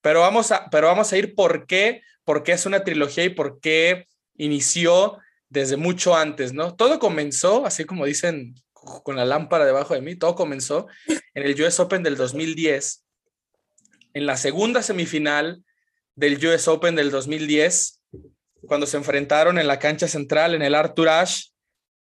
Pero 0.00 0.20
vamos 0.20 0.52
a, 0.52 0.70
pero 0.70 0.86
vamos 0.86 1.12
a 1.12 1.18
ir 1.18 1.34
por 1.34 1.66
qué, 1.66 2.02
por 2.28 2.42
qué 2.42 2.52
es 2.52 2.66
una 2.66 2.84
trilogía 2.84 3.24
y 3.24 3.30
por 3.30 3.58
qué 3.58 4.06
inició 4.36 5.16
desde 5.48 5.78
mucho 5.78 6.14
antes, 6.14 6.52
¿no? 6.52 6.76
Todo 6.76 6.98
comenzó, 6.98 7.64
así 7.64 7.86
como 7.86 8.04
dicen 8.04 8.54
con 8.74 9.16
la 9.16 9.24
lámpara 9.24 9.64
debajo 9.64 9.94
de 9.94 10.02
mí, 10.02 10.14
todo 10.14 10.34
comenzó 10.34 10.88
en 11.06 11.42
el 11.42 11.58
US 11.58 11.80
Open 11.80 12.02
del 12.02 12.18
2010, 12.18 13.02
en 14.12 14.26
la 14.26 14.36
segunda 14.36 14.82
semifinal 14.82 15.64
del 16.16 16.34
US 16.46 16.68
Open 16.68 16.96
del 16.96 17.10
2010, 17.10 18.02
cuando 18.66 18.86
se 18.86 18.98
enfrentaron 18.98 19.58
en 19.58 19.66
la 19.66 19.78
cancha 19.78 20.06
central, 20.06 20.54
en 20.54 20.60
el 20.60 20.74
Arthur 20.74 21.08
Ashe, 21.08 21.52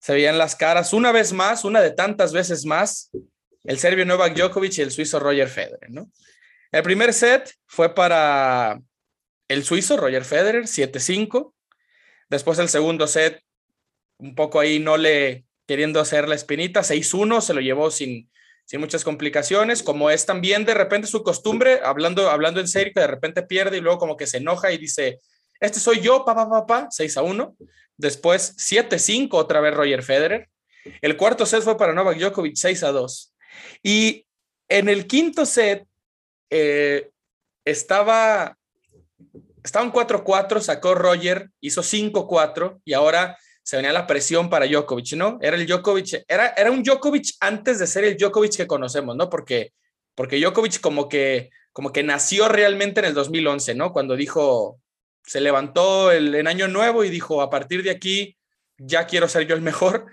se 0.00 0.14
veían 0.14 0.38
las 0.38 0.56
caras 0.56 0.94
una 0.94 1.12
vez 1.12 1.34
más, 1.34 1.62
una 1.62 1.82
de 1.82 1.90
tantas 1.90 2.32
veces 2.32 2.64
más, 2.64 3.10
el 3.64 3.78
serbio 3.78 4.06
Novak 4.06 4.34
Djokovic 4.34 4.78
y 4.78 4.80
el 4.80 4.92
suizo 4.92 5.20
Roger 5.20 5.48
Federer, 5.48 5.90
¿no? 5.90 6.10
El 6.72 6.82
primer 6.82 7.12
set 7.12 7.52
fue 7.66 7.94
para 7.94 8.80
el 9.48 9.64
suizo 9.64 9.96
Roger 9.96 10.24
Federer, 10.24 10.64
7-5. 10.64 11.52
Después 12.28 12.58
el 12.58 12.68
segundo 12.68 13.06
set, 13.06 13.42
un 14.18 14.34
poco 14.34 14.60
ahí 14.60 14.78
no 14.78 14.96
le 14.96 15.44
queriendo 15.66 16.00
hacer 16.00 16.28
la 16.28 16.34
espinita, 16.34 16.80
6-1, 16.80 17.40
se 17.40 17.54
lo 17.54 17.60
llevó 17.60 17.90
sin, 17.90 18.30
sin 18.64 18.80
muchas 18.80 19.04
complicaciones, 19.04 19.82
como 19.82 20.10
es 20.10 20.24
también 20.24 20.64
de 20.64 20.74
repente 20.74 21.08
su 21.08 21.22
costumbre, 21.22 21.80
hablando, 21.82 22.30
hablando 22.30 22.60
en 22.60 22.68
serio, 22.68 22.92
que 22.94 23.00
de 23.00 23.06
repente 23.08 23.42
pierde 23.42 23.78
y 23.78 23.80
luego 23.80 23.98
como 23.98 24.16
que 24.16 24.26
se 24.26 24.38
enoja 24.38 24.72
y 24.72 24.78
dice, 24.78 25.18
este 25.60 25.80
soy 25.80 26.00
yo, 26.00 26.24
papá, 26.24 26.48
papá, 26.48 26.88
6 26.90 27.16
a 27.16 27.22
1. 27.22 27.56
Después 27.96 28.56
7-5, 28.56 29.30
otra 29.32 29.60
vez 29.60 29.74
Roger 29.74 30.02
Federer. 30.02 30.48
El 31.00 31.16
cuarto 31.16 31.46
set 31.46 31.62
fue 31.62 31.76
para 31.76 31.92
Novak 31.92 32.18
Djokovic, 32.18 32.56
6 32.56 32.82
a 32.84 32.92
2. 32.92 33.34
Y 33.82 34.26
en 34.68 34.88
el 34.88 35.06
quinto 35.06 35.46
set 35.46 35.86
eh, 36.50 37.10
estaba, 37.64 38.55
estaban 39.66 39.92
4-4, 39.92 40.60
sacó 40.60 40.94
Roger, 40.94 41.50
hizo 41.60 41.82
5-4 41.82 42.80
y 42.84 42.92
ahora 42.94 43.36
se 43.62 43.76
venía 43.76 43.92
la 43.92 44.06
presión 44.06 44.48
para 44.48 44.66
Djokovic, 44.66 45.14
¿no? 45.14 45.38
Era 45.42 45.56
el 45.56 45.66
Djokovic, 45.66 46.24
era, 46.28 46.48
era 46.56 46.70
un 46.70 46.84
Djokovic 46.84 47.34
antes 47.40 47.80
de 47.80 47.86
ser 47.86 48.04
el 48.04 48.16
Djokovic 48.16 48.56
que 48.56 48.66
conocemos, 48.66 49.16
¿no? 49.16 49.28
Porque, 49.28 49.72
porque 50.14 50.38
Djokovic 50.38 50.80
como 50.80 51.08
que, 51.08 51.50
como 51.72 51.92
que 51.92 52.04
nació 52.04 52.48
realmente 52.48 53.00
en 53.00 53.06
el 53.06 53.14
2011, 53.14 53.74
¿no? 53.74 53.92
Cuando 53.92 54.14
dijo, 54.14 54.80
se 55.24 55.40
levantó 55.40 56.12
el, 56.12 56.34
en 56.36 56.46
año 56.46 56.68
nuevo 56.68 57.02
y 57.02 57.10
dijo, 57.10 57.42
a 57.42 57.50
partir 57.50 57.82
de 57.82 57.90
aquí 57.90 58.36
ya 58.78 59.06
quiero 59.06 59.28
ser 59.28 59.48
yo 59.48 59.56
el 59.56 59.62
mejor. 59.62 60.06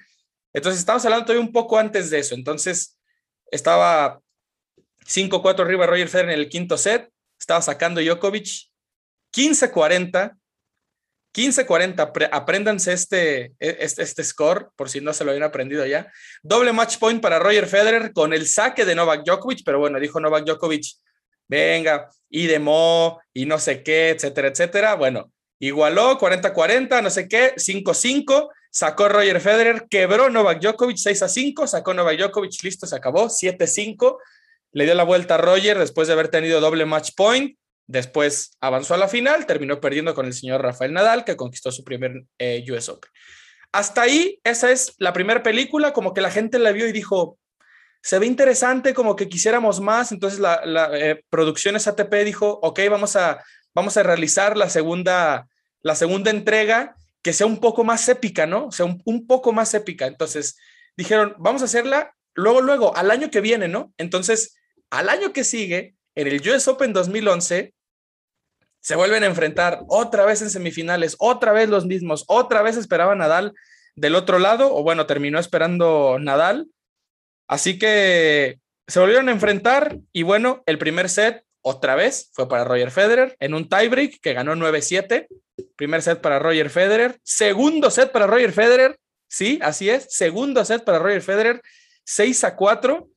Entonces 0.52 0.80
estamos 0.80 1.06
hablando 1.06 1.26
todavía 1.26 1.46
un 1.46 1.54
poco 1.54 1.78
antes 1.78 2.10
de 2.10 2.20
eso. 2.20 2.34
Entonces 2.34 2.98
estaba 3.52 4.20
5-4 5.06 5.60
arriba 5.60 5.86
Roger 5.86 6.10
Federer 6.10 6.34
en 6.34 6.40
el 6.40 6.50
quinto 6.50 6.76
set, 6.76 7.10
estaba 7.40 7.62
sacando 7.62 8.02
Djokovic 8.02 8.73
15-40 9.36 10.38
15-40, 11.34 12.30
apréndanse 12.32 12.94
este, 12.94 13.54
este, 13.60 14.04
este 14.04 14.24
score, 14.24 14.70
por 14.76 14.90
si 14.90 15.02
no 15.02 15.14
se 15.14 15.24
lo 15.24 15.32
habían 15.32 15.44
aprendido 15.44 15.86
ya. 15.86 16.12
Doble 16.44 16.72
match 16.74 16.98
point 17.00 17.22
para 17.22 17.40
Roger 17.40 17.66
Federer 17.66 18.14
con 18.14 18.34
el 18.34 18.48
saque 18.48 18.86
de 18.86 18.94
Novak 18.94 19.24
Djokovic, 19.26 19.64
pero 19.66 19.80
bueno, 19.80 20.00
dijo 20.00 20.20
Novak 20.20 20.46
Djokovic, 20.46 20.86
venga, 21.48 22.08
y 22.30 22.46
de 22.46 22.60
Mo, 22.60 23.20
y 23.34 23.48
no 23.48 23.58
sé 23.58 23.82
qué, 23.82 24.12
etcétera, 24.12 24.50
etcétera. 24.50 24.96
Bueno, 24.96 25.32
igualó 25.60 26.20
40-40, 26.20 27.02
no 27.02 27.10
sé 27.10 27.28
qué, 27.28 27.56
5-5, 27.56 28.50
sacó 28.70 29.10
Roger 29.10 29.42
Federer, 29.42 29.88
quebró 29.90 30.30
Novak 30.30 30.62
Djokovic 30.62 30.98
6-5, 30.98 31.66
sacó 31.66 31.96
Novak 31.96 32.18
Djokovic, 32.20 32.62
listo, 32.62 32.86
se 32.86 32.96
acabó, 32.96 33.28
7-5, 33.28 34.20
le 34.74 34.86
dio 34.86 34.94
la 34.94 35.04
vuelta 35.04 35.36
a 35.36 35.40
Roger 35.40 35.80
después 35.80 36.08
de 36.08 36.14
haber 36.14 36.28
tenido 36.28 36.62
doble 36.62 36.86
match 36.86 37.12
point 37.16 37.58
Después 37.88 38.58
avanzó 38.62 38.94
a 38.94 38.98
la 38.98 39.08
final, 39.08 39.46
terminó 39.46 39.82
perdiendo 39.82 40.14
con 40.16 40.26
el 40.26 40.34
señor 40.34 40.62
Rafael 40.62 40.94
Nadal, 40.94 41.26
que 41.26 41.36
conquistó 41.36 41.72
su 41.72 41.84
primer 41.84 42.24
eh, 42.38 42.64
US 42.72 42.90
Open. 42.90 43.12
Hasta 43.72 44.04
ahí, 44.04 44.40
esa 44.44 44.72
es 44.72 44.94
la 45.00 45.14
primera 45.14 45.44
película, 45.44 45.94
como 45.94 46.14
que 46.14 46.22
la 46.22 46.32
gente 46.32 46.60
la 46.60 46.72
vio 46.72 46.88
y 46.88 46.92
dijo, 46.92 47.40
se 48.02 48.20
ve 48.20 48.26
interesante, 48.26 48.94
como 48.94 49.16
que 49.16 49.28
quisiéramos 49.30 49.82
más. 49.82 50.12
Entonces 50.12 50.40
la, 50.40 50.62
la 50.66 50.90
eh, 50.98 51.24
Producciones 51.30 51.88
ATP 51.88 52.14
dijo, 52.24 52.60
ok, 52.62 52.80
vamos 52.90 53.16
a, 53.16 53.44
vamos 53.74 53.98
a 53.98 54.04
realizar 54.04 54.58
la 54.58 54.70
segunda, 54.70 55.48
la 55.82 55.96
segunda 55.96 56.30
entrega 56.30 56.96
que 57.22 57.34
sea 57.34 57.48
un 57.48 57.60
poco 57.60 57.84
más 57.84 58.08
épica, 58.10 58.46
¿no? 58.46 58.68
O 58.68 58.72
sea, 58.72 58.86
un, 58.86 59.02
un 59.06 59.26
poco 59.26 59.54
más 59.54 59.74
épica. 59.74 60.06
Entonces 60.06 60.58
dijeron, 60.98 61.36
vamos 61.40 61.62
a 61.62 61.66
hacerla 61.66 62.14
luego, 62.36 62.62
luego, 62.62 62.96
al 62.96 63.10
año 63.10 63.32
que 63.32 63.42
viene, 63.42 63.68
¿no? 63.68 63.94
Entonces, 63.98 64.58
al 64.90 65.10
año 65.10 65.34
que 65.34 65.44
sigue, 65.44 65.96
en 66.16 66.28
el 66.28 66.42
US 66.50 66.68
Open 66.68 66.94
2011 66.94 67.74
se 68.80 68.96
vuelven 68.96 69.24
a 69.24 69.28
enfrentar 69.28 69.82
otra 69.88 70.26
vez 70.26 70.42
en 70.42 70.50
semifinales, 70.50 71.16
otra 71.20 71.54
vez 71.54 71.70
los 71.70 71.86
mismos, 71.86 72.26
otra 72.28 72.62
vez 72.62 72.76
esperaba 72.76 73.16
Nadal 73.16 73.54
del 73.96 74.16
otro 74.16 74.40
lado, 74.40 74.76
o 74.76 74.84
bueno, 74.84 75.06
terminó 75.06 75.40
esperando 75.40 76.18
Nadal. 76.20 76.68
Así 77.48 77.80
que 77.80 78.60
se 78.88 79.00
volvieron 79.00 79.30
a 79.30 79.32
enfrentar 79.32 79.98
y 80.12 80.24
bueno, 80.24 80.64
el 80.66 80.78
primer 80.78 81.08
set 81.10 81.46
otra 81.62 81.96
vez 81.96 82.30
fue 82.34 82.50
para 82.50 82.66
Roger 82.66 82.92
Federer 82.92 83.38
en 83.40 83.54
un 83.54 83.70
tiebreak 83.70 84.20
que 84.20 84.34
ganó 84.34 84.54
9-7. 84.54 85.28
Primer 85.78 86.02
set 86.02 86.20
para 86.20 86.40
Roger 86.40 86.70
Federer, 86.70 87.20
segundo 87.24 87.90
set 87.90 88.12
para 88.12 88.28
Roger 88.28 88.52
Federer, 88.52 89.00
sí, 89.30 89.60
así 89.62 89.90
es, 89.90 90.08
segundo 90.10 90.66
set 90.66 90.84
para 90.84 91.00
Roger 91.00 91.22
Federer, 91.22 91.62
6 92.04 92.44
a 92.44 92.56
4 92.58 93.08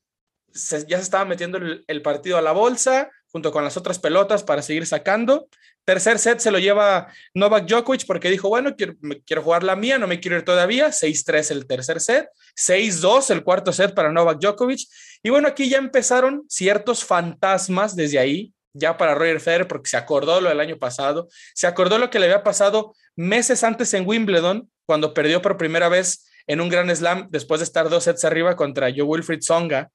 ya 0.56 0.96
se 0.98 1.02
estaba 1.02 1.24
metiendo 1.24 1.58
el, 1.58 2.02
partido 2.02 2.38
a 2.38 2.42
la 2.42 2.52
bolsa 2.52 3.10
junto 3.30 3.52
con 3.52 3.64
las 3.64 3.76
otras 3.76 3.98
pelotas 3.98 4.42
para 4.42 4.62
seguir 4.62 4.86
sacando. 4.86 5.48
Tercer 5.84 6.18
set 6.18 6.40
se 6.40 6.50
lo 6.50 6.58
lleva 6.58 7.12
Novak 7.34 7.66
Djokovic 7.66 8.06
porque 8.06 8.30
dijo, 8.30 8.48
bueno, 8.48 8.74
quiero, 8.74 8.94
quiero 9.24 9.42
jugar 9.42 9.62
la 9.62 9.76
mía, 9.76 9.98
no 9.98 10.08
me 10.08 10.18
quiero 10.18 10.36
ir 10.36 10.44
todavía. 10.44 10.88
6-3 10.88 11.50
el 11.52 11.66
tercer 11.66 12.00
set, 12.00 12.28
6-2 12.56 13.30
el 13.30 13.44
cuarto 13.44 13.72
set 13.72 13.94
para 13.94 14.10
Novak 14.10 14.40
Djokovic. 14.40 14.80
Y 15.22 15.30
bueno, 15.30 15.48
aquí 15.48 15.68
ya 15.68 15.78
empezaron 15.78 16.44
ciertos 16.48 17.04
fantasmas 17.04 17.94
desde 17.94 18.18
ahí, 18.18 18.52
ya 18.72 18.96
para 18.96 19.14
Roger 19.14 19.40
Federer, 19.40 19.68
porque 19.68 19.90
se 19.90 19.96
acordó 19.96 20.40
lo 20.40 20.48
del 20.48 20.60
año 20.60 20.78
pasado, 20.78 21.28
se 21.54 21.66
acordó 21.66 21.98
lo 21.98 22.10
que 22.10 22.18
le 22.18 22.26
había 22.26 22.42
pasado 22.42 22.94
meses 23.14 23.62
antes 23.62 23.94
en 23.94 24.06
Wimbledon, 24.06 24.70
cuando 24.86 25.14
perdió 25.14 25.40
por 25.40 25.56
primera 25.56 25.88
vez 25.88 26.26
en 26.46 26.60
un 26.60 26.68
Grand 26.68 26.92
Slam 26.94 27.28
después 27.30 27.60
de 27.60 27.64
estar 27.64 27.88
dos 27.88 28.04
sets 28.04 28.24
arriba 28.24 28.56
contra 28.56 28.90
Joe 28.90 29.02
Wilfried 29.02 29.40
Songa 29.40 29.90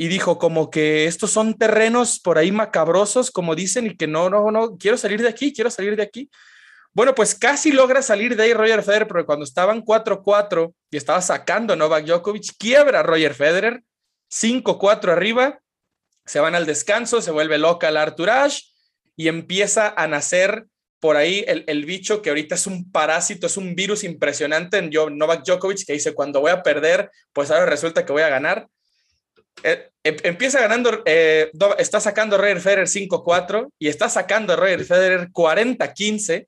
y 0.00 0.08
dijo 0.08 0.38
como 0.38 0.70
que 0.70 1.04
estos 1.04 1.30
son 1.30 1.58
terrenos 1.58 2.20
por 2.20 2.38
ahí 2.38 2.50
macabrosos, 2.50 3.30
como 3.30 3.54
dicen, 3.54 3.84
y 3.86 3.98
que 3.98 4.06
no, 4.06 4.30
no, 4.30 4.50
no, 4.50 4.78
quiero 4.78 4.96
salir 4.96 5.20
de 5.20 5.28
aquí, 5.28 5.52
quiero 5.52 5.70
salir 5.70 5.94
de 5.94 6.02
aquí. 6.02 6.30
Bueno, 6.94 7.14
pues 7.14 7.34
casi 7.34 7.70
logra 7.70 8.00
salir 8.00 8.34
de 8.34 8.44
ahí 8.44 8.54
Roger 8.54 8.82
Federer, 8.82 9.06
pero 9.06 9.26
cuando 9.26 9.44
estaban 9.44 9.84
4-4 9.84 10.72
y 10.90 10.96
estaba 10.96 11.20
sacando 11.20 11.76
Novak 11.76 12.06
Djokovic, 12.06 12.56
quiebra 12.58 13.02
Roger 13.02 13.34
Federer, 13.34 13.82
5-4 14.30 15.12
arriba, 15.12 15.60
se 16.24 16.40
van 16.40 16.54
al 16.54 16.64
descanso, 16.64 17.20
se 17.20 17.30
vuelve 17.30 17.58
loca 17.58 17.90
el 17.90 17.98
Arthur 17.98 18.30
Ashe 18.30 18.72
y 19.16 19.28
empieza 19.28 19.92
a 19.94 20.08
nacer 20.08 20.64
por 20.98 21.18
ahí 21.18 21.44
el, 21.46 21.64
el, 21.66 21.84
bicho 21.84 22.22
que 22.22 22.30
ahorita 22.30 22.54
es 22.54 22.66
un 22.66 22.90
parásito, 22.90 23.48
es 23.48 23.58
un 23.58 23.74
virus 23.74 24.02
impresionante 24.04 24.78
en 24.78 24.88
Novak 25.18 25.44
Djokovic 25.44 25.84
que 25.84 25.92
dice, 25.92 26.14
cuando 26.14 26.40
voy 26.40 26.52
a 26.52 26.62
perder, 26.62 27.10
pues 27.34 27.50
ahora 27.50 27.66
resulta 27.66 28.06
que 28.06 28.12
voy 28.12 28.22
a 28.22 28.30
ganar. 28.30 28.66
Eh, 29.62 29.90
em, 30.04 30.16
empieza 30.22 30.60
ganando, 30.60 31.02
eh, 31.04 31.50
está 31.78 32.00
sacando 32.00 32.38
Roger 32.38 32.60
Federer 32.60 32.88
5-4 32.88 33.70
y 33.78 33.88
está 33.88 34.08
sacando 34.08 34.56
Roger 34.56 34.84
Federer 34.84 35.30
40-15. 35.30 36.46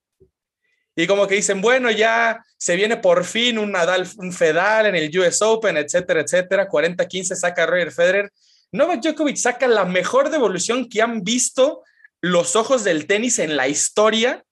y 0.94 1.06
como 1.06 1.26
que 1.26 1.36
dicen, 1.36 1.62
bueno, 1.62 1.90
ya 1.90 2.44
se 2.58 2.76
viene 2.76 2.98
por 2.98 3.24
fin 3.24 3.58
un 3.58 3.72
Nadal, 3.72 4.06
un 4.18 4.30
Fedal 4.30 4.86
en 4.86 4.94
el 4.94 5.18
US 5.18 5.40
Open, 5.40 5.78
etcétera, 5.78 6.20
etcétera. 6.20 6.68
40-15 6.68 7.34
saca 7.34 7.64
Roger 7.64 7.92
Federer. 7.92 8.30
Novak 8.72 9.00
Djokovic 9.00 9.36
saca 9.36 9.66
la 9.66 9.86
mejor 9.86 10.30
devolución 10.30 10.88
que 10.88 11.00
han 11.00 11.24
visto 11.24 11.82
los 12.20 12.54
ojos 12.54 12.84
del 12.84 13.06
tenis 13.06 13.38
en 13.38 13.56
la 13.56 13.68
historia, 13.68 14.44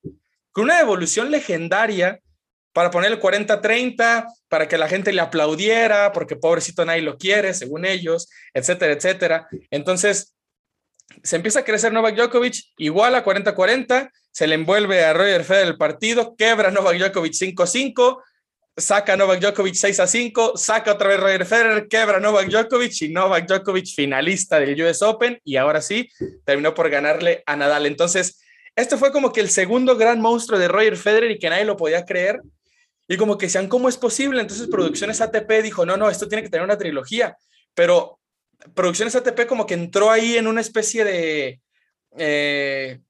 con 0.50 0.64
una 0.64 0.78
devolución 0.78 1.30
legendaria 1.30 2.20
para 2.72 2.90
poner 2.90 3.12
el 3.12 3.20
40-30, 3.20 4.26
para 4.48 4.68
que 4.68 4.78
la 4.78 4.88
gente 4.88 5.12
le 5.12 5.20
aplaudiera, 5.20 6.12
porque 6.12 6.36
pobrecito 6.36 6.84
nadie 6.84 7.02
lo 7.02 7.18
quiere, 7.18 7.54
según 7.54 7.84
ellos, 7.84 8.28
etcétera, 8.54 8.92
etcétera. 8.92 9.48
Entonces, 9.70 10.36
se 11.22 11.36
empieza 11.36 11.60
a 11.60 11.64
crecer 11.64 11.92
Novak 11.92 12.16
Djokovic, 12.16 12.56
igual 12.78 13.14
a 13.14 13.24
40-40, 13.24 14.10
se 14.30 14.46
le 14.46 14.54
envuelve 14.54 15.04
a 15.04 15.12
Roger 15.12 15.44
Federer 15.44 15.68
el 15.68 15.76
partido, 15.76 16.36
quebra 16.36 16.70
Novak 16.70 16.98
Djokovic 16.98 17.32
5-5, 17.32 18.22
saca 18.76 19.16
Novak 19.16 19.40
Djokovic 19.40 19.74
6-5, 19.74 20.56
saca 20.56 20.92
otra 20.92 21.08
vez 21.08 21.20
Roger 21.20 21.44
Federer, 21.44 21.88
quebra 21.88 22.20
Novak 22.20 22.48
Djokovic 22.48 23.02
y 23.02 23.08
Novak 23.08 23.46
Djokovic 23.46 23.94
finalista 23.94 24.60
del 24.60 24.80
US 24.82 25.02
Open 25.02 25.40
y 25.44 25.56
ahora 25.56 25.82
sí 25.82 26.08
terminó 26.44 26.74
por 26.74 26.88
ganarle 26.88 27.42
a 27.46 27.56
Nadal. 27.56 27.86
Entonces, 27.86 28.40
este 28.76 28.96
fue 28.96 29.12
como 29.12 29.32
que 29.32 29.40
el 29.40 29.50
segundo 29.50 29.96
gran 29.96 30.20
monstruo 30.20 30.58
de 30.58 30.68
Roger 30.68 30.96
Federer 30.96 31.32
y 31.32 31.38
que 31.38 31.50
nadie 31.50 31.64
lo 31.64 31.76
podía 31.76 32.04
creer. 32.04 32.40
Y 33.10 33.16
como 33.16 33.36
que 33.36 33.46
decían, 33.46 33.66
¿cómo 33.66 33.88
es 33.88 33.96
posible? 33.96 34.40
Entonces 34.40 34.68
Producciones 34.68 35.20
ATP 35.20 35.64
dijo, 35.64 35.84
no, 35.84 35.96
no, 35.96 36.08
esto 36.08 36.28
tiene 36.28 36.44
que 36.44 36.48
tener 36.48 36.64
una 36.64 36.78
trilogía. 36.78 37.36
Pero 37.74 38.20
Producciones 38.72 39.16
ATP 39.16 39.48
como 39.48 39.66
que 39.66 39.74
entró 39.74 40.12
ahí 40.12 40.36
en 40.36 40.46
una 40.46 40.60
especie 40.60 41.04
de... 41.04 41.60
Eh, 42.16 43.00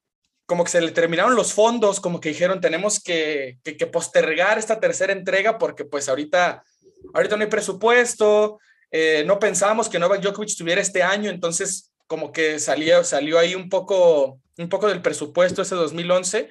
como 0.47 0.65
que 0.65 0.71
se 0.71 0.81
le 0.81 0.93
terminaron 0.93 1.35
los 1.35 1.53
fondos, 1.53 2.01
como 2.01 2.19
que 2.19 2.31
dijeron, 2.31 2.63
tenemos 2.63 2.99
que, 2.99 3.59
que, 3.63 3.87
postergar 3.87 4.57
esta 4.57 4.81
tercera 4.81 5.13
entrega 5.13 5.59
porque 5.59 5.85
pues 5.85 6.09
ahorita, 6.09 6.65
ahorita 7.13 7.37
no 7.37 7.43
hay 7.43 7.51
presupuesto, 7.51 8.59
eh, 8.91 9.23
no 9.27 9.39
pensábamos 9.39 9.91
que 9.91 9.99
Novak 9.99 10.23
Djokovic 10.23 10.57
tuviera 10.57 10.81
este 10.81 11.03
año, 11.03 11.29
entonces 11.29 11.93
como 12.07 12.33
que 12.33 12.59
salió, 12.59 13.05
salió 13.05 13.39
ahí 13.39 13.55
un 13.55 13.69
poco, 13.69 14.41
un 14.57 14.69
poco 14.71 14.89
del 14.89 15.03
presupuesto 15.03 15.61
ese 15.61 15.75
2011 15.75 16.51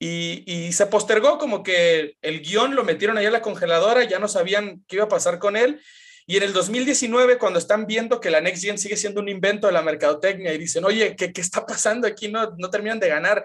y, 0.00 0.42
y, 0.46 0.72
se 0.72 0.86
postergó 0.86 1.38
como 1.38 1.62
que 1.62 2.16
el 2.22 2.40
guion 2.40 2.74
lo 2.74 2.82
metieron 2.82 3.18
ahí 3.18 3.26
a 3.26 3.30
la 3.30 3.42
congeladora, 3.42 4.02
ya 4.02 4.18
no 4.18 4.26
sabían 4.26 4.82
qué 4.88 4.96
iba 4.96 5.04
a 5.04 5.08
pasar 5.08 5.38
con 5.38 5.56
él 5.56 5.80
y 6.30 6.36
en 6.36 6.44
el 6.44 6.52
2019, 6.52 7.38
cuando 7.38 7.58
están 7.58 7.88
viendo 7.88 8.20
que 8.20 8.30
la 8.30 8.40
Next 8.40 8.62
Gen 8.62 8.78
sigue 8.78 8.96
siendo 8.96 9.20
un 9.20 9.28
invento 9.28 9.66
de 9.66 9.72
la 9.72 9.82
mercadotecnia 9.82 10.54
y 10.54 10.58
dicen, 10.58 10.84
oye, 10.84 11.16
¿qué, 11.16 11.32
qué 11.32 11.40
está 11.40 11.66
pasando 11.66 12.06
aquí? 12.06 12.28
No, 12.28 12.54
no 12.56 12.70
terminan 12.70 13.00
de 13.00 13.08
ganar, 13.08 13.44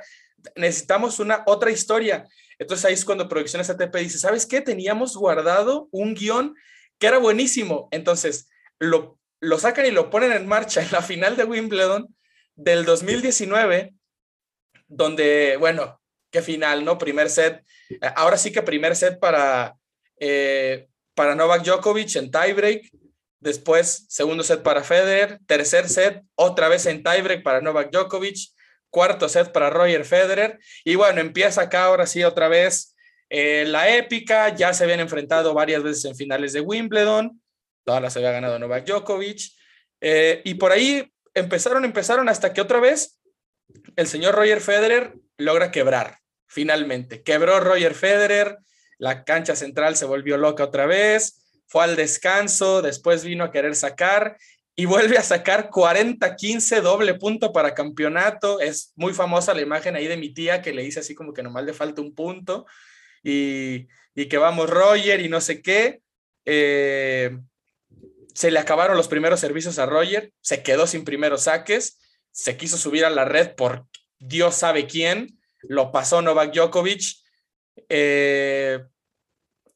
necesitamos 0.56 1.20
una 1.20 1.42
otra 1.48 1.72
historia. 1.72 2.28
Entonces 2.60 2.86
ahí 2.86 2.94
es 2.94 3.04
cuando 3.04 3.28
Producciones 3.28 3.72
ATP 3.72 3.96
dice, 3.96 4.20
¿sabes 4.20 4.46
qué? 4.46 4.62
Teníamos 4.62 5.18
guardado 5.18 5.88
un 5.90 6.14
guion 6.14 6.54
que 7.00 7.08
era 7.08 7.18
buenísimo. 7.18 7.88
Entonces 7.90 8.50
lo, 8.78 9.18
lo 9.40 9.58
sacan 9.58 9.88
y 9.88 9.92
lo 9.92 10.12
ponen 10.12 10.32
en 10.32 10.46
marcha 10.46 10.84
en 10.84 10.92
la 10.92 11.02
final 11.02 11.36
de 11.38 11.46
Wimbledon 11.46 12.16
del 12.54 12.86
2019, 12.86 13.96
donde, 14.88 15.58
bueno, 15.60 16.00
qué 16.36 16.42
final, 16.42 16.84
¿no? 16.84 16.98
Primer 16.98 17.30
set. 17.30 17.64
Ahora 18.16 18.38
sí 18.38 18.52
que 18.52 18.62
primer 18.62 18.94
set 18.98 19.20
para, 19.20 19.78
eh, 20.20 20.88
para 21.14 21.34
Novak 21.34 21.64
Djokovic 21.64 22.14
en 22.18 22.30
tiebreak. 22.30 22.92
Después, 23.40 24.06
segundo 24.10 24.44
set 24.44 24.62
para 24.62 24.84
Federer. 24.84 25.40
Tercer 25.48 25.88
set, 25.88 26.22
otra 26.36 26.68
vez 26.68 26.86
en 26.88 27.04
tiebreak 27.04 27.42
para 27.42 27.62
Novak 27.62 27.90
Djokovic. 27.90 28.38
Cuarto 28.90 29.30
set 29.30 29.54
para 29.54 29.70
Roger 29.70 30.04
Federer. 30.04 30.60
Y 30.84 30.96
bueno, 30.96 31.22
empieza 31.22 31.62
acá 31.62 31.86
ahora 31.86 32.06
sí 32.06 32.24
otra 32.26 32.50
vez 32.50 32.96
eh, 33.30 33.64
la 33.66 33.96
épica. 33.96 34.54
Ya 34.54 34.74
se 34.74 34.84
habían 34.84 35.00
enfrentado 35.00 35.54
varias 35.54 35.84
veces 35.84 36.04
en 36.04 36.18
finales 36.18 36.52
de 36.52 36.60
Wimbledon. 36.60 37.42
Todas 37.86 38.02
las 38.02 38.18
había 38.18 38.32
ganado 38.32 38.60
Novak 38.60 38.86
Djokovic. 38.86 39.40
Eh, 40.02 40.42
y 40.44 40.56
por 40.56 40.74
ahí 40.74 41.10
empezaron, 41.34 41.86
empezaron 41.86 42.28
hasta 42.28 42.52
que 42.52 42.60
otra 42.60 42.82
vez 42.82 43.22
el 43.96 44.08
señor 44.08 44.36
Roger 44.36 44.60
Federer 44.60 45.14
logra 45.38 45.72
quebrar, 45.72 46.20
finalmente. 46.48 47.24
Quebró 47.24 47.60
Roger 47.60 47.94
Federer 47.94 48.60
la 48.98 49.24
cancha 49.24 49.56
central 49.56 49.96
se 49.96 50.06
volvió 50.06 50.38
loca 50.38 50.64
otra 50.64 50.86
vez, 50.86 51.46
fue 51.68 51.84
al 51.84 51.96
descanso, 51.96 52.82
después 52.82 53.24
vino 53.24 53.44
a 53.44 53.52
querer 53.52 53.76
sacar 53.76 54.38
y 54.76 54.86
vuelve 54.86 55.18
a 55.18 55.24
sacar 55.24 55.70
40-15 55.70 56.82
doble 56.82 57.14
punto 57.16 57.52
para 57.54 57.74
campeonato. 57.74 58.60
Es 58.60 58.94
muy 58.96 59.14
famosa 59.14 59.54
la 59.54 59.62
imagen 59.62 59.96
ahí 59.96 60.08
de 60.08 60.18
mi 60.18 60.34
tía 60.34 60.62
que 60.62 60.74
le 60.74 60.84
dice 60.84 61.00
así 61.00 61.16
como 61.16 61.34
que 61.34 61.44
nomás 61.44 61.66
le 61.66 61.74
falta 61.74 62.02
un 62.02 62.14
punto 62.14 62.66
y, 63.24 63.88
que 64.16 64.38
vamos 64.38 64.70
Roger 64.70 65.22
y 65.22 65.30
no 65.30 65.42
sé 65.42 65.62
qué. 65.62 66.02
Eh, 66.46 67.38
se 68.34 68.52
le 68.52 68.60
acabaron 68.60 68.98
los 68.98 69.08
primeros 69.08 69.40
servicios 69.40 69.80
a 69.80 69.86
Roger, 69.86 70.32
se 70.42 70.62
quedó 70.62 70.88
sin 70.88 71.06
primeros 71.06 71.44
saques, 71.44 71.98
se 72.32 72.58
quiso 72.58 72.78
subir 72.78 73.06
a 73.06 73.10
la 73.10 73.24
red 73.24 73.56
por 73.56 73.88
Dios 74.20 74.56
sabe 74.56 74.88
quién, 74.88 75.35
lo 75.70 75.92
pasó 75.92 76.22
Novak 76.22 76.54
Djokovic 76.54 77.26
eh, 77.90 78.84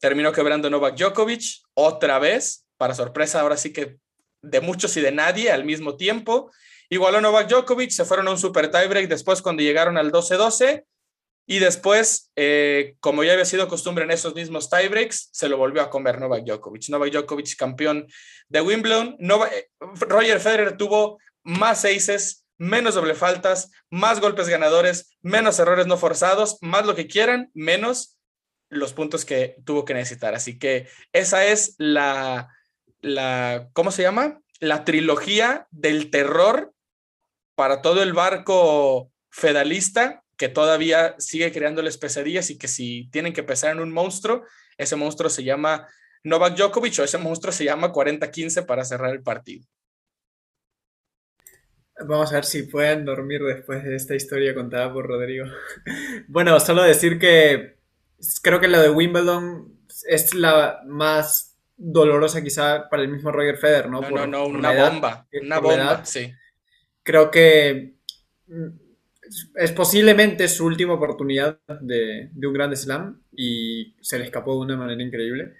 terminó 0.00 0.32
quebrando 0.32 0.70
Novak 0.70 0.96
Djokovic 0.96 1.42
otra 1.74 2.18
vez, 2.18 2.66
para 2.76 2.94
sorpresa 2.94 3.40
ahora 3.40 3.56
sí 3.56 3.72
que 3.72 3.98
de 4.42 4.60
muchos 4.60 4.96
y 4.96 5.00
de 5.00 5.12
nadie 5.12 5.50
al 5.50 5.64
mismo 5.64 5.96
tiempo. 5.96 6.50
Igualó 6.88 7.20
Novak 7.20 7.48
Djokovic, 7.48 7.90
se 7.90 8.04
fueron 8.04 8.26
a 8.28 8.30
un 8.30 8.38
super 8.38 8.70
tiebreak 8.70 9.08
después 9.08 9.42
cuando 9.42 9.62
llegaron 9.62 9.98
al 9.98 10.10
12-12 10.10 10.84
y 11.46 11.58
después, 11.58 12.30
eh, 12.36 12.96
como 13.00 13.22
ya 13.22 13.32
había 13.32 13.44
sido 13.44 13.68
costumbre 13.68 14.04
en 14.04 14.10
esos 14.10 14.34
mismos 14.34 14.70
tiebreaks, 14.70 15.28
se 15.32 15.48
lo 15.48 15.56
volvió 15.58 15.82
a 15.82 15.90
comer 15.90 16.18
Novak 16.18 16.44
Djokovic. 16.44 16.88
Novak 16.88 17.12
Djokovic 17.12 17.56
campeón 17.56 18.06
de 18.48 18.60
Wimbledon. 18.60 19.16
Eh, 19.20 19.68
Roger 19.80 20.40
Federer 20.40 20.76
tuvo 20.76 21.18
más 21.42 21.84
aces, 21.84 22.46
menos 22.60 22.94
doble 22.94 23.14
faltas, 23.14 23.70
más 23.88 24.20
golpes 24.20 24.46
ganadores, 24.46 25.16
menos 25.22 25.58
errores 25.58 25.86
no 25.86 25.96
forzados, 25.96 26.58
más 26.60 26.84
lo 26.84 26.94
que 26.94 27.06
quieran, 27.06 27.50
menos 27.54 28.18
los 28.68 28.92
puntos 28.92 29.24
que 29.24 29.56
tuvo 29.64 29.86
que 29.86 29.94
necesitar. 29.94 30.34
Así 30.34 30.58
que 30.58 30.86
esa 31.14 31.46
es 31.46 31.74
la, 31.78 32.54
la 33.00 33.70
¿cómo 33.72 33.90
se 33.90 34.02
llama? 34.02 34.42
La 34.60 34.84
trilogía 34.84 35.68
del 35.70 36.10
terror 36.10 36.74
para 37.54 37.80
todo 37.80 38.02
el 38.02 38.12
barco 38.12 39.10
fedalista 39.30 40.22
que 40.36 40.50
todavía 40.50 41.14
sigue 41.18 41.52
creándoles 41.52 41.96
pesadillas 41.96 42.50
y 42.50 42.58
que 42.58 42.68
si 42.68 43.08
tienen 43.10 43.32
que 43.32 43.42
pensar 43.42 43.72
en 43.72 43.80
un 43.80 43.90
monstruo, 43.90 44.44
ese 44.76 44.96
monstruo 44.96 45.30
se 45.30 45.44
llama 45.44 45.88
Novak 46.24 46.56
Djokovic 46.56 46.98
o 46.98 47.04
ese 47.04 47.16
monstruo 47.16 47.52
se 47.52 47.64
llama 47.64 47.90
40-15 47.90 48.66
para 48.66 48.84
cerrar 48.84 49.12
el 49.12 49.22
partido. 49.22 49.66
Vamos 52.06 52.32
a 52.32 52.36
ver 52.36 52.44
si 52.44 52.62
pueden 52.64 53.04
dormir 53.04 53.42
después 53.42 53.84
de 53.84 53.96
esta 53.96 54.14
historia 54.14 54.54
contada 54.54 54.92
por 54.92 55.06
Rodrigo. 55.06 55.46
bueno, 56.28 56.58
solo 56.60 56.82
decir 56.82 57.18
que 57.18 57.76
creo 58.42 58.60
que 58.60 58.68
lo 58.68 58.80
de 58.80 58.90
Wimbledon 58.90 59.72
es 60.08 60.34
la 60.34 60.80
más 60.86 61.58
dolorosa 61.76 62.42
quizá 62.42 62.88
para 62.88 63.02
el 63.02 63.08
mismo 63.08 63.32
Roger 63.32 63.56
Federer, 63.56 63.90
¿no? 63.90 64.00
No, 64.02 64.26
no, 64.26 64.46
una 64.46 64.72
bomba, 64.72 65.26
una 65.42 65.58
bomba, 65.58 66.04
sí. 66.04 66.32
Creo 67.02 67.30
que 67.30 67.94
mm, 68.46 68.68
es 69.54 69.72
posiblemente 69.72 70.48
su 70.48 70.66
última 70.66 70.94
oportunidad 70.94 71.58
de, 71.80 72.30
de 72.32 72.46
un 72.46 72.52
Grand 72.52 72.74
Slam 72.74 73.22
y 73.32 73.94
se 74.00 74.18
le 74.18 74.24
escapó 74.24 74.54
de 74.54 74.60
una 74.60 74.76
manera 74.76 75.02
increíble. 75.02 75.54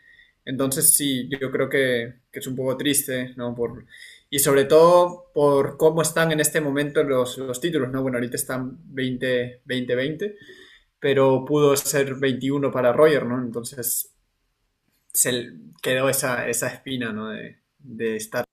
Entonces 0.44 0.94
sí, 0.94 1.28
yo 1.28 1.50
creo 1.50 1.68
que, 1.68 2.14
que 2.32 2.38
es 2.38 2.46
un 2.46 2.56
poco 2.56 2.76
triste, 2.76 3.32
¿no? 3.36 3.54
Por, 3.54 3.86
y 4.30 4.38
sobre 4.38 4.64
todo 4.64 5.30
por 5.34 5.76
cómo 5.76 6.02
están 6.02 6.30
en 6.30 6.38
este 6.38 6.60
momento 6.60 7.02
los, 7.02 7.36
los 7.38 7.60
títulos, 7.60 7.90
¿no? 7.90 8.00
Bueno, 8.00 8.16
ahorita 8.16 8.36
están 8.36 8.78
20-20, 8.94 10.36
pero 11.00 11.44
pudo 11.44 11.76
ser 11.76 12.14
21 12.14 12.70
para 12.70 12.92
Roger, 12.92 13.26
¿no? 13.26 13.42
Entonces 13.42 14.14
se 15.12 15.52
quedó 15.82 16.08
esa, 16.08 16.48
esa 16.48 16.68
espina, 16.68 17.12
¿no? 17.12 17.30
De, 17.30 17.58
de 17.80 18.16
estar, 18.16 18.44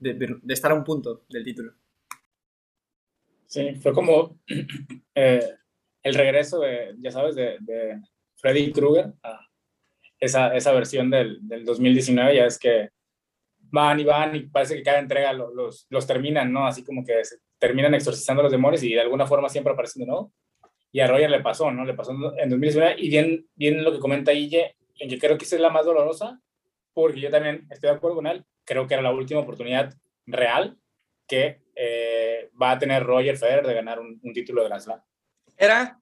de, 0.00 0.14
de, 0.14 0.54
estar 0.54 0.72
a 0.72 0.74
un 0.74 0.82
punto 0.82 1.24
del 1.28 1.44
título. 1.44 1.72
Sí, 3.46 3.76
fue 3.76 3.92
como 3.92 4.40
eh, 5.14 5.48
el 6.02 6.14
regreso 6.14 6.58
de, 6.58 6.96
ya 6.98 7.12
sabes, 7.12 7.36
de, 7.36 7.58
de 7.60 8.00
Freddy 8.34 8.72
Krueger 8.72 9.12
a 9.22 9.46
esa, 10.18 10.56
esa 10.56 10.72
versión 10.72 11.10
del, 11.10 11.38
del 11.46 11.64
2019, 11.64 12.34
ya 12.34 12.46
es 12.46 12.58
que 12.58 12.95
van 13.70 14.00
y 14.00 14.04
van 14.04 14.36
y 14.36 14.40
parece 14.40 14.76
que 14.76 14.82
cada 14.82 14.98
entrega 14.98 15.32
los, 15.32 15.86
los, 15.88 16.06
terminan, 16.06 16.52
¿no? 16.52 16.66
Así 16.66 16.84
como 16.84 17.04
que 17.04 17.22
terminan 17.58 17.94
exorcizando 17.94 18.40
a 18.40 18.44
los 18.44 18.52
demonios 18.52 18.82
y 18.82 18.94
de 18.94 19.00
alguna 19.00 19.26
forma 19.26 19.48
siempre 19.48 19.72
aparecen 19.72 20.00
de 20.00 20.06
nuevo. 20.06 20.32
Y 20.92 21.00
a 21.00 21.06
Roger 21.06 21.30
le 21.30 21.40
pasó, 21.40 21.70
¿no? 21.70 21.84
Le 21.84 21.94
pasó 21.94 22.12
en 22.12 22.48
2019 22.48 22.96
y 22.98 23.08
bien, 23.08 23.46
bien 23.54 23.84
lo 23.84 23.92
que 23.92 23.98
comenta 23.98 24.32
Ille, 24.32 24.76
que 24.98 25.18
creo 25.18 25.36
que 25.36 25.44
esa 25.44 25.56
es 25.56 25.62
la 25.62 25.70
más 25.70 25.84
dolorosa, 25.84 26.40
porque 26.94 27.20
yo 27.20 27.30
también 27.30 27.66
estoy 27.70 27.90
de 27.90 27.96
acuerdo 27.96 28.16
con 28.16 28.26
él, 28.26 28.44
creo 28.64 28.86
que 28.86 28.94
era 28.94 29.02
la 29.02 29.12
última 29.12 29.40
oportunidad 29.40 29.94
real 30.26 30.78
que 31.26 31.60
eh, 31.74 32.50
va 32.60 32.72
a 32.72 32.78
tener 32.78 33.04
Roger 33.04 33.36
Federer 33.36 33.66
de 33.66 33.74
ganar 33.74 34.00
un, 34.00 34.20
título 34.32 34.62
de 34.62 34.68
la 34.68 34.80
Slam. 34.80 35.00
Era, 35.56 36.00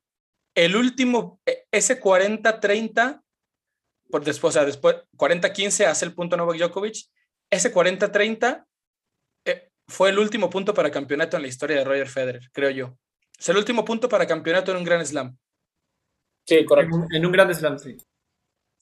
el 0.55 0.77
último, 0.77 1.41
e, 1.45 1.67
ese 1.71 2.01
40-30, 2.01 3.23
por 4.11 4.23
después, 4.23 4.55
o 4.55 4.59
sea, 4.59 4.65
después 4.65 4.97
40-15 5.17 5.87
hace 5.87 6.05
el 6.05 6.15
punto 6.15 6.37
Novak 6.37 6.59
Djokovic, 6.59 7.09
ese 7.55 7.73
40-30 7.73 8.65
eh, 9.45 9.71
fue 9.87 10.11
el 10.11 10.19
último 10.19 10.51
punto 10.51 10.75
para 10.75 10.91
campeonato 10.91 11.37
en 11.37 11.43
la 11.43 11.49
historia 11.49 11.79
de 11.79 11.85
Roger 11.85 12.09
Federer, 12.09 12.51
creo 12.53 12.71
yo. 12.71 12.99
Es 13.39 13.49
el 13.49 13.57
último 13.57 13.85
punto 13.85 14.09
para 14.09 14.27
campeonato 14.27 14.71
en 14.71 14.79
un 14.79 14.85
Grand 14.85 15.05
Slam. 15.05 15.37
Sí, 16.47 16.65
correcto. 16.65 17.07
En 17.11 17.27
un, 17.27 17.33
Grand 17.33 17.53
Slam, 17.53 17.79
sí. 17.79 17.97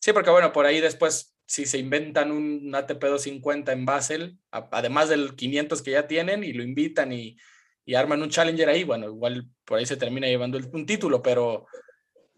Sí, 0.00 0.12
porque 0.12 0.30
bueno, 0.30 0.52
por 0.52 0.66
ahí 0.66 0.80
después, 0.80 1.34
si 1.46 1.64
se 1.64 1.78
inventan 1.78 2.32
un 2.32 2.74
ATP 2.74 3.00
250 3.00 3.72
en 3.72 3.84
Basel, 3.84 4.38
además 4.50 5.08
del 5.08 5.36
500 5.36 5.80
que 5.82 5.92
ya 5.92 6.06
tienen, 6.06 6.42
y 6.42 6.52
lo 6.52 6.62
invitan 6.62 7.12
y, 7.12 7.36
y 7.84 7.94
arman 7.94 8.22
un 8.22 8.30
challenger 8.30 8.68
ahí, 8.68 8.84
bueno, 8.84 9.06
igual 9.06 9.48
por 9.64 9.78
ahí 9.78 9.86
se 9.86 9.96
termina 9.96 10.26
llevando 10.26 10.58
un 10.72 10.86
título, 10.86 11.22
pero, 11.22 11.66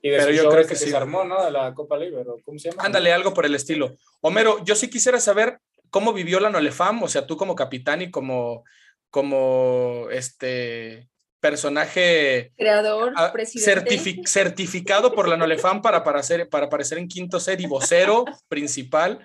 y 0.05 0.11
pero 0.11 0.31
yo 0.31 0.51
creo 0.51 0.67
que, 0.67 0.77
se 0.77 0.95
armó, 0.95 1.25
¿no? 1.25 1.43
De 1.43 1.51
la 1.51 1.73
Copa 1.73 1.97
Libre, 1.97 2.25
¿cómo 2.45 2.59
se 2.59 2.71
llama? 2.71 2.83
Ándale, 2.85 3.11
algo 3.11 3.33
por 3.33 3.47
el 3.47 3.55
estilo. 3.55 3.97
Homero, 4.21 4.63
yo 4.63 4.75
sí 4.75 4.91
quisiera 4.91 5.19
saber 5.19 5.59
cómo 5.95 6.13
vivió 6.13 6.41
la 6.41 6.51
Nolefam, 6.51 7.05
o 7.05 7.09
sea, 7.09 7.25
tú 7.25 7.37
como 7.37 7.55
capitán 7.55 8.03
y 8.03 8.11
como, 8.11 8.65
como 9.11 10.09
este 10.11 11.09
personaje 11.39 12.53
creador, 12.57 13.13
presidente. 13.33 14.27
certificado 14.27 15.15
por 15.15 15.29
la 15.29 15.37
Nolefam 15.37 15.83
para, 15.83 16.03
para, 16.03 16.21
para 16.51 16.67
aparecer 16.67 16.99
en 16.99 17.07
quinto 17.07 17.39
set 17.39 17.61
y 17.61 17.67
vocero 17.67 18.25
principal 18.49 19.21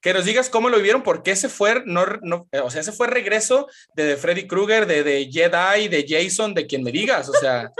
que 0.00 0.14
nos 0.14 0.24
digas 0.24 0.48
cómo 0.48 0.68
lo 0.68 0.76
vivieron, 0.76 1.02
porque 1.02 1.32
ese 1.32 1.48
fue, 1.48 1.82
no, 1.86 2.06
no, 2.22 2.46
o 2.62 2.70
sea, 2.70 2.82
ese 2.82 2.92
fue 2.92 3.08
regreso 3.08 3.66
de, 3.96 4.16
Freddy 4.16 4.46
Krueger, 4.46 4.86
de, 4.86 5.02
de 5.02 5.28
Jedi, 5.28 5.88
de 5.88 6.06
Jason, 6.08 6.54
de 6.54 6.68
quien 6.68 6.84
me 6.84 6.92
digas, 6.92 7.28
o 7.28 7.32
sea. 7.32 7.72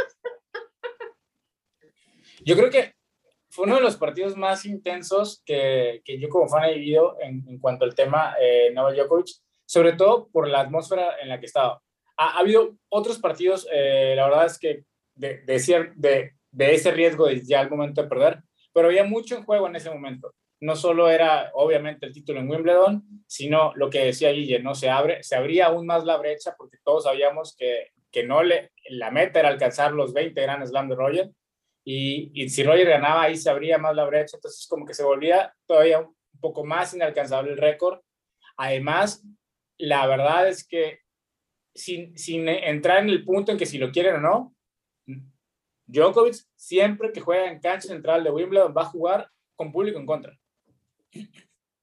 Yo 2.44 2.56
creo 2.56 2.70
que 2.70 2.95
fue 3.56 3.64
uno 3.64 3.76
de 3.76 3.80
los 3.80 3.96
partidos 3.96 4.36
más 4.36 4.66
intensos 4.66 5.42
que, 5.46 6.02
que 6.04 6.20
yo 6.20 6.28
como 6.28 6.46
fan 6.46 6.64
he 6.64 6.74
vivido 6.74 7.16
en, 7.22 7.42
en 7.48 7.58
cuanto 7.58 7.86
al 7.86 7.94
tema 7.94 8.34
eh, 8.38 8.70
Novak 8.74 8.96
Djokovic, 8.96 9.28
sobre 9.64 9.94
todo 9.94 10.28
por 10.28 10.46
la 10.46 10.60
atmósfera 10.60 11.16
en 11.22 11.30
la 11.30 11.40
que 11.40 11.46
estaba. 11.46 11.80
Ha, 12.18 12.36
ha 12.36 12.38
habido 12.40 12.76
otros 12.90 13.18
partidos, 13.18 13.66
eh, 13.72 14.12
la 14.14 14.28
verdad 14.28 14.44
es 14.44 14.58
que 14.58 14.84
de, 15.14 15.38
de, 15.46 15.92
de, 15.96 16.32
de 16.50 16.74
ese 16.74 16.90
riesgo 16.90 17.26
de 17.26 17.40
ya 17.42 17.60
al 17.60 17.70
momento 17.70 18.02
de 18.02 18.08
perder, 18.08 18.40
pero 18.74 18.88
había 18.88 19.04
mucho 19.04 19.36
en 19.36 19.44
juego 19.44 19.66
en 19.66 19.76
ese 19.76 19.90
momento 19.90 20.34
no 20.60 20.74
solo 20.74 21.10
era 21.10 21.50
obviamente 21.54 22.06
el 22.06 22.12
título 22.12 22.40
en 22.40 22.48
Wimbledon, 22.48 23.04
sino 23.26 23.72
lo 23.74 23.90
que 23.90 24.06
decía 24.06 24.32
Guille, 24.32 24.60
¿no? 24.60 24.74
Se, 24.74 24.88
abre, 24.88 25.22
se 25.22 25.36
abría 25.36 25.66
aún 25.66 25.86
más 25.86 26.04
la 26.04 26.16
brecha 26.16 26.54
porque 26.56 26.78
todos 26.82 27.04
sabíamos 27.04 27.54
que, 27.56 27.90
que 28.10 28.24
no 28.24 28.42
le, 28.42 28.72
la 28.88 29.10
meta 29.10 29.40
era 29.40 29.50
alcanzar 29.50 29.92
los 29.92 30.14
20 30.14 30.40
Grand 30.40 30.66
Slam 30.66 30.88
de 30.88 30.94
Roger 30.94 31.30
y, 31.86 32.32
y, 32.34 32.48
si 32.48 32.64
Roger 32.64 32.88
ganaba 32.88 33.22
ahí 33.22 33.36
se 33.36 33.48
abría 33.48 33.78
más 33.78 33.94
la 33.94 34.04
brecha, 34.04 34.36
entonces 34.36 34.66
como 34.68 34.84
que 34.84 34.94
se 34.94 35.04
volvía 35.04 35.54
todavía 35.66 36.00
un 36.00 36.14
poco 36.40 36.64
más 36.64 36.92
inalcanzable 36.94 37.52
el 37.52 37.58
récord. 37.58 38.00
Además, 38.56 39.24
la 39.78 40.06
verdad 40.06 40.48
es 40.48 40.66
que 40.66 41.00
sin, 41.74 42.18
sin 42.18 42.48
entrar 42.48 42.98
en 42.98 43.10
el 43.10 43.24
punto 43.24 43.52
en 43.52 43.58
que 43.58 43.66
si 43.66 43.78
lo 43.78 43.92
quieren 43.92 44.16
o 44.16 44.20
no, 44.20 44.54
Djokovic 45.86 46.34
siempre 46.56 47.12
que 47.12 47.20
juega 47.20 47.50
en 47.50 47.60
cancha 47.60 47.88
central 47.88 48.24
de 48.24 48.30
Wimbledon 48.30 48.74
va 48.76 48.82
a 48.82 48.86
jugar 48.86 49.30
con 49.54 49.70
público 49.70 50.00
en 50.00 50.06
contra 50.06 50.36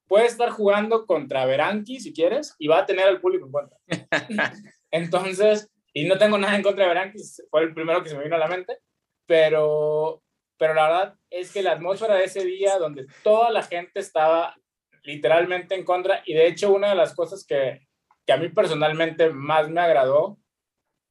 puede 0.06 0.26
estar 0.26 0.50
jugando 0.50 1.06
contra 1.06 1.46
Beranqui 1.46 2.00
si 2.00 2.12
quieres 2.12 2.54
y 2.58 2.68
va 2.68 2.78
a 2.78 2.86
tener 2.86 3.06
al 3.06 3.20
público 3.20 3.46
en 3.46 3.52
contra. 3.52 3.78
Entonces, 4.90 5.70
y 5.92 6.06
no 6.06 6.18
tengo 6.18 6.38
nada 6.38 6.56
en 6.56 6.62
contra 6.62 6.84
de 6.84 6.88
Beranqui, 6.88 7.18
fue 7.50 7.62
el 7.62 7.74
primero 7.74 8.02
que 8.02 8.10
se 8.10 8.16
me 8.16 8.24
vino 8.24 8.36
a 8.36 8.38
la 8.38 8.48
mente, 8.48 8.78
pero, 9.26 10.22
pero 10.58 10.74
la 10.74 10.88
verdad 10.88 11.18
es 11.30 11.52
que 11.52 11.62
la 11.62 11.72
atmósfera 11.72 12.16
de 12.16 12.24
ese 12.24 12.44
día 12.44 12.78
donde 12.78 13.06
toda 13.22 13.50
la 13.50 13.62
gente 13.62 14.00
estaba 14.00 14.56
literalmente 15.02 15.74
en 15.74 15.84
contra 15.84 16.22
y 16.24 16.34
de 16.34 16.46
hecho 16.46 16.72
una 16.72 16.90
de 16.90 16.94
las 16.94 17.14
cosas 17.14 17.44
que, 17.46 17.86
que 18.26 18.32
a 18.32 18.36
mí 18.36 18.48
personalmente 18.48 19.30
más 19.30 19.68
me 19.68 19.80
agradó 19.80 20.38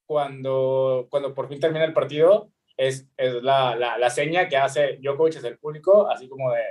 cuando, 0.07 1.07
cuando 1.09 1.33
por 1.33 1.47
fin 1.47 1.59
termina 1.59 1.85
el 1.85 1.93
partido 1.93 2.51
es, 2.77 3.07
es 3.17 3.35
la, 3.43 3.75
la, 3.75 3.97
la 3.97 4.09
seña 4.09 4.47
que 4.47 4.57
hace 4.57 4.97
Djokovic 4.97 5.37
hacia 5.37 5.49
el 5.49 5.59
público, 5.59 6.09
así 6.09 6.27
como 6.27 6.51
de 6.51 6.63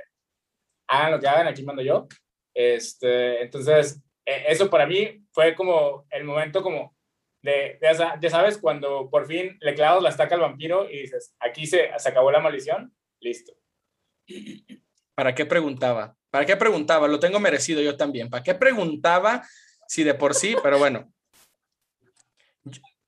hagan 0.88 1.12
lo 1.12 1.20
que 1.20 1.28
hagan, 1.28 1.46
aquí 1.46 1.62
mando 1.62 1.82
yo. 1.82 2.06
Este, 2.54 3.42
entonces, 3.42 4.02
e, 4.26 4.44
eso 4.48 4.68
para 4.68 4.86
mí 4.86 5.24
fue 5.32 5.54
como 5.54 6.06
el 6.10 6.24
momento 6.24 6.62
como 6.62 6.96
de, 7.42 7.78
ya 7.80 8.30
sabes, 8.30 8.58
cuando 8.58 9.10
por 9.10 9.26
fin 9.26 9.58
le 9.60 9.74
clavas 9.74 10.02
la 10.02 10.08
estaca 10.08 10.34
al 10.34 10.40
vampiro 10.40 10.88
y 10.88 11.02
dices, 11.02 11.34
aquí 11.40 11.66
se, 11.66 11.90
se 11.98 12.08
acabó 12.08 12.30
la 12.30 12.40
maldición, 12.40 12.94
listo. 13.20 13.52
¿Para 15.14 15.34
qué 15.34 15.44
preguntaba? 15.44 16.16
¿Para 16.30 16.46
qué 16.46 16.56
preguntaba? 16.56 17.08
Lo 17.08 17.20
tengo 17.20 17.38
merecido 17.40 17.82
yo 17.82 17.96
también. 17.96 18.30
¿Para 18.30 18.42
qué 18.42 18.54
preguntaba 18.54 19.46
si 19.86 20.02
de 20.02 20.14
por 20.14 20.34
sí? 20.34 20.56
Pero 20.62 20.78
bueno, 20.78 21.12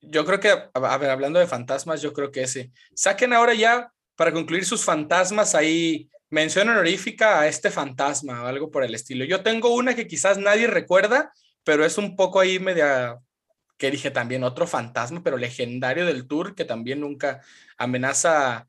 yo, 0.00 0.24
creo 0.24 0.40
que, 0.40 0.50
a 0.74 0.98
ver, 0.98 1.10
hablando 1.10 1.38
de 1.38 1.46
fantasmas, 1.46 2.02
yo 2.02 2.12
creo 2.12 2.30
que 2.30 2.42
ese. 2.42 2.70
Saquen 2.94 3.32
ahora 3.32 3.54
ya, 3.54 3.90
para 4.16 4.32
concluir 4.32 4.64
sus 4.64 4.84
fantasmas 4.84 5.54
ahí 5.54 6.10
mención 6.28 6.68
honorífica 6.68 7.40
a 7.40 7.46
este 7.46 7.70
fantasma 7.70 8.42
o 8.42 8.46
algo 8.46 8.70
por 8.70 8.84
el 8.84 8.94
estilo. 8.94 9.24
Yo 9.24 9.42
tengo 9.42 9.74
una 9.74 9.94
que 9.94 10.06
quizás 10.06 10.36
nadie 10.36 10.66
recuerda, 10.66 11.32
pero 11.62 11.84
es 11.84 11.96
un 11.96 12.16
poco 12.16 12.40
ahí 12.40 12.58
media, 12.58 13.18
que 13.76 13.90
dije 13.90 14.10
también, 14.10 14.44
otro 14.44 14.66
fantasma, 14.66 15.22
pero 15.22 15.36
legendario 15.36 16.06
del 16.06 16.26
tour 16.26 16.54
que 16.54 16.64
también 16.64 17.00
nunca 17.00 17.42
amenaza, 17.76 18.68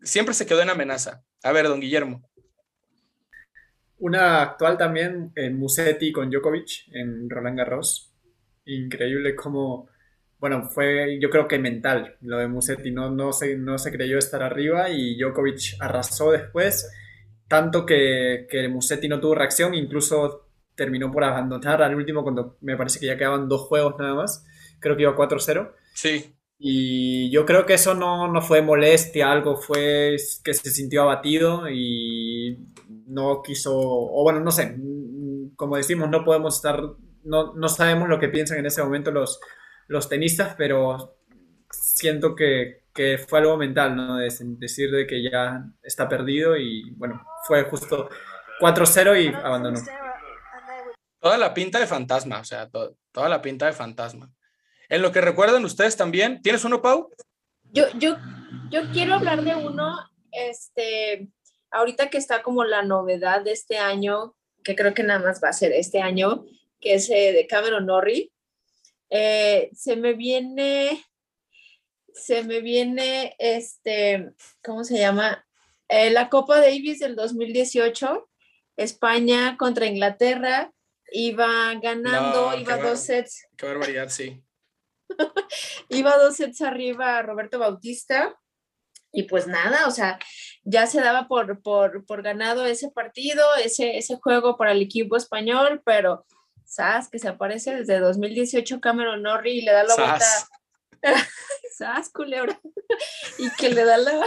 siempre 0.00 0.34
se 0.34 0.46
quedó 0.46 0.62
en 0.62 0.70
amenaza. 0.70 1.22
A 1.42 1.52
ver, 1.52 1.68
don 1.68 1.80
Guillermo. 1.80 2.28
Una 3.98 4.42
actual 4.42 4.76
también 4.78 5.32
en 5.36 5.58
Musetti 5.58 6.12
con 6.12 6.30
Djokovic 6.30 6.88
en 6.92 7.28
Roland 7.30 7.58
Garros. 7.58 8.12
Increíble 8.64 9.34
como 9.36 9.88
bueno, 10.42 10.64
fue 10.64 11.20
yo 11.20 11.30
creo 11.30 11.46
que 11.46 11.60
mental 11.60 12.16
lo 12.20 12.38
de 12.38 12.48
Musetti, 12.48 12.90
no, 12.90 13.08
no, 13.08 13.32
se, 13.32 13.56
no 13.56 13.78
se 13.78 13.92
creyó 13.92 14.18
estar 14.18 14.42
arriba 14.42 14.90
y 14.90 15.16
Djokovic 15.16 15.76
arrasó 15.78 16.32
después, 16.32 16.90
tanto 17.46 17.86
que, 17.86 18.48
que 18.50 18.66
Musetti 18.66 19.06
no 19.06 19.20
tuvo 19.20 19.36
reacción, 19.36 19.72
incluso 19.72 20.41
terminó 20.74 21.10
por 21.10 21.24
abandonar 21.24 21.82
al 21.82 21.94
último 21.94 22.22
cuando 22.22 22.56
me 22.60 22.76
parece 22.76 23.00
que 23.00 23.06
ya 23.06 23.16
quedaban 23.16 23.48
dos 23.48 23.62
juegos 23.62 23.94
nada 23.98 24.14
más, 24.14 24.44
creo 24.80 24.96
que 24.96 25.02
iba 25.02 25.16
4-0. 25.16 25.72
Sí. 25.94 26.34
Y 26.58 27.30
yo 27.30 27.44
creo 27.44 27.66
que 27.66 27.74
eso 27.74 27.94
no, 27.94 28.28
no 28.28 28.40
fue 28.40 28.62
molestia, 28.62 29.32
algo 29.32 29.56
fue 29.56 30.16
que 30.44 30.54
se 30.54 30.70
sintió 30.70 31.02
abatido 31.02 31.68
y 31.68 32.58
no 33.06 33.42
quiso, 33.42 33.72
o 33.76 34.22
bueno, 34.22 34.40
no 34.40 34.52
sé, 34.52 34.76
como 35.56 35.76
decimos, 35.76 36.08
no 36.08 36.24
podemos 36.24 36.56
estar, 36.56 36.80
no, 37.24 37.54
no 37.54 37.68
sabemos 37.68 38.08
lo 38.08 38.20
que 38.20 38.28
piensan 38.28 38.58
en 38.58 38.66
ese 38.66 38.82
momento 38.82 39.10
los 39.10 39.40
los 39.92 40.08
tenistas, 40.08 40.54
pero 40.56 41.16
siento 41.70 42.34
que, 42.34 42.84
que 42.94 43.18
fue 43.18 43.40
algo 43.40 43.56
mental, 43.56 43.94
¿no? 43.94 44.16
De 44.16 44.28
decir 44.58 44.90
de 44.90 45.06
que 45.06 45.22
ya 45.22 45.64
está 45.82 46.08
perdido 46.08 46.56
y 46.56 46.90
bueno, 46.96 47.22
fue 47.46 47.64
justo 47.64 48.08
4-0 48.60 49.22
y 49.22 49.34
abandonó. 49.34 49.78
Toda 51.22 51.38
la 51.38 51.54
pinta 51.54 51.78
de 51.78 51.86
fantasma, 51.86 52.40
o 52.40 52.44
sea, 52.44 52.68
toda 52.68 53.28
la 53.28 53.40
pinta 53.40 53.66
de 53.66 53.72
fantasma. 53.72 54.28
En 54.88 55.02
lo 55.02 55.12
que 55.12 55.20
recuerdan 55.20 55.64
ustedes 55.64 55.96
también, 55.96 56.42
¿tienes 56.42 56.64
uno, 56.64 56.82
Pau? 56.82 57.10
Yo, 57.70 57.84
yo, 57.96 58.16
yo 58.70 58.90
quiero 58.92 59.14
hablar 59.14 59.44
de 59.44 59.54
uno, 59.54 59.96
este, 60.32 61.28
ahorita 61.70 62.10
que 62.10 62.18
está 62.18 62.42
como 62.42 62.64
la 62.64 62.82
novedad 62.82 63.42
de 63.44 63.52
este 63.52 63.78
año, 63.78 64.34
que 64.64 64.74
creo 64.74 64.94
que 64.94 65.04
nada 65.04 65.20
más 65.20 65.40
va 65.40 65.50
a 65.50 65.52
ser 65.52 65.70
este 65.70 66.02
año, 66.02 66.44
que 66.80 66.94
es 66.94 67.08
eh, 67.08 67.32
de 67.32 67.46
Cameron 67.46 67.86
Norrie. 67.86 68.32
Eh, 69.08 69.70
se 69.74 69.94
me 69.94 70.14
viene, 70.14 71.04
se 72.12 72.42
me 72.42 72.60
viene, 72.62 73.36
este, 73.38 74.32
¿cómo 74.60 74.82
se 74.82 74.98
llama? 74.98 75.46
Eh, 75.86 76.10
la 76.10 76.28
Copa 76.28 76.60
Davis 76.60 76.98
del 76.98 77.14
2018, 77.14 78.28
España 78.76 79.56
contra 79.56 79.86
Inglaterra, 79.86 80.72
iba 81.12 81.74
ganando, 81.74 82.54
iba 82.56 82.76
dos 82.76 83.00
sets. 83.00 83.46
Qué 83.56 83.66
barbaridad, 83.66 84.08
sí. 84.08 84.42
iba 85.88 86.16
dos 86.16 86.36
sets 86.36 86.62
arriba 86.62 87.22
Roberto 87.22 87.58
Bautista. 87.58 88.34
Y 89.14 89.24
pues 89.24 89.46
nada, 89.46 89.86
o 89.86 89.90
sea, 89.90 90.18
ya 90.64 90.86
se 90.86 91.00
daba 91.02 91.28
por, 91.28 91.60
por, 91.60 92.06
por 92.06 92.22
ganado 92.22 92.64
ese 92.64 92.90
partido, 92.90 93.44
ese, 93.62 93.98
ese 93.98 94.16
juego 94.16 94.56
para 94.56 94.72
el 94.72 94.80
equipo 94.80 95.16
español, 95.16 95.82
pero 95.84 96.24
Sas, 96.72 97.10
que 97.10 97.18
se 97.18 97.28
aparece 97.28 97.76
desde 97.76 97.98
2018 97.98 98.80
Cameron 98.80 99.22
Norrie 99.22 99.56
y 99.56 99.60
le 99.60 99.72
da 99.72 99.84
la 99.84 99.94
vuelta. 99.94 100.24
Sas, 101.76 102.08
culebra. 102.14 102.58
y 103.38 103.50
que 103.50 103.68
le 103.68 103.84
da 103.84 103.98
la, 103.98 104.24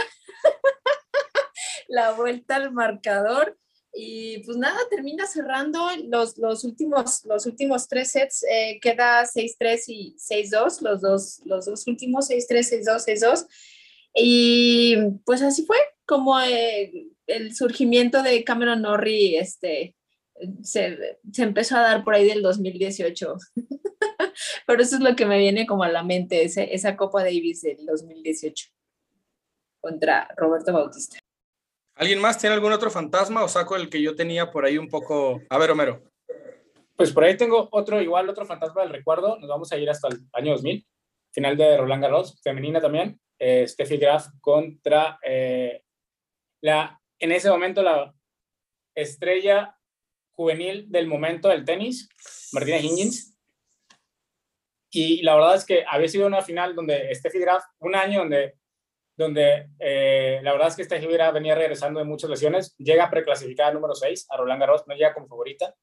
la 1.88 2.12
vuelta 2.12 2.54
al 2.54 2.70
marcador. 2.70 3.58
Y 3.98 4.40
pues 4.40 4.58
nada, 4.58 4.78
termina 4.90 5.26
cerrando 5.26 5.88
los, 6.04 6.36
los, 6.36 6.64
últimos, 6.64 7.24
los 7.24 7.46
últimos 7.46 7.88
tres 7.88 8.10
sets. 8.10 8.44
Eh, 8.44 8.78
queda 8.82 9.24
6-3 9.24 9.84
y 9.88 10.16
6-2, 10.18 10.82
los 10.82 11.00
dos, 11.00 11.40
los 11.46 11.64
dos 11.64 11.86
últimos, 11.86 12.28
6-3, 12.28 12.84
6-2, 12.84 13.06
6-2. 13.06 13.46
Y 14.14 14.96
pues 15.24 15.40
así 15.40 15.64
fue 15.64 15.78
como 16.04 16.38
eh, 16.40 17.06
el 17.26 17.54
surgimiento 17.54 18.22
de 18.22 18.44
Cameron 18.44 18.82
Norrie 18.82 19.38
este, 19.38 19.96
se, 20.62 21.18
se, 21.32 21.42
empezó 21.42 21.76
a 21.76 21.80
dar 21.80 22.04
por 22.04 22.14
ahí 22.14 22.26
del 22.26 22.42
2018. 22.42 23.34
Pero 24.66 24.82
eso 24.82 24.96
es 24.96 25.02
lo 25.02 25.16
que 25.16 25.24
me 25.24 25.38
viene 25.38 25.66
como 25.66 25.84
a 25.84 25.88
la 25.88 26.02
mente, 26.02 26.44
ese, 26.44 26.74
esa 26.74 26.98
Copa 26.98 27.22
Davis 27.22 27.62
del 27.62 27.86
2018 27.86 28.68
contra 29.80 30.28
Roberto 30.36 30.74
Bautista. 30.74 31.18
¿Alguien 31.96 32.20
más 32.20 32.38
tiene 32.38 32.54
algún 32.54 32.72
otro 32.72 32.90
fantasma 32.90 33.42
o 33.42 33.48
saco 33.48 33.74
el 33.74 33.88
que 33.88 34.02
yo 34.02 34.14
tenía 34.14 34.50
por 34.50 34.66
ahí 34.66 34.76
un 34.76 34.88
poco? 34.88 35.40
A 35.48 35.56
ver, 35.56 35.70
Homero. 35.70 36.02
Pues 36.94 37.10
por 37.10 37.24
ahí 37.24 37.38
tengo 37.38 37.68
otro, 37.72 38.02
igual 38.02 38.28
otro 38.28 38.44
fantasma 38.44 38.82
del 38.82 38.92
recuerdo. 38.92 39.38
Nos 39.38 39.48
vamos 39.48 39.72
a 39.72 39.78
ir 39.78 39.88
hasta 39.88 40.08
el 40.08 40.20
año 40.34 40.52
2000, 40.52 40.86
final 41.32 41.56
de 41.56 41.78
Roland 41.78 42.02
Garros, 42.02 42.38
femenina 42.42 42.82
también. 42.82 43.18
Eh, 43.38 43.66
Steffi 43.66 43.96
Graf 43.96 44.26
contra 44.42 45.18
eh, 45.22 45.82
la, 46.60 47.00
en 47.18 47.32
ese 47.32 47.48
momento 47.48 47.82
la 47.82 48.14
estrella 48.94 49.78
juvenil 50.32 50.90
del 50.90 51.06
momento 51.06 51.48
del 51.48 51.64
tenis, 51.64 52.10
Martina 52.52 52.78
Hingis. 52.78 53.34
Y 54.90 55.22
la 55.22 55.34
verdad 55.34 55.56
es 55.56 55.64
que 55.64 55.82
había 55.88 56.08
sido 56.08 56.26
una 56.26 56.42
final 56.42 56.74
donde 56.74 57.14
Steffi 57.14 57.38
Graf, 57.38 57.64
un 57.78 57.94
año 57.94 58.20
donde, 58.20 58.54
donde 59.16 59.70
eh, 59.78 60.40
la 60.42 60.52
verdad 60.52 60.68
es 60.68 60.76
que 60.76 60.84
Steffi 60.84 61.06
Graf 61.06 61.34
venía 61.34 61.54
regresando 61.54 62.00
de 62.00 62.06
muchas 62.06 62.30
lesiones, 62.30 62.76
llega 62.78 63.10
preclasificada 63.10 63.72
número 63.72 63.94
6 63.94 64.26
a 64.30 64.36
Roland 64.36 64.60
Garros, 64.60 64.86
no 64.86 64.94
llega 64.94 65.14
como 65.14 65.26
favorita, 65.26 65.74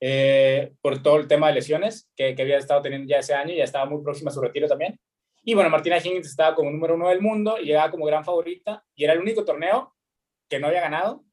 eh, 0.00 0.72
por 0.80 1.02
todo 1.02 1.16
el 1.16 1.28
tema 1.28 1.48
de 1.48 1.54
lesiones 1.54 2.10
que, 2.16 2.34
que, 2.34 2.42
había 2.42 2.58
estado 2.58 2.82
teniendo 2.82 3.08
ya 3.08 3.18
ese 3.18 3.34
año 3.34 3.54
ya 3.54 3.64
estaba 3.64 3.86
muy 3.86 4.02
próxima 4.02 4.30
a 4.30 4.34
su 4.34 4.40
retiro 4.40 4.66
también. 4.66 4.98
Y 5.44 5.54
bueno, 5.54 5.70
Martina 5.70 5.98
Hingis 5.98 6.26
estaba 6.26 6.54
como 6.54 6.70
número 6.70 6.94
uno 6.94 7.08
del 7.08 7.20
mundo 7.20 7.58
y 7.58 7.66
llegaba 7.66 7.90
como 7.90 8.06
gran 8.06 8.24
favorita 8.24 8.84
y 8.94 9.04
era 9.04 9.12
el 9.12 9.20
único 9.20 9.44
torneo 9.44 9.94
que 10.48 10.58
no 10.58 10.68
había 10.68 10.80
ganado 10.80 11.24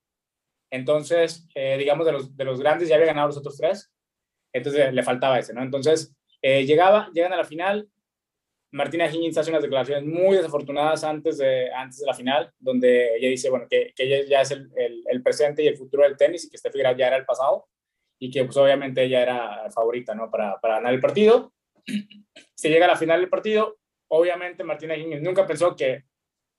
entonces, 0.72 1.48
eh, 1.56 1.78
digamos, 1.78 2.06
de 2.06 2.12
los, 2.12 2.36
de 2.36 2.46
los 2.46 2.60
grandes 2.60 2.90
ya 2.90 2.96
había 2.96 3.08
ganado 3.08 3.28
los 3.28 3.38
otros 3.38 3.58
tres, 3.58 3.92
entonces 4.54 4.94
le 4.94 5.04
faltaba 5.04 5.40
ese, 5.40 5.54
¿no? 5.54 5.64
Entonces, 5.64 6.16
eh, 6.42 6.66
llegaba, 6.66 7.10
llegan 7.14 7.34
a 7.34 7.38
la 7.38 7.44
final, 7.44 7.90
Martina 8.72 9.08
Higgins 9.08 9.38
hace 9.38 9.50
unas 9.50 9.64
declaraciones 9.64 10.06
muy 10.06 10.38
desafortunadas 10.38 11.04
antes 11.04 11.38
de, 11.38 11.72
antes 11.74 12.00
de 12.00 12.06
la 12.06 12.14
final, 12.14 12.52
donde 12.60 13.16
ella 13.16 13.30
dice, 13.30 13.50
bueno, 13.50 13.66
que, 13.70 13.94
ella 13.98 14.24
ya 14.28 14.42
es 14.42 14.52
el, 14.52 14.70
el, 15.08 15.24
presente 15.24 15.64
y 15.64 15.68
el 15.68 15.78
futuro 15.78 16.04
del 16.04 16.18
tenis 16.18 16.46
y 16.46 16.50
que 16.50 16.58
Steffi 16.58 16.80
Graf 16.80 16.98
ya 16.98 17.08
era 17.08 17.18
el 17.18 17.26
pasado 17.26 17.68
y 18.20 18.30
que 18.30 18.44
pues 18.46 18.58
obviamente 18.58 19.04
ella 19.04 19.24
era 19.24 19.72
favorita, 19.72 20.14
¿no? 20.14 20.30
Para, 20.30 20.60
para 20.60 20.76
ganar 20.76 20.94
el 20.94 21.00
partido. 21.00 21.54
Se 22.54 22.70
llega 22.70 22.86
a 22.86 22.90
la 22.90 22.96
final 22.96 23.20
del 23.20 23.30
partido, 23.30 23.80
obviamente 24.10 24.64
Martina 24.64 24.96
Higgins 24.96 25.22
nunca 25.22 25.48
pensó 25.48 25.76
que 25.76 26.04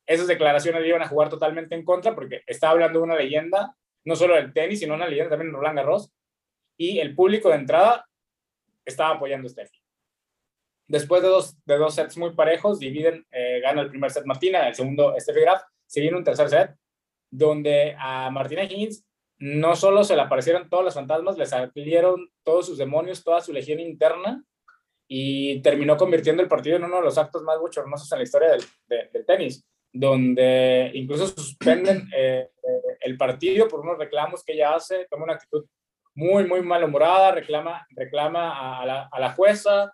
esas 0.07 0.27
declaraciones 0.27 0.83
le 0.83 0.89
iban 0.89 1.03
a 1.03 1.09
jugar 1.09 1.29
totalmente 1.29 1.75
en 1.75 1.85
contra 1.85 2.15
porque 2.15 2.43
estaba 2.47 2.73
hablando 2.73 2.99
de 2.99 3.05
una 3.05 3.17
leyenda 3.17 3.77
no 4.05 4.17
solo 4.17 4.35
del 4.35 4.53
tenis, 4.53 4.81
sino 4.81 4.95
una 4.95 5.07
leyenda 5.07 5.31
también 5.31 5.51
en 5.51 5.55
Roland 5.55 5.77
Garros. 5.77 6.13
Y 6.77 6.99
el 6.99 7.15
público 7.15 7.51
de 7.51 7.57
entrada 7.57 8.09
estaba 8.85 9.17
apoyando 9.17 9.47
a 9.47 9.51
Steffi. 9.51 9.80
Después 10.91 11.23
de 11.23 11.29
dos, 11.29 11.57
de 11.67 11.79
dos 11.79 11.95
sets 11.95 12.19
muy 12.19 12.35
parejos, 12.35 12.81
dividen, 12.81 13.25
eh, 13.31 13.61
gana 13.61 13.81
el 13.81 13.91
primer 13.91 14.11
set 14.11 14.25
Martina, 14.25 14.67
el 14.67 14.75
segundo 14.75 15.15
Steffi 15.17 15.41
Graf, 15.41 15.63
se 15.87 16.01
viene 16.01 16.17
un 16.17 16.25
tercer 16.25 16.49
set, 16.49 16.75
donde 17.31 17.95
a 17.97 18.29
Martina 18.33 18.65
Higgins 18.65 19.07
no 19.39 19.77
solo 19.77 20.03
se 20.03 20.17
le 20.17 20.23
aparecieron 20.23 20.69
todos 20.69 20.85
los 20.85 20.95
fantasmas, 20.95 21.39
le 21.39 21.47
salieron 21.47 22.29
todos 22.43 22.67
sus 22.67 22.77
demonios, 22.77 23.23
toda 23.23 23.41
su 23.41 23.53
legión 23.53 23.79
interna, 23.79 24.43
y 25.07 25.63
terminó 25.63 25.97
convirtiendo 25.97 26.43
el 26.43 26.49
partido 26.49 26.75
en 26.75 26.83
uno 26.83 26.97
de 26.97 27.03
los 27.05 27.19
actos 27.19 27.45
más 27.45 27.61
bochornosos 27.61 28.11
en 28.11 28.19
la 28.19 28.25
historia 28.25 28.49
del, 28.51 29.27
tenis 29.27 29.65
donde 29.93 30.91
incluso 30.95 31.29
suspenden 31.29 32.09
eh, 32.17 32.49
eh, 32.51 32.97
el 33.01 33.17
partido 33.17 33.69
por 33.69 33.81
unos 33.81 33.97
reclamos 33.97 34.43
que 34.45 34.55
ella 34.55 34.75
hace, 34.75 35.07
toma 35.09 35.23
una 35.25 35.35
actitud 35.35 35.65
muy, 36.15 36.49
muy 36.49 36.63
malhumorada, 36.63 37.31
reclama, 37.31 37.87
reclama 37.91 38.85
la, 38.85 39.09
a 39.11 39.21
la 39.21 39.33
jueza, 39.35 39.93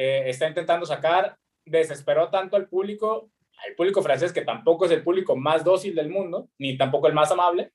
eh, 0.00 0.30
está 0.30 0.46
intentando 0.46 0.86
sacar, 0.86 1.36
desesperó 1.64 2.30
tanto 2.30 2.56
al 2.56 2.68
público, 2.68 3.32
al 3.66 3.74
público 3.74 4.00
francés, 4.00 4.32
que 4.32 4.42
tampoco 4.42 4.86
es 4.86 4.92
el 4.92 5.02
público 5.02 5.34
más 5.34 5.64
dócil 5.64 5.96
del 5.96 6.08
mundo, 6.08 6.48
ni 6.56 6.78
tampoco 6.78 7.08
el 7.08 7.14
más 7.14 7.32
amable. 7.32 7.72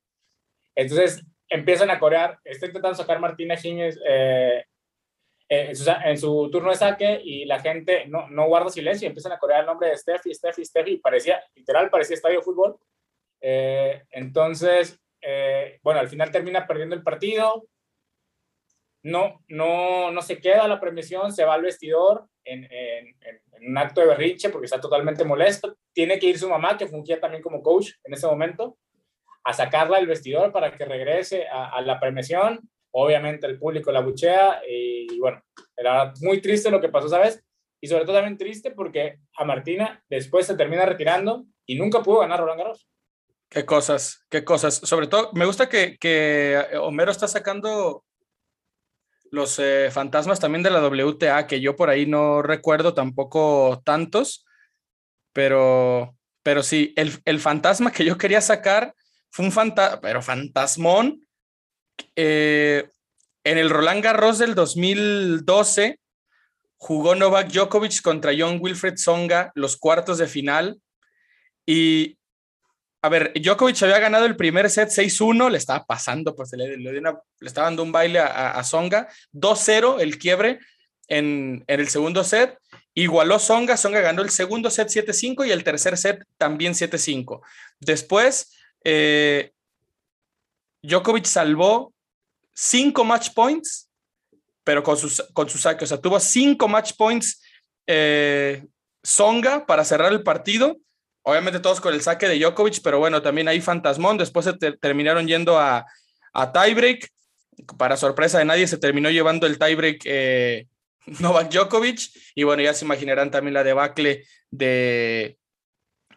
Entonces 0.74 1.21
empiezan 1.49 1.91
a 1.91 1.99
corear, 1.99 2.39
está 2.45 2.67
intentando 2.67 2.95
sacar 2.95 3.19
Martina 3.19 3.55
Hingis 3.61 3.99
eh, 4.07 4.63
en, 5.49 6.17
su, 6.17 6.49
turno 6.49 6.69
de 6.69 6.78
saque 6.78 7.21
y 7.21 7.43
la 7.43 7.59
gente 7.59 8.05
no, 8.07 8.30
no 8.30 8.47
guarda 8.47 8.69
silencio 8.69 9.05
y 9.05 9.09
empiezan 9.09 9.34
a 9.34 9.38
corear 9.38 9.59
el 9.59 9.65
nombre 9.65 9.89
de 9.89 9.97
Steffi, 9.97 10.34
Steffi, 10.34 10.63
Steffi, 10.63 10.97
parecía, 10.99 11.43
literal, 11.55 11.89
parecía 11.89 12.15
estadio 12.15 12.38
de 12.38 12.45
fútbol. 12.45 12.78
Eh, 13.41 14.01
entonces, 14.11 14.97
eh, 15.21 15.78
bueno, 15.84 15.99
al 15.99 16.07
final 16.07 16.32
termina 16.32 16.65
perdiendo 16.65 16.95
el 16.95 17.03
partido, 17.03 17.65
no, 19.04 19.43
no, 19.49 20.12
no 20.12 20.22
se 20.22 20.39
queda 20.39 20.68
la 20.68 20.80
premiación, 20.80 21.32
se 21.34 21.43
va 21.43 21.56
al 21.56 21.62
vestidor 21.62 22.26
en, 22.45 22.64
en, 22.64 23.08
en, 23.22 23.68
un 23.68 23.78
acto 23.78 24.01
de 24.01 24.08
berrinche 24.08 24.49
porque 24.49 24.66
está 24.66 24.80
totalmente 24.80 25.24
molesto, 25.24 25.78
tiene 25.93 26.20
que 26.20 26.28
ir 26.28 26.39
su 26.39 26.49
mamá, 26.49 26.78
que 26.78 26.88
fungía 26.88 27.20
también 27.20 27.43
como 27.43 27.62
coach 27.62 27.91
en 28.04 28.14
ese 28.14 28.28
momento, 28.28 28.78
a 29.43 29.54
sacarla 29.54 29.97
del 29.97 30.08
vestidor 30.08 30.51
para 30.51 30.76
que 30.76 30.86
regrese 30.86 31.47
a, 31.47 31.82
la 31.82 31.99
premiación 31.99 32.60
obviamente 32.91 33.47
el 33.47 33.58
público 33.58 33.91
la 33.91 34.01
buchea 34.01 34.62
y, 34.70 35.20
bueno, 35.20 35.41
era 35.76 36.14
muy 36.22 36.41
triste 36.41 36.70
lo 36.70 36.80
que 36.80 36.89
pasó, 36.89 37.10
¿sabes? 37.10 37.43
Y 37.82 37.88
sobre 37.88 38.06
todo 38.06 38.16
también 38.16 38.38
triste 38.38 38.72
porque 38.72 39.18
a 39.36 39.43
Martina 39.43 40.04
después 40.10 40.45
se 40.45 40.56
termina 40.56 40.86
retirando 40.86 41.45
y 41.66 41.76
nunca 41.76 42.04
pudo 42.04 42.20
ganar 42.20 42.39
Roland 42.39 42.60
Garros. 42.60 42.88
Qué 43.49 43.66
cosas, 43.66 44.26
qué 44.30 44.43
cosas. 44.43 44.76
Sobre 44.76 45.08
todo, 45.08 45.32
me 45.34 45.45
gusta 45.45 45.68
que 45.68 45.97
Homero 46.80 47.12
está 47.12 47.28
sacando 47.28 48.04
los 49.34 49.58
eh, 49.58 49.90
fantasmas 49.92 50.40
también 50.40 50.62
de 50.62 50.70
la 50.70 50.80
WTA, 50.80 51.48
que 51.48 51.60
yo 51.60 51.76
por 51.76 51.90
ahí 51.90 52.06
no 52.06 52.44
recuerdo 52.44 52.94
tampoco 52.94 53.82
tantos, 53.84 54.46
pero, 55.34 56.16
pero 56.44 56.62
sí, 56.62 56.94
el, 56.96 57.20
el 57.26 57.40
fantasma 57.40 57.92
que 57.92 58.06
yo 58.06 58.16
quería 58.16 58.42
sacar 58.42 58.94
fue 59.32 59.46
un 59.46 59.52
fantasma, 59.52 60.00
pero 60.02 60.22
fantasmón, 60.22 61.28
eh, 62.16 62.88
en 63.44 63.58
el 63.58 63.72
Roland 63.72 64.04
Garros 64.04 64.38
del 64.38 64.54
2012 64.54 66.00
jugó 66.78 67.16
Novak 67.16 67.52
Djokovic 67.52 68.04
contra 68.04 68.34
John 68.38 68.60
Wilfred 68.62 68.98
Songa 68.98 69.52
los 69.56 69.78
cuartos 69.78 70.20
de 70.20 70.28
final 70.28 70.80
y 71.66 72.20
a 73.04 73.10
ver, 73.10 73.34
Djokovic 73.36 73.84
había 73.84 73.99
ganado 73.99 74.26
el 74.26 74.38
primer 74.38 74.70
set 74.70 74.89
6-1, 74.89 75.51
le 75.51 75.58
estaba 75.58 75.86
pasando, 75.86 76.36
pues 76.36 76.54
le, 76.54 77.01
estaba 77.41 77.68
dando 77.68 77.84
un 77.84 77.91
baile 77.91 78.20
a, 78.20 78.51
a 78.51 78.64
Songa, 78.64 79.10
2-0 79.34 79.99
el 79.99 80.18
quiebre 80.18 80.60
en, 81.10 81.66
en, 81.68 81.80
el 81.82 81.89
segundo 81.89 82.24
set, 82.24 82.58
igualó 82.93 83.39
Songa, 83.39 83.76
Songa 83.76 83.99
ganó 83.99 84.22
el 84.22 84.30
segundo 84.30 84.72
set 84.72 84.88
7-5 84.88 85.45
y 85.45 85.51
el 85.51 85.66
tercer 85.66 85.97
set 85.97 86.24
también 86.38 86.74
7-5. 86.74 87.41
Después, 87.82 88.54
eh, 88.86 89.51
Djokovic 90.82 91.26
salvó 91.26 91.93
cinco 92.54 93.04
match 93.04 93.34
points, 93.34 93.89
pero 94.64 94.82
con, 94.82 94.97
sus, 94.97 95.22
con 95.34 95.49
su 95.49 95.58
saque. 95.58 95.84
O 95.84 95.88
sea, 95.88 95.99
tuvo 95.99 96.20
cinco 96.20 96.68
match 96.68 96.93
points 96.97 97.41
eh, 97.86 98.66
Songa 99.04 99.66
para 99.66 99.84
cerrar 99.84 100.12
el 100.12 100.24
partido. 100.24 100.78
Obviamente 101.24 101.59
todos 101.59 101.82
con 101.82 101.93
el 101.93 102.01
saque 102.01 102.28
de 102.28 102.38
Djokovic, 102.38 102.82
pero 102.84 102.99
bueno, 102.99 103.21
también 103.21 103.47
ahí 103.47 103.61
fantasmón. 103.61 104.17
Después 104.17 104.45
se 104.45 104.53
te, 104.53 104.74
terminaron 104.74 105.28
yendo 105.28 105.57
a, 105.57 105.86
a, 106.34 106.51
tiebreak. 106.51 107.09
Para 107.78 107.97
sorpresa 107.97 108.39
de 108.39 108.45
nadie, 108.45 108.67
se 108.67 108.78
terminó 108.78 109.09
llevando 109.09 109.47
el 109.47 109.57
tiebreak 109.57 110.01
eh, 110.05 110.67
Novak 111.19 111.51
Djokovic. 111.51 111.99
Y 112.36 112.43
bueno, 112.43 112.61
ya 112.61 112.74
se 112.74 112.86
imaginarán 112.86 113.32
también 113.32 113.53
la 113.53 113.63
debacle 113.63 114.26
de, 114.51 115.38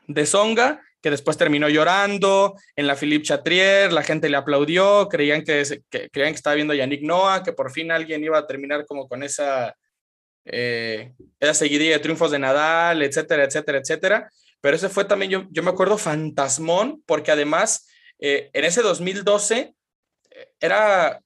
de 0.06 0.26
Songa 0.26 0.82
que 1.06 1.10
después 1.10 1.36
terminó 1.36 1.68
llorando 1.68 2.56
en 2.74 2.88
la 2.88 2.96
Philippe 2.96 3.26
Chatrier, 3.26 3.92
la 3.92 4.02
gente 4.02 4.28
le 4.28 4.36
aplaudió, 4.36 5.08
creían 5.08 5.44
que, 5.44 5.62
que, 5.88 6.10
creían 6.10 6.32
que 6.32 6.36
estaba 6.36 6.56
viendo 6.56 6.72
a 6.72 6.76
Yannick 6.76 7.02
Noah, 7.02 7.44
que 7.44 7.52
por 7.52 7.70
fin 7.70 7.92
alguien 7.92 8.24
iba 8.24 8.36
a 8.36 8.46
terminar 8.48 8.84
como 8.86 9.06
con 9.06 9.22
esa, 9.22 9.76
eh, 10.44 11.12
esa 11.38 11.54
seguidilla 11.54 11.92
de 11.92 11.98
triunfos 12.00 12.32
de 12.32 12.40
Nadal, 12.40 13.02
etcétera, 13.02 13.44
etcétera, 13.44 13.78
etcétera. 13.78 14.30
Pero 14.60 14.76
ese 14.76 14.88
fue 14.88 15.04
también, 15.04 15.30
yo, 15.30 15.44
yo 15.50 15.62
me 15.62 15.70
acuerdo, 15.70 15.98
fantasmón, 15.98 17.02
porque 17.06 17.30
además 17.30 17.88
eh, 18.18 18.50
en 18.52 18.64
ese 18.64 18.82
2012 18.82 19.74
eh, 20.30 20.48
era, 20.60 21.20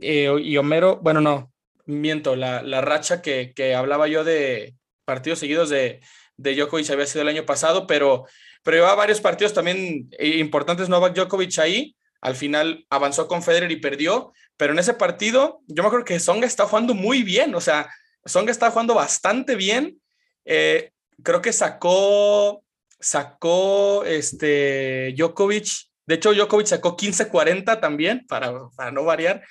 eh, 0.00 0.34
y 0.40 0.56
Homero, 0.56 1.00
bueno, 1.02 1.20
no, 1.20 1.52
miento, 1.86 2.36
la, 2.36 2.62
la 2.62 2.80
racha 2.80 3.22
que, 3.22 3.52
que 3.54 3.74
hablaba 3.74 4.08
yo 4.08 4.24
de 4.24 4.74
partidos 5.04 5.38
seguidos 5.38 5.70
de, 5.70 6.00
de 6.36 6.54
Djokovic 6.54 6.90
había 6.90 7.06
sido 7.06 7.22
el 7.22 7.28
año 7.28 7.46
pasado, 7.46 7.86
pero 7.86 8.26
pero 8.66 8.78
llevaba 8.78 8.96
varios 8.96 9.20
partidos 9.20 9.54
también 9.54 10.10
importantes 10.18 10.88
Novak 10.88 11.14
Djokovic 11.14 11.56
ahí. 11.60 11.94
Al 12.20 12.34
final 12.34 12.84
avanzó 12.90 13.28
con 13.28 13.40
Federer 13.40 13.70
y 13.70 13.76
perdió, 13.76 14.32
pero 14.56 14.72
en 14.72 14.80
ese 14.80 14.92
partido 14.92 15.60
yo 15.68 15.84
me 15.84 15.86
acuerdo 15.86 16.04
que 16.04 16.18
Songa 16.18 16.48
está 16.48 16.66
jugando 16.66 16.92
muy 16.92 17.22
bien, 17.22 17.54
o 17.54 17.60
sea, 17.60 17.88
Songa 18.24 18.50
está 18.50 18.72
jugando 18.72 18.94
bastante 18.94 19.54
bien. 19.54 20.00
Eh, 20.44 20.90
creo 21.22 21.40
que 21.40 21.52
sacó 21.52 22.64
sacó 22.98 24.04
este 24.04 25.14
Djokovic, 25.16 25.66
de 26.06 26.14
hecho 26.14 26.32
Djokovic 26.32 26.66
sacó 26.66 26.96
15-40 26.96 27.80
también, 27.80 28.26
para, 28.26 28.52
para 28.76 28.90
no 28.90 29.04
variar, 29.04 29.44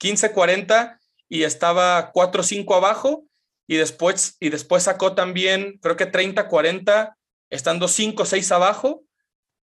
15-40 0.00 0.98
y 1.28 1.42
estaba 1.44 2.12
4-5 2.12 2.76
abajo 2.76 3.26
y 3.66 3.76
después, 3.76 4.36
y 4.40 4.50
después 4.50 4.84
sacó 4.84 5.14
también, 5.14 5.78
creo 5.80 5.96
que 5.96 6.10
30-40, 6.10 7.14
estando 7.50 7.86
5-6 7.88 8.52
abajo, 8.52 9.04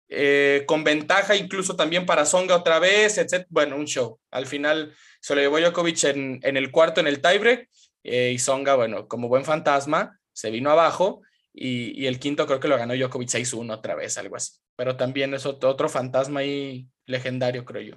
eh, 0.09 0.65
con 0.67 0.85
ventaja 0.85 1.37
incluso 1.37 1.77
también 1.77 2.07
para 2.07 2.25
Songa 2.25 2.57
otra 2.57 2.79
vez, 2.79 3.19
etc. 3.19 3.47
Bueno, 3.51 3.77
un 3.77 3.87
show. 3.87 4.19
Al 4.31 4.47
final 4.47 4.95
se 5.21 5.35
lo 5.35 5.41
llevó 5.41 5.59
Djokovic 5.59 6.05
en, 6.05 6.41
en 6.43 6.57
el 6.57 6.71
cuarto, 6.71 7.01
en 7.01 7.09
el 7.09 7.21
tiebreak, 7.21 7.69
eh, 8.05 8.33
y 8.35 8.39
Songa, 8.39 8.75
bueno, 8.75 9.07
como 9.09 9.29
buen 9.29 9.45
fantasma, 9.45 10.19
se 10.33 10.51
vino 10.51 10.71
abajo, 10.71 11.23
y, 11.61 12.03
y 12.03 12.07
el 12.07 12.19
quinto 12.21 12.47
creo 12.47 12.61
que 12.61 12.69
lo 12.69 12.77
ganó 12.79 12.95
Djokovic 12.95 13.29
6-1 13.29 13.73
otra 13.73 13.95
vez, 13.95 14.17
algo 14.19 14.37
así. 14.37 14.53
Pero 14.77 14.97
también 14.97 15.35
es 15.35 15.45
otro, 15.47 15.69
otro 15.71 15.89
fantasma 15.89 16.41
ahí 16.41 16.89
legendario, 17.07 17.65
creo 17.65 17.83
yo. 17.83 17.97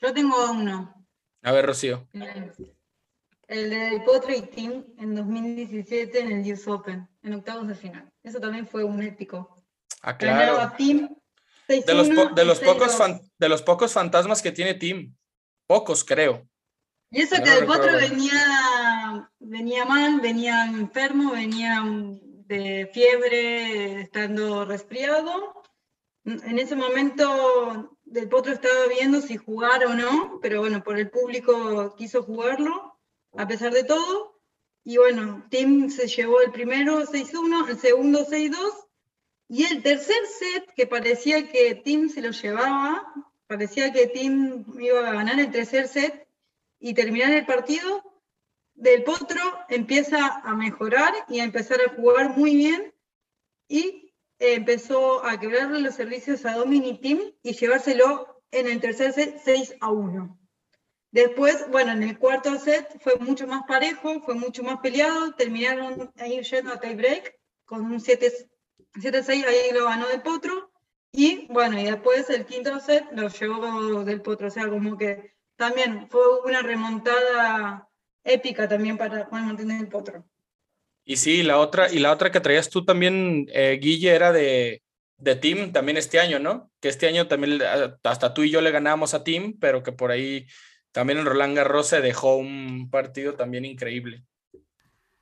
Yo 0.00 0.12
tengo 0.14 0.50
uno. 0.52 1.06
A 1.42 1.52
ver, 1.52 1.66
Rocío. 1.66 2.08
El 3.48 3.70
del 3.70 4.04
Potro 4.04 4.32
y 4.34 4.42
Team 4.42 4.84
en 4.98 5.14
2017 5.14 6.20
en 6.20 6.32
el 6.32 6.52
US 6.52 6.68
Open, 6.68 7.08
en 7.22 7.34
octavos 7.34 7.66
de 7.66 7.74
final. 7.74 8.08
Eso 8.22 8.38
también 8.40 8.66
fue 8.66 8.84
un 8.84 9.02
épico. 9.02 9.64
Ah, 10.02 10.16
claro. 10.16 10.38
Ganaba 10.54 10.76
Team 10.76 11.08
De 11.66 11.94
los, 11.94 12.08
po- 12.08 12.30
6-1 12.30 12.34
de, 12.34 12.44
los 12.44 12.60
pocos 12.60 12.92
6-2. 12.94 12.96
fan- 12.98 13.20
de 13.38 13.48
los 13.48 13.62
pocos 13.62 13.92
fantasmas 13.92 14.40
que 14.42 14.52
tiene 14.52 14.74
Team. 14.74 15.16
Pocos, 15.66 16.04
creo. 16.04 16.46
Y 17.10 17.22
eso 17.22 17.36
No 17.38 17.44
que 17.44 17.52
el 17.58 17.66
Potro 17.66 17.82
recuerdo. 17.86 18.06
Venía, 19.38 19.84
mal, 19.84 20.20
venía 20.20 20.66
enfermo, 20.66 21.32
venía 21.32 21.82
de 22.46 22.90
fiebre, 22.92 24.02
estando 24.02 24.64
resfriado. 24.64 25.62
En 26.24 26.58
ese 26.58 26.76
momento 26.76 27.96
del 28.04 28.28
Potro 28.28 28.52
estaba 28.52 28.86
viendo 28.88 29.20
si 29.20 29.36
jugar 29.36 29.86
o 29.86 29.94
no, 29.94 30.38
pero 30.42 30.60
bueno, 30.60 30.82
por 30.82 30.98
el 30.98 31.10
público 31.10 31.94
quiso 31.96 32.22
jugarlo, 32.22 32.98
a 33.36 33.46
pesar 33.46 33.72
de 33.72 33.84
todo. 33.84 34.40
Y 34.84 34.96
bueno, 34.96 35.46
Tim 35.50 35.90
se 35.90 36.08
llevó 36.08 36.40
el 36.40 36.52
primero 36.52 37.02
6-1, 37.02 37.68
el 37.68 37.78
segundo 37.78 38.26
6-2, 38.26 38.56
y 39.48 39.64
el 39.64 39.82
tercer 39.82 40.26
set, 40.26 40.72
que 40.74 40.86
parecía 40.86 41.50
que 41.50 41.74
Tim 41.74 42.08
se 42.08 42.22
lo 42.22 42.30
llevaba, 42.30 43.12
parecía 43.46 43.92
que 43.92 44.06
Tim 44.06 44.64
iba 44.78 45.08
a 45.08 45.12
ganar 45.12 45.38
el 45.38 45.50
tercer 45.50 45.88
set, 45.88 46.26
y 46.80 46.94
terminar 46.94 47.30
el 47.32 47.44
partido, 47.44 48.02
Del 48.80 49.04
Potro 49.04 49.42
empieza 49.68 50.40
a 50.42 50.54
mejorar 50.54 51.12
y 51.28 51.40
a 51.40 51.44
empezar 51.44 51.78
a 51.82 51.94
jugar 51.94 52.34
muy 52.34 52.56
bien 52.56 52.94
y 53.68 54.14
eh, 54.38 54.54
empezó 54.54 55.22
a 55.22 55.38
quebrarle 55.38 55.80
los 55.80 55.94
servicios 55.94 56.46
a 56.46 56.54
Dominic 56.54 57.02
Team 57.02 57.20
y 57.42 57.52
llevárselo 57.52 58.42
en 58.50 58.66
el 58.68 58.80
tercer 58.80 59.12
set 59.12 59.38
6 59.44 59.74
a 59.82 59.90
1. 59.90 60.38
Después, 61.10 61.66
bueno, 61.70 61.92
en 61.92 62.04
el 62.04 62.18
cuarto 62.18 62.58
set 62.58 62.98
fue 63.02 63.16
mucho 63.16 63.46
más 63.46 63.64
parejo, 63.68 64.22
fue 64.22 64.34
mucho 64.34 64.62
más 64.62 64.80
peleado, 64.80 65.34
terminaron 65.34 66.10
ahí 66.16 66.40
yendo 66.40 66.72
a 66.72 66.80
tie 66.80 66.94
break 66.94 67.38
con 67.66 67.84
un 67.84 68.00
7 68.00 68.32
7-6, 68.94 69.44
ahí 69.44 69.74
lo 69.74 69.84
ganó 69.84 70.08
Del 70.08 70.22
Potro. 70.22 70.72
Y 71.12 71.46
bueno, 71.52 71.78
y 71.78 71.84
después 71.84 72.30
el 72.30 72.46
quinto 72.46 72.80
set 72.80 73.04
lo 73.12 73.28
llevó 73.28 74.04
Del 74.04 74.22
Potro, 74.22 74.48
o 74.48 74.50
sea, 74.50 74.70
como 74.70 74.96
que 74.96 75.34
también 75.56 76.08
fue 76.08 76.40
una 76.46 76.62
remontada 76.62 77.89
épica 78.24 78.68
también 78.68 78.98
para 78.98 79.24
Juan 79.26 79.46
Martín 79.46 79.68
del 79.68 79.88
Potro. 79.88 80.24
Y 81.04 81.16
sí, 81.16 81.42
la 81.42 81.58
otra, 81.58 81.92
y 81.92 81.98
la 81.98 82.12
otra 82.12 82.30
que 82.30 82.40
traías 82.40 82.70
tú 82.70 82.84
también, 82.84 83.46
eh, 83.52 83.78
Guille, 83.80 84.10
era 84.10 84.32
de, 84.32 84.82
de 85.16 85.36
Team 85.36 85.72
también 85.72 85.96
este 85.96 86.20
año, 86.20 86.38
¿no? 86.38 86.70
Que 86.80 86.88
este 86.88 87.06
año 87.06 87.26
también 87.26 87.60
eh, 87.62 87.94
hasta 88.04 88.34
tú 88.34 88.42
y 88.42 88.50
yo 88.50 88.60
le 88.60 88.70
ganábamos 88.70 89.14
a 89.14 89.24
Team, 89.24 89.56
pero 89.60 89.82
que 89.82 89.92
por 89.92 90.10
ahí 90.10 90.46
también 90.92 91.18
en 91.18 91.26
Roland 91.26 91.56
Garros 91.56 91.88
se 91.88 92.00
dejó 92.00 92.36
un 92.36 92.90
partido 92.90 93.34
también 93.34 93.64
increíble. 93.64 94.24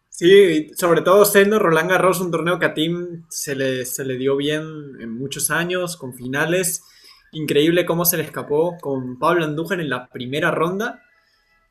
Sí, 0.09 0.70
sobre 0.74 1.03
todo 1.03 1.24
siendo 1.24 1.59
Roland 1.59 1.90
Garros 1.90 2.20
un 2.20 2.30
torneo 2.30 2.59
que 2.59 2.66
a 2.66 2.74
Team 2.74 3.24
se 3.28 3.55
le, 3.55 3.84
se 3.86 4.05
le 4.05 4.16
dio 4.16 4.36
bien 4.36 4.64
en 5.01 5.16
muchos 5.16 5.51
años, 5.51 5.96
con 5.96 6.14
finales. 6.14 6.82
Increíble 7.32 7.86
cómo 7.86 8.05
se 8.05 8.16
le 8.16 8.24
escapó 8.24 8.76
con 8.80 9.18
Pablo 9.18 9.44
Andújar 9.44 9.80
en 9.80 9.90
la 9.90 10.09
primera 10.09 10.51
ronda. 10.51 11.03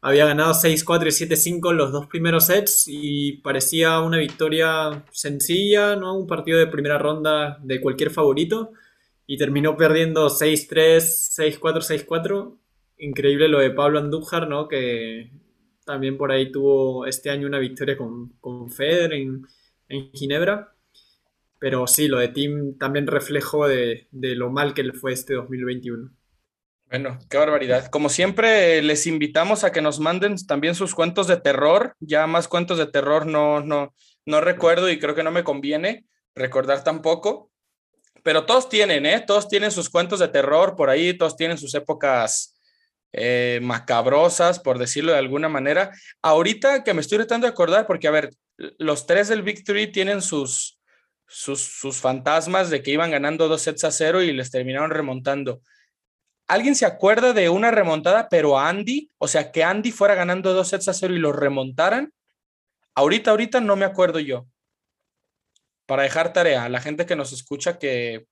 Había 0.02 0.26
ganado 0.26 0.54
6-4 0.54 1.08
y 1.08 1.12
7-5 1.12 1.74
los 1.74 1.92
dos 1.92 2.08
primeros 2.08 2.48
sets 2.48 2.86
y 2.88 3.34
parecía 3.38 4.00
una 4.00 4.18
victoria 4.18 5.06
sencilla, 5.12 5.96
¿no? 5.96 6.18
Un 6.18 6.28
partido 6.28 6.60
de 6.60 6.68
primera 6.68 6.98
ronda 7.00 7.58
de 7.64 7.82
cualquier 7.82 8.12
favorito. 8.12 8.72
Y 9.26 9.38
terminó 9.38 9.76
perdiendo 9.76 10.30
6-3, 10.30 11.00
6-4, 11.36 11.82
6-4. 11.82 12.58
Increíble 13.00 13.48
lo 13.50 13.60
de 13.60 13.72
Pablo 13.72 14.00
Andújar, 14.00 14.48
¿no? 14.48 14.68
Que 14.68 15.32
también 15.86 16.18
por 16.18 16.32
ahí 16.32 16.52
tuvo 16.52 17.06
este 17.06 17.30
año 17.30 17.48
una 17.48 17.60
victoria 17.60 17.98
con, 17.98 18.34
con 18.40 18.70
Federer 18.70 19.14
en, 19.14 19.46
en 19.90 20.12
Ginebra. 20.14 20.76
Pero 21.60 21.88
sí, 21.88 22.08
lo 22.08 22.20
de 22.20 22.30
Tim 22.30 22.78
también 22.78 23.08
reflejo 23.08 23.68
de, 23.68 24.08
de 24.12 24.36
lo 24.36 24.52
mal 24.52 24.74
que 24.74 24.84
le 24.84 24.94
fue 24.94 25.14
este 25.14 25.34
2021. 25.34 26.12
Bueno, 26.90 27.20
qué 27.30 27.38
barbaridad. 27.38 27.88
Como 27.88 28.08
siempre, 28.08 28.82
les 28.82 29.08
invitamos 29.08 29.66
a 29.66 29.74
que 29.74 29.82
nos 29.82 30.00
manden 30.00 30.38
también 30.46 30.74
sus 30.74 30.96
cuentos 30.96 31.28
de 31.28 31.36
terror. 31.36 31.96
Ya 32.00 32.28
más 32.28 32.48
cuentos 32.48 32.78
de 32.78 32.88
terror 32.88 33.26
no, 33.26 33.60
no, 33.60 33.94
no 34.26 34.42
recuerdo 34.42 34.90
y 34.90 34.98
creo 34.98 35.14
que 35.14 35.24
no 35.24 35.32
me 35.32 35.44
conviene 35.44 36.06
recordar 36.34 36.86
tampoco. 36.86 37.52
Pero 38.24 38.46
todos 38.46 38.70
tienen, 38.70 39.06
¿eh? 39.06 39.22
Todos 39.26 39.50
tienen 39.50 39.72
sus 39.72 39.90
cuentos 39.90 40.20
de 40.20 40.30
terror 40.30 40.78
por 40.78 40.90
ahí, 40.90 41.18
todos 41.18 41.36
tienen 41.36 41.58
sus 41.58 41.76
épocas 41.76 42.58
eh, 43.12 43.60
macabrosas, 43.62 44.60
por 44.60 44.80
decirlo 44.80 45.12
de 45.12 45.18
alguna 45.18 45.50
manera. 45.50 45.92
Ahorita 46.22 46.86
que 46.86 46.94
me 46.94 47.02
estoy 47.02 47.18
tratando 47.18 47.48
de 47.48 47.52
acordar, 47.52 47.86
porque 47.86 48.08
a 48.08 48.12
ver, 48.12 48.30
los 48.78 49.06
tres 49.06 49.28
del 49.28 49.44
Big 49.44 49.66
Three 49.66 49.92
tienen 49.92 50.22
sus, 50.22 50.80
sus, 51.28 51.60
sus 51.60 51.98
fantasmas 51.98 52.70
de 52.70 52.82
que 52.82 52.92
iban 52.92 53.12
ganando 53.12 53.50
dos 53.50 53.62
sets 53.62 53.84
a 53.84 53.92
cero 53.92 54.22
y 54.22 54.32
les 54.32 54.52
terminaron 54.52 54.90
remontando. 54.90 55.62
¿Alguien 56.48 56.76
se 56.76 56.86
acuerda 56.86 57.34
de 57.34 57.50
una 57.50 57.72
remontada, 57.72 58.30
pero 58.30 58.58
Andy? 58.58 59.12
O 59.18 59.28
sea, 59.28 59.52
que 59.52 59.64
Andy 59.64 59.92
fuera 59.92 60.16
ganando 60.16 60.54
dos 60.54 60.70
sets 60.70 60.88
a 60.88 60.94
cero 60.94 61.14
y 61.14 61.20
los 61.20 61.36
remontaran. 61.36 62.14
Ahorita, 62.96 63.32
ahorita 63.32 63.60
no 63.60 63.76
me 63.76 63.86
acuerdo 63.86 64.20
yo. 64.20 64.48
Para 65.86 66.04
dejar 66.04 66.34
tarea 66.34 66.66
a 66.66 66.70
la 66.70 66.80
gente 66.80 67.06
que 67.06 67.16
nos 67.16 67.34
escucha 67.34 67.78
que, 67.78 68.28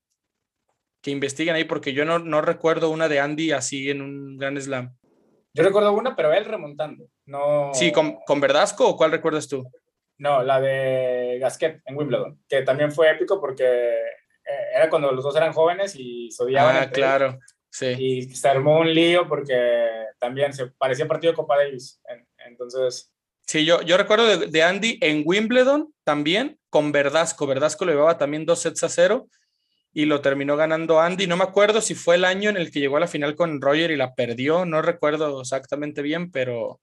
que 1.02 1.10
investiguen 1.10 1.54
ahí, 1.54 1.64
porque 1.64 1.92
yo 1.92 2.04
no, 2.04 2.18
no 2.18 2.40
recuerdo 2.40 2.90
una 2.90 3.08
de 3.08 3.20
Andy 3.20 3.52
así 3.52 3.90
en 3.90 4.00
un 4.00 4.38
gran 4.38 4.60
slam. 4.60 4.96
Yo 5.52 5.62
recuerdo 5.62 5.92
una, 5.92 6.16
pero 6.16 6.32
él 6.32 6.44
remontando. 6.44 7.08
No, 7.26 7.70
Sí, 7.74 7.92
¿con, 7.92 8.16
con 8.26 8.40
Verdasco 8.40 8.88
o 8.88 8.96
cuál 8.96 9.10
recuerdas 9.10 9.48
tú? 9.48 9.64
no, 10.18 10.42
la 10.42 10.60
de 10.60 11.38
Gasquet 11.40 11.82
en 11.84 11.96
Wimbledon, 11.96 12.40
que 12.48 12.62
también 12.62 12.92
fue 12.92 13.10
épico 13.10 13.40
porque 13.40 13.64
eh, 13.64 14.66
era 14.74 14.88
cuando 14.88 15.12
los 15.12 15.22
dos 15.22 15.36
eran 15.36 15.52
jóvenes 15.52 15.94
y 15.96 16.30
se 16.30 16.42
odiaban. 16.42 16.76
Ah, 16.76 16.90
claro. 16.90 17.38
Sí. 17.78 17.86
Y 17.98 18.22
se 18.34 18.48
armó 18.48 18.80
un 18.80 18.94
lío 18.94 19.28
porque 19.28 19.54
también 20.18 20.54
se 20.54 20.68
parecía 20.68 21.06
partido 21.06 21.32
de 21.32 21.36
Copa 21.36 21.58
Davis. 21.58 22.00
En- 22.08 22.26
Entonces, 22.46 23.12
Sí, 23.48 23.64
yo, 23.66 23.82
yo 23.82 23.96
recuerdo 23.96 24.26
de, 24.38 24.46
de 24.46 24.62
Andy 24.62 24.98
en 25.02 25.22
Wimbledon 25.24 25.92
también 26.04 26.58
con 26.70 26.90
Verdasco. 26.90 27.46
Verdasco 27.46 27.84
le 27.84 27.92
llevaba 27.92 28.16
también 28.18 28.44
dos 28.46 28.60
sets 28.62 28.82
a 28.82 28.88
cero 28.88 29.28
y 29.92 30.06
lo 30.06 30.20
terminó 30.22 30.56
ganando 30.56 31.00
Andy. 31.00 31.26
No 31.26 31.36
me 31.36 31.44
acuerdo 31.44 31.80
si 31.82 31.94
fue 31.94 32.14
el 32.16 32.24
año 32.24 32.48
en 32.50 32.56
el 32.56 32.72
que 32.72 32.80
llegó 32.80 32.96
a 32.96 33.00
la 33.00 33.06
final 33.08 33.36
con 33.36 33.60
Roger 33.60 33.90
y 33.90 33.96
la 33.96 34.14
perdió. 34.14 34.64
No 34.64 34.80
recuerdo 34.82 35.40
exactamente 35.42 36.00
bien, 36.02 36.30
pero, 36.32 36.80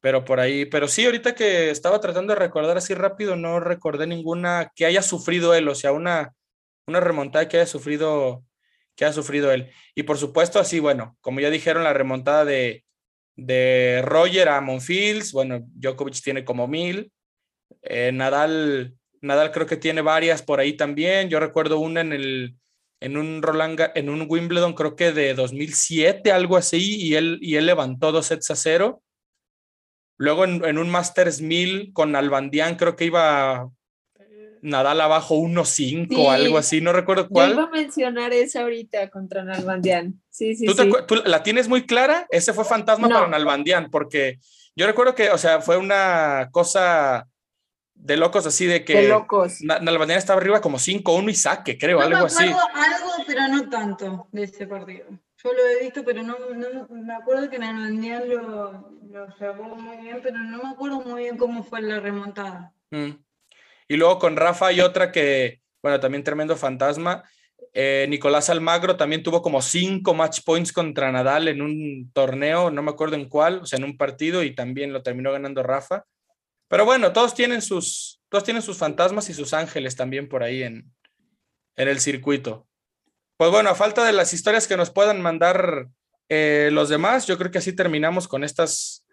pero 0.00 0.24
por 0.24 0.38
ahí. 0.40 0.66
Pero 0.66 0.86
sí, 0.88 1.04
ahorita 1.06 1.34
que 1.34 1.70
estaba 1.70 2.00
tratando 2.00 2.34
de 2.34 2.38
recordar 2.38 2.76
así 2.76 2.94
rápido, 2.94 3.34
no 3.34 3.58
recordé 3.58 4.06
ninguna 4.06 4.70
que 4.74 4.86
haya 4.86 5.02
sufrido 5.02 5.54
él, 5.54 5.68
o 5.68 5.74
sea, 5.74 5.90
una, 5.92 6.32
una 6.86 7.00
remontada 7.00 7.48
que 7.48 7.56
haya 7.56 7.66
sufrido 7.66 8.44
que 8.96 9.04
haya 9.04 9.12
sufrido 9.12 9.52
él. 9.52 9.70
Y 9.94 10.02
por 10.04 10.18
supuesto, 10.18 10.58
así, 10.58 10.80
bueno, 10.80 11.16
como 11.20 11.40
ya 11.40 11.50
dijeron, 11.50 11.84
la 11.84 11.92
remontada 11.92 12.44
de, 12.44 12.84
de 13.36 14.02
Roger 14.04 14.48
a 14.48 14.60
Monfils, 14.60 15.32
bueno, 15.32 15.60
Djokovic 15.74 16.20
tiene 16.22 16.44
como 16.44 16.66
mil, 16.66 17.12
eh, 17.82 18.10
Nadal, 18.12 18.96
Nadal 19.20 19.52
creo 19.52 19.66
que 19.66 19.76
tiene 19.76 20.00
varias 20.00 20.42
por 20.42 20.60
ahí 20.60 20.72
también, 20.72 21.28
yo 21.28 21.38
recuerdo 21.38 21.78
una 21.78 22.00
en 22.00 22.12
el, 22.12 22.56
en 23.00 23.16
un 23.16 23.42
Roland, 23.42 23.80
en 23.94 24.08
un 24.08 24.26
Wimbledon 24.28 24.74
creo 24.74 24.96
que 24.96 25.12
de 25.12 25.34
2007, 25.34 26.32
algo 26.32 26.56
así, 26.56 26.96
y 26.96 27.14
él, 27.14 27.38
y 27.42 27.56
él 27.56 27.66
levantó 27.66 28.12
dos 28.12 28.26
sets 28.26 28.50
a 28.50 28.56
cero. 28.56 29.02
Luego 30.18 30.44
en, 30.44 30.64
en 30.64 30.78
un 30.78 30.88
Masters 30.88 31.42
1000 31.42 31.92
con 31.92 32.16
Albandián 32.16 32.76
creo 32.76 32.96
que 32.96 33.04
iba 33.04 33.70
Nadal 34.62 35.00
abajo 35.00 35.34
1-5, 35.36 36.14
Sí. 36.14 36.26
algo 36.26 36.58
así, 36.58 36.80
no 36.80 36.92
recuerdo 36.92 37.24
Yo 37.24 37.28
cuál. 37.30 37.52
iba 37.52 37.62
a 37.64 37.70
mencionar 37.70 38.32
esa 38.32 38.62
ahorita 38.62 39.08
contra 39.10 39.44
Nalbandian. 39.44 40.20
Sí, 40.30 40.54
sí, 40.56 40.66
¿Tú, 40.66 40.74
te 40.74 40.82
sí. 40.82 40.88
acuer- 40.88 41.06
tú 41.06 41.16
la 41.24 41.42
tienes 41.42 41.68
muy 41.68 41.86
clara? 41.86 42.26
Ese 42.30 42.52
fue 42.52 42.64
fantasma 42.64 43.08
No. 43.08 43.14
para 43.14 43.28
Nalbandián, 43.28 43.90
porque 43.90 44.38
yo 44.74 44.86
recuerdo 44.86 45.14
que, 45.14 45.30
o 45.30 45.38
sea, 45.38 45.60
fue 45.60 45.76
una 45.76 46.48
cosa 46.52 47.26
de 47.94 48.16
locos 48.18 48.46
así 48.46 48.66
de 48.66 48.84
que 48.84 49.02
De 49.02 49.08
locos. 49.08 49.62
Na- 49.62 49.78
Nalbandián 49.78 50.18
estaba 50.18 50.38
arriba 50.40 50.60
como 50.60 50.78
5-1 50.78 51.30
y 51.30 51.34
saque, 51.34 51.78
creo, 51.78 51.98
No 51.98 52.04
algo 52.04 52.18
me 52.20 52.26
así. 52.26 52.44
algo, 52.44 52.58
pero 53.26 53.48
no 53.48 53.68
tanto 53.70 54.28
de 54.32 54.42
ese 54.44 54.66
partido. 54.66 55.06
Yo 55.42 55.52
lo 55.52 55.66
he 55.66 55.84
visto, 55.84 56.02
pero 56.04 56.22
no, 56.22 56.36
no 56.54 56.88
me 56.90 57.14
acuerdo 57.14 57.48
que 57.48 57.58
Nalbandián 57.58 58.28
lo, 58.28 58.90
lo 59.10 59.26
llevó 59.38 59.64
muy 59.76 59.96
bien, 59.98 60.20
pero 60.22 60.38
no 60.38 60.62
me 60.62 60.68
acuerdo 60.70 61.00
muy 61.00 61.22
bien 61.22 61.36
cómo 61.36 61.62
fue 61.62 61.80
la 61.82 62.00
remontada. 62.00 62.72
Mm. 62.90 63.10
Y 63.88 63.96
luego 63.96 64.18
con 64.18 64.36
Rafa 64.36 64.68
hay 64.68 64.80
otra 64.80 65.12
que, 65.12 65.60
bueno, 65.82 66.00
también 66.00 66.24
tremendo 66.24 66.56
fantasma. 66.56 67.24
Eh, 67.72 68.06
Nicolás 68.08 68.50
Almagro 68.50 68.96
también 68.96 69.22
tuvo 69.22 69.42
como 69.42 69.60
cinco 69.62 70.14
match 70.14 70.40
points 70.44 70.72
contra 70.72 71.12
Nadal 71.12 71.48
en 71.48 71.62
un 71.62 72.10
torneo, 72.12 72.70
no 72.70 72.82
me 72.82 72.90
acuerdo 72.90 73.16
en 73.16 73.28
cuál, 73.28 73.60
o 73.60 73.66
sea, 73.66 73.78
en 73.78 73.84
un 73.84 73.96
partido 73.96 74.42
y 74.42 74.54
también 74.54 74.92
lo 74.92 75.02
terminó 75.02 75.32
ganando 75.32 75.62
Rafa. 75.62 76.04
Pero 76.68 76.84
bueno, 76.84 77.12
todos 77.12 77.34
tienen 77.34 77.62
sus, 77.62 78.20
todos 78.28 78.44
tienen 78.44 78.62
sus 78.62 78.78
fantasmas 78.78 79.28
y 79.28 79.34
sus 79.34 79.52
ángeles 79.52 79.94
también 79.94 80.28
por 80.28 80.42
ahí 80.42 80.62
en, 80.62 80.92
en 81.76 81.88
el 81.88 82.00
circuito. 82.00 82.66
Pues 83.36 83.50
bueno, 83.50 83.70
a 83.70 83.74
falta 83.74 84.04
de 84.04 84.12
las 84.12 84.32
historias 84.32 84.66
que 84.66 84.76
nos 84.76 84.90
puedan 84.90 85.20
mandar 85.20 85.88
eh, 86.28 86.70
los 86.72 86.88
demás, 86.88 87.26
yo 87.26 87.38
creo 87.38 87.50
que 87.50 87.58
así 87.58 87.74
terminamos 87.74 88.26
con 88.26 88.42
estas, 88.42 89.05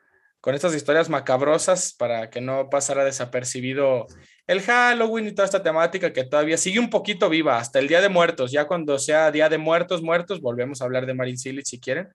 con 0.43 0.55
estas 0.55 0.75
historias 0.75 1.07
macabrosas 1.07 1.93
para 1.93 2.29
que 2.29 2.41
no 2.41 2.69
pasara 2.69 3.05
desapercibido 3.05 4.07
el 4.45 4.61
Halloween 4.61 5.27
y 5.27 5.31
toda 5.31 5.45
esta 5.45 5.63
temática 5.63 6.11
que 6.11 6.25
todavía 6.25 6.57
sigue 6.57 6.79
un 6.79 6.89
poquito 6.89 7.29
viva 7.29 7.57
hasta 7.57 7.79
el 7.79 7.87
Día 7.87 8.01
de 8.01 8.09
Muertos. 8.09 8.51
Ya 8.51 8.67
cuando 8.67 8.99
sea 8.99 9.31
Día 9.31 9.47
de 9.47 9.57
Muertos, 9.57 10.01
muertos, 10.01 10.41
volvemos 10.41 10.81
a 10.81 10.83
hablar 10.83 11.05
de 11.05 11.13
Marin 11.13 11.37
Cilic 11.37 11.63
si 11.63 11.79
quieren. 11.79 12.09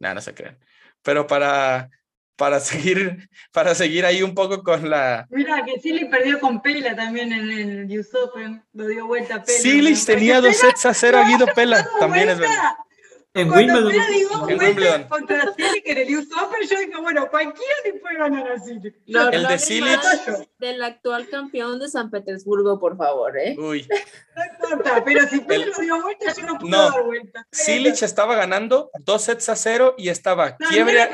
Nada, 0.00 0.14
no 0.14 0.22
se 0.22 0.32
crean. 0.32 0.58
Pero 1.02 1.26
para, 1.26 1.90
para, 2.36 2.58
seguir, 2.58 3.28
para 3.52 3.74
seguir 3.74 4.06
ahí 4.06 4.22
un 4.22 4.34
poco 4.34 4.62
con 4.62 4.88
la... 4.88 5.26
Mira, 5.28 5.62
que 5.62 5.78
Silly 5.78 6.06
perdió 6.06 6.40
con 6.40 6.62
Pela 6.62 6.96
también 6.96 7.34
en 7.34 7.50
el 7.50 7.98
US 7.98 8.14
Open, 8.14 8.64
lo 8.72 8.86
dio 8.86 9.06
vuelta 9.06 9.34
a 9.34 9.42
Pela. 9.42 9.58
Cilic 9.58 10.06
tenía 10.06 10.40
dos 10.40 10.56
sets 10.56 10.86
a 10.86 10.94
cero 10.94 11.20
Guido 11.28 11.44
Pela, 11.54 11.86
también 12.00 12.30
es 12.30 12.38
verdad. 12.38 12.76
En 13.36 13.48
Cuando 13.48 13.72
Wimbledon. 13.88 13.92
Dio 14.12 14.28
En 14.30 14.56
vuelta 14.58 14.64
Wimbledon. 14.66 15.02
contra 15.08 15.52
Cilic 15.54 15.82
en 15.88 15.98
el 15.98 16.16
US 16.16 16.28
Open, 16.40 16.68
yo 16.70 16.78
dije, 16.78 17.00
bueno, 17.00 17.28
cualquiera 17.28 17.74
le 17.84 17.94
puede 17.94 18.16
ganar 18.16 18.52
a 18.52 18.60
Cilic. 18.60 18.94
No, 19.08 19.28
El 19.30 19.42
no 19.42 19.48
de 19.48 19.54
más 19.80 20.48
Del 20.58 20.82
actual 20.84 21.28
campeón 21.28 21.80
de 21.80 21.88
San 21.88 22.10
Petersburgo, 22.12 22.78
por 22.78 22.96
favor, 22.96 23.36
¿eh? 23.36 23.56
Uy, 23.58 23.88
No 24.36 24.44
importa, 24.70 25.02
pero 25.04 25.28
si 25.28 25.44
El- 25.48 25.70
lo 25.70 25.78
dio 25.80 26.00
vuelta, 26.02 26.32
yo 26.32 26.42
no 26.46 26.58
puedo 26.58 26.70
No, 26.76 26.90
dar 26.92 27.02
vuelta. 27.04 27.46
Cilic 27.52 28.00
estaba 28.02 28.36
ganando 28.36 28.90
dos 29.00 29.22
sets 29.22 29.48
a 29.48 29.56
cero 29.56 29.94
y 29.98 30.10
estaba 30.10 30.56
No, 30.60 30.68
quiebre, 30.68 31.08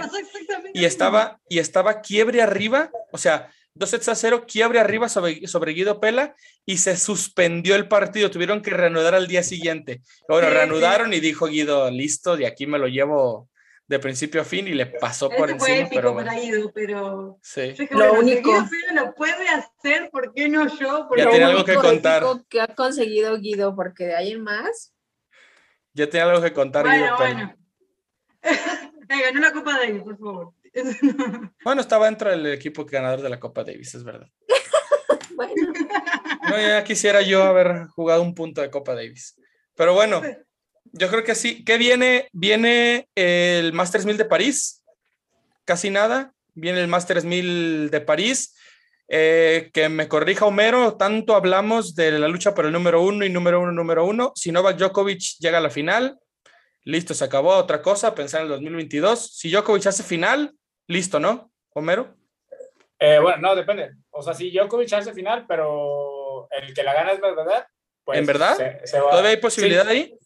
y 0.75 0.85
estaba, 0.85 1.41
y 1.49 1.59
estaba 1.59 2.01
quiebre 2.03 2.43
arriba, 2.43 2.91
o 3.13 3.19
sea, 3.19 3.51
dos 3.75 3.91
sets 3.91 4.09
a 4.09 4.15
cero, 4.15 4.45
quiebre 4.47 4.79
arriba 4.81 5.09
sobre, 5.09 5.47
sobre 5.47 5.73
Guido 5.73 6.01
Pela 6.01 6.35
y 6.67 6.79
se 6.79 6.97
suspendió 6.97 7.77
el 7.77 7.89
partido, 7.89 8.31
tuvieron 8.31 8.63
que 8.63 8.71
reanudar 8.71 9.15
al 9.15 9.27
día 9.29 9.43
siguiente. 9.43 10.03
Bueno, 10.29 10.49
Sí, 10.49 10.55
reanudaron 10.55 11.13
y 11.13 11.21
dijo 11.21 11.47
Guido, 11.47 11.91
listo, 11.91 12.37
de 12.37 12.47
aquí 12.47 12.67
me 12.67 12.79
lo 12.79 12.89
llevo 12.89 13.49
de 13.87 13.99
principio 13.99 14.41
a 14.41 14.45
fin 14.45 14.69
y 14.69 14.73
le 14.75 14.87
pasó 14.87 15.29
mismo. 15.29 15.39
por 15.39 15.51
encima, 15.51 15.77
épico 15.79 15.95
pero 15.97 16.15
para 16.15 16.33
bueno, 16.33 16.43
Ido, 16.45 16.73
pero 16.73 17.39
sí. 17.43 17.61
yo 17.75 17.83
dije, 17.83 17.89
Lo 17.91 17.99
bueno, 18.09 18.21
único. 18.21 18.51
si 18.51 18.57
Guido 18.57 18.69
Pela 18.89 19.03
lo 19.03 19.15
puede 19.15 19.49
hacer, 19.49 20.11
¿por 20.11 20.33
qué 20.33 20.49
no 20.49 20.67
yo? 20.79 21.07
Porque 21.09 21.23
Ya 21.23 21.25
Lo 21.25 21.31
tiene 21.31 21.45
algo 21.47 21.65
que 21.65 21.73
único 21.73 21.89
contar. 21.89 22.25
que 22.49 22.61
ha 22.61 22.69
conseguido 22.69 23.37
Guido, 23.39 23.75
porque 23.75 24.05
de 24.05 24.15
ahí 24.17 24.33
en 24.33 24.43
más, 24.45 24.95
Ya 25.93 26.09
tenía 26.09 26.27
algo 26.31 26.41
que 26.43 26.53
contar 26.53 26.87
Guido 26.87 27.17
Bueno, 27.17 27.17
Pela. 27.19 27.35
bueno. 27.35 27.57
Eh, 29.13 29.23
ganó 29.25 29.41
la 29.41 29.53
Copa 29.53 29.77
Davis, 29.77 30.03
por 30.05 30.17
favor. 30.17 30.53
Bueno, 31.65 31.81
estaba 31.81 32.07
dentro 32.07 32.31
del 32.31 32.47
equipo 32.47 32.85
ganador 32.85 33.23
de 33.23 33.29
la 33.29 33.41
Copa 33.41 33.65
Davis, 33.65 33.95
es 33.95 34.05
verdad. 34.05 34.29
bueno, 35.35 35.55
No, 36.49 36.59
ya 36.59 36.85
quisiera 36.85 37.23
yo 37.23 37.43
haber 37.43 37.87
jugado 37.89 38.23
un 38.23 38.35
punto 38.35 38.61
de 38.61 38.71
Copa 38.71 38.95
Davis. 38.95 39.39
Pero 39.75 39.95
bueno, 39.95 40.23
yo 40.93 41.09
creo 41.09 41.25
que 41.25 41.35
sí. 41.35 41.65
¿Qué 41.65 41.79
viene? 41.79 42.29
Viene 42.33 43.09
el 43.15 43.73
Masters 43.73 44.05
1000 44.05 44.17
de 44.17 44.25
París. 44.25 44.85
Casi 45.65 45.91
nada. 45.91 46.33
Viene 46.55 46.81
el 46.81 46.89
Masters 46.89 47.25
1000 47.25 47.91
de 47.91 48.01
París. 48.01 48.57
Eh, 49.13 49.71
que 49.73 49.89
me 49.89 50.07
corrija 50.07 50.47
Homero, 50.47 50.95
tanto 50.95 51.35
hablamos 51.35 51.97
de 51.97 52.13
la 52.13 52.29
lucha 52.29 52.55
por 52.55 52.67
el 52.67 52.73
número 52.73 53.03
uno 53.03 53.25
y 53.25 53.29
número 53.29 53.61
uno, 53.61 53.73
número 53.73 54.05
uno. 54.05 54.33
Si 54.37 54.53
Novak 54.53 54.79
Djokovic 54.79 55.39
llega 55.41 55.59
a 55.59 55.61
la 55.61 55.71
final, 55.71 56.17
listo, 56.85 57.13
se 57.13 57.25
acabó. 57.25 57.57
Otra 57.57 57.83
cosa, 57.83 58.15
pensar 58.15 58.43
en 58.43 58.47
el 58.47 58.53
2022. 58.53 59.37
Si 59.37 59.51
Djokovic 59.51 59.87
hace 59.87 60.05
final, 60.05 60.55
listo, 60.91 61.21
¿no? 61.21 61.51
Homero. 61.73 62.15
Eh, 62.99 63.19
bueno, 63.21 63.39
no, 63.39 63.57
depende. 63.57 63.93
O 64.11 64.23
sea, 64.23 64.35
si 64.35 64.51
Djokovic 64.51 64.93
hace 64.93 65.15
final, 65.15 65.47
pero 65.47 66.49
el 66.51 66.75
que 66.75 66.83
la 66.83 66.93
gana 66.93 67.13
es 67.13 67.21
Medvedev, 67.21 67.65
pues 68.05 68.19
¿En 68.19 68.27
verdad? 68.27 68.57
Se, 68.57 68.87
se 68.87 69.01
va, 69.01 69.11
¿Todavía 69.11 69.31
hay 69.31 69.37
posibilidad 69.37 69.85
sí, 69.85 69.91
ahí? 69.91 70.19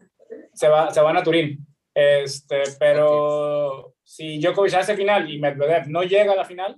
se, 0.52 0.68
va, 0.68 0.90
se 0.90 1.00
van 1.00 1.16
a 1.16 1.22
Turín. 1.22 1.64
Este, 1.92 2.62
pero 2.78 3.94
si 4.02 4.40
Djokovic 4.40 4.74
hace 4.74 4.96
final 4.96 5.30
y 5.30 5.38
Medvedev 5.38 5.86
no 5.88 6.02
llega 6.02 6.32
a 6.32 6.36
la 6.36 6.44
final, 6.44 6.76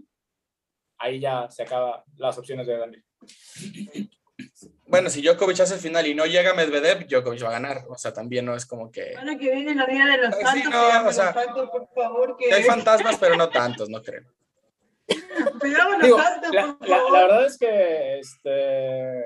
ahí 0.99 1.21
ya 1.21 1.49
se 1.49 1.63
acaban 1.63 2.03
las 2.17 2.37
opciones 2.37 2.67
de 2.67 2.77
Daniel. 2.77 3.05
Bueno, 4.89 5.11
si 5.11 5.21
Djokovic 5.21 5.59
hace 5.61 5.79
final 5.79 6.07
y 6.07 6.15
no 6.15 6.27
llega 6.27 6.55
Medvedev, 6.55 7.07
Djokovic 7.09 7.43
va 7.45 7.49
a 7.49 7.53
ganar. 7.53 7.85
O 7.89 7.99
sea, 7.99 8.13
también 8.13 8.45
no 8.45 8.55
es 8.55 8.67
como 8.67 8.91
que... 8.91 9.17
Ahora 9.17 9.37
que 9.37 9.53
viene 9.53 9.75
la 9.75 9.85
Día 9.87 10.07
de 10.07 10.19
los 10.19 10.35
Sí, 10.37 10.43
Santos, 10.43 10.71
no, 10.71 11.09
o 11.09 11.13
sea, 11.13 11.25
los 11.33 11.35
santos, 11.45 11.71
por 11.71 11.89
favor, 11.95 12.37
que 12.37 12.49
que 12.49 12.55
hay 12.55 12.63
fantasmas, 12.63 13.17
pero 13.19 13.37
no 13.37 13.49
tantos, 13.49 13.89
no 13.89 14.01
creo. 14.03 14.23
los 15.09 16.01
Digo, 16.03 16.21
santos, 16.23 16.53
la, 16.55 16.77
por 16.79 16.89
la- 16.89 16.97
favor. 16.97 17.13
la 17.13 17.21
verdad 17.23 17.47
es 17.47 17.59
que 17.59 18.19
este, 18.21 19.25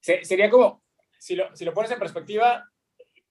se- 0.00 0.24
sería 0.24 0.50
como, 0.50 0.82
si 1.18 1.36
lo, 1.36 1.54
si 1.56 1.64
lo 1.64 1.72
pones 1.72 1.90
en 1.92 1.98
perspectiva, 1.98 2.68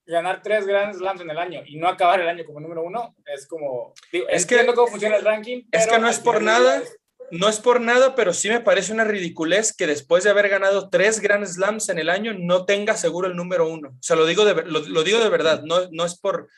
ganar 0.06 0.42
tres 0.42 0.66
Grand 0.66 0.94
Slams 0.94 1.22
en 1.22 1.30
el 1.30 1.38
año 1.38 1.62
y 1.66 1.78
no 1.78 1.88
acabar 1.88 2.20
el 2.22 2.28
año 2.30 2.44
como 2.46 2.60
número 2.60 2.84
uno, 2.84 3.16
es 3.26 3.48
como, 3.48 3.94
digo, 4.12 4.28
Es 4.30 4.46
que- 4.46 4.66
cómo 4.66 4.88
funciona 4.88 5.18
el 5.18 5.26
ranking. 5.26 5.60
es 5.72 5.86
pero 5.86 5.92
que 5.92 6.00
no 6.00 6.10
es 6.10 6.20
por 6.20 6.42
nada. 6.42 6.78
es- 6.78 6.98
No 7.32 7.48
es 7.48 7.60
por 7.60 7.80
nada, 7.80 8.14
pero 8.14 8.34
sí 8.34 8.50
me 8.50 8.60
parece 8.60 8.92
una 8.92 9.06
ridiculez 9.06 9.74
que 9.74 9.88
después 9.88 10.24
de 10.26 10.30
haber 10.30 10.50
ganado 10.50 10.90
tres 10.90 11.22
Grand 11.22 11.46
Slams 11.46 11.88
en 11.88 11.98
el 11.98 12.10
año 12.10 12.34
no 12.38 12.66
tenga 12.66 12.98
seguro 12.98 13.28
el 13.28 13.38
número 13.38 13.70
uno. 13.70 13.90
O 13.92 13.98
sea, 14.04 14.18
lo 14.18 14.26
digo 14.26 14.44
de, 14.44 14.64
lo, 14.66 14.82
digo 15.04 15.20
de 15.20 15.30
verdad, 15.30 15.64
no, 15.64 15.88
no, 15.92 16.04
es 16.06 16.18
por, 16.20 16.50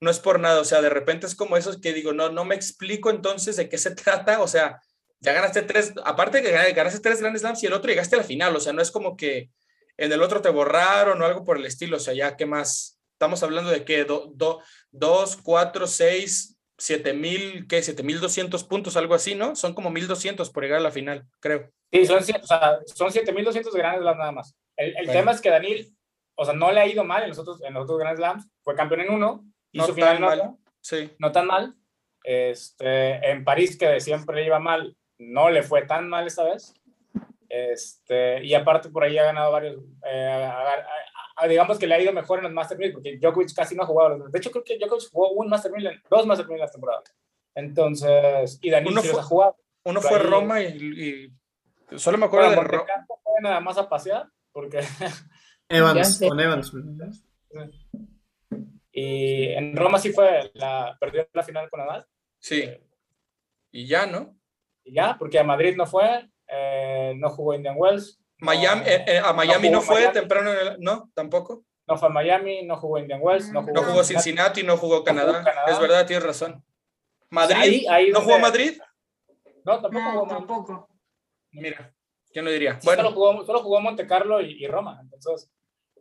no 0.00 0.10
es 0.10 0.18
por 0.20 0.40
nada. 0.40 0.60
O 0.60 0.64
sea, 0.64 0.80
de 0.80 0.88
repente 0.88 1.26
es 1.26 1.34
como 1.34 1.58
eso 1.58 1.78
que 1.82 1.92
digo, 1.92 2.14
no, 2.14 2.30
no 2.30 2.46
me 2.46 2.54
explico 2.54 3.10
entonces 3.10 3.56
de 3.56 3.68
qué 3.68 3.76
se 3.76 3.90
trata. 3.94 4.40
O 4.40 4.48
sea, 4.48 4.80
ya 5.20 5.34
ganaste 5.34 5.62
tres, 5.62 5.92
aparte 6.04 6.40
que 6.42 6.50
ganaste 6.72 7.00
tres 7.00 7.20
Grand 7.20 7.36
Slams 7.36 7.62
y 7.62 7.66
el 7.66 7.74
otro 7.74 7.90
llegaste 7.90 8.16
a 8.16 8.18
la 8.20 8.24
final. 8.24 8.56
O 8.56 8.60
sea, 8.60 8.72
no 8.72 8.80
es 8.80 8.90
como 8.90 9.16
que 9.18 9.50
en 9.98 10.12
el 10.12 10.22
otro 10.22 10.40
te 10.40 10.48
borraron 10.48 11.20
o 11.20 11.26
algo 11.26 11.44
por 11.44 11.58
el 11.58 11.66
estilo. 11.66 11.98
O 11.98 12.00
sea, 12.00 12.14
ya, 12.14 12.36
¿qué 12.38 12.46
más? 12.46 12.98
Estamos 13.12 13.42
hablando 13.42 13.70
de 13.70 13.84
que 13.84 14.04
do, 14.04 14.32
do- 14.34 14.62
dos, 14.90 15.36
cuatro, 15.36 15.86
seis, 15.86 16.51
siete 16.78 17.12
mil, 17.12 17.66
¿qué? 17.68 17.82
Siete 17.82 18.02
mil 18.02 18.20
doscientos 18.20 18.64
puntos, 18.64 18.96
algo 18.96 19.14
así, 19.14 19.34
¿no? 19.34 19.54
Son 19.56 19.74
como 19.74 19.90
mil 19.90 20.06
doscientos 20.08 20.50
por 20.50 20.62
llegar 20.62 20.78
a 20.78 20.82
la 20.82 20.90
final, 20.90 21.24
creo. 21.40 21.70
Sí, 21.92 22.06
son, 22.06 22.18
o 22.18 22.22
sea, 22.22 22.78
son 22.86 23.10
7.200 23.10 23.70
Grand 23.72 24.00
Slams 24.00 24.18
nada 24.18 24.32
más. 24.32 24.56
El, 24.76 24.88
el 24.96 25.06
Bueno. 25.06 25.12
tema 25.12 25.32
es 25.32 25.40
que 25.42 25.50
Daniel, 25.50 25.92
o 26.34 26.44
sea, 26.44 26.54
no 26.54 26.72
le 26.72 26.80
ha 26.80 26.86
ido 26.86 27.04
mal 27.04 27.22
en 27.22 27.28
los 27.28 27.38
otros, 27.38 27.62
en 27.62 27.74
los 27.74 27.84
otros 27.84 27.98
Grand 27.98 28.16
Slams, 28.16 28.48
fue 28.62 28.74
campeón 28.74 29.02
en 29.02 29.10
uno, 29.10 29.44
No 29.74 29.84
hizo 29.84 29.94
final 29.94 30.16
en 30.16 30.22
mal. 30.22 30.38
otro, 30.40 30.58
Sí. 30.80 31.10
no 31.18 31.30
tan 31.32 31.46
mal. 31.46 31.74
Este, 32.24 33.30
en 33.30 33.44
París, 33.44 33.76
que 33.76 34.00
siempre 34.00 34.36
le 34.36 34.46
iba 34.46 34.58
mal, 34.58 34.96
no 35.18 35.50
le 35.50 35.62
fue 35.62 35.82
tan 35.82 36.08
mal 36.08 36.26
esta 36.26 36.44
vez. 36.44 36.74
Este, 37.48 38.42
y 38.44 38.54
aparte 38.54 38.88
por 38.88 39.04
ahí 39.04 39.18
ha 39.18 39.24
ganado 39.24 39.52
varios, 39.52 39.76
eh, 40.10 40.50
digamos 41.48 41.78
que 41.78 41.86
le 41.86 41.94
ha 41.94 42.00
ido 42.00 42.12
mejor 42.12 42.38
en 42.38 42.44
los 42.44 42.52
Master 42.52 42.78
1000, 42.78 42.92
porque 42.92 43.16
Djokovic 43.18 43.54
casi 43.54 43.74
no 43.74 43.82
ha 43.82 43.86
jugado. 43.86 44.18
los- 44.18 44.32
De 44.32 44.38
hecho, 44.38 44.50
creo 44.50 44.64
que 44.64 44.78
Djokovic 44.78 45.10
jugó 45.10 45.30
un 45.32 45.48
Master 45.48 45.72
1000, 45.72 45.86
en- 45.86 46.02
dos 46.10 46.26
Master 46.26 46.46
1000 46.46 46.54
en 46.56 46.60
la 46.66 46.70
temporada. 46.70 47.02
Entonces, 47.54 48.58
y 48.62 48.70
Daniel 48.70 48.92
Uno 48.92 49.00
sí 49.02 49.08
los 49.08 49.16
fue- 49.16 49.20
ha 49.22 49.26
jugado. 49.26 49.56
Uno 49.84 50.00
fue 50.00 50.16
ahí- 50.18 50.22
Roma 50.22 50.60
y, 50.62 51.32
y 51.92 51.98
solo 51.98 52.16
me 52.18 52.26
acuerdo 52.26 52.46
Bueno, 52.48 52.62
de 52.62 52.68
Ro- 52.68 52.78
Montecarlo 52.78 53.06
fue 53.22 53.32
nada 53.42 53.60
más 53.60 53.78
a 53.78 53.88
pasear, 53.88 54.26
porque 54.52 54.78
Evans, 55.68 56.18
con 56.26 56.38
Evans. 56.40 56.72
y 58.92 59.46
en 59.52 59.76
Roma 59.76 59.98
sí 59.98 60.12
fue 60.12 60.50
la 60.54 60.96
perdió 61.00 61.26
la 61.32 61.42
final 61.42 61.68
con 61.70 61.80
Nadal 61.80 62.06
Sí. 62.38 62.68
Y 63.70 63.86
ya, 63.86 64.06
¿no? 64.06 64.36
y 64.84 64.94
ya 64.94 65.16
porque 65.18 65.38
a 65.38 65.44
Madrid 65.44 65.76
no 65.76 65.86
fue 65.86 66.28
eh, 66.48 67.14
no 67.16 67.30
jugó 67.30 67.54
Indian 67.54 67.76
Wells 67.78 68.21
Miami, 68.42 68.82
eh, 68.86 69.04
eh, 69.06 69.18
a 69.24 69.32
Miami 69.32 69.70
no, 69.70 69.78
jugó 69.80 69.92
fue 69.92 70.00
Miami. 70.02 70.14
temprano, 70.14 70.52
en 70.52 70.58
el- 70.66 70.80
no, 70.80 71.10
tampoco. 71.14 71.64
no 71.86 71.96
fue 71.96 72.08
a 72.08 72.12
Miami 72.12 72.62
no 72.64 72.76
jugó 72.76 72.98
Indian 72.98 73.20
Wells 73.22 73.50
no 73.50 73.62
jugó, 73.62 73.72
No 73.72 73.82
jugó 73.82 74.04
Cincinnati, 74.04 74.62
no 74.62 74.76
jugó 74.76 75.02
Canadá. 75.04 75.42
Canadá. 75.44 75.64
Es 75.72 75.78
verdad, 75.80 76.06
tienes 76.06 76.24
razón. 76.24 76.64
Madrid, 77.30 77.56
Ahí- 77.58 77.86
ahí 77.88 78.10
¿no 78.10 78.20
jugó 78.20 78.38
Madrid? 78.38 78.78
no 79.64 79.80
tampoco 79.80 80.00
No, 80.04 80.10
jugó 80.12 80.26
Madrid. 80.26 80.36
tampoco. 80.46 80.88
Mira, 81.52 81.94
yo 82.34 82.42
no 82.42 82.50
diría. 82.50 82.74
Sí, 82.80 82.86
solo 82.86 82.96
Bueno, 82.96 83.12
jugó 83.12 83.44
solo 83.46 83.62
jugó 83.62 83.80
Monte 83.80 84.06
Carlo 84.06 84.40
y, 84.40 84.62
y 84.62 84.66
Roma 84.66 85.00
entonces 85.02 85.50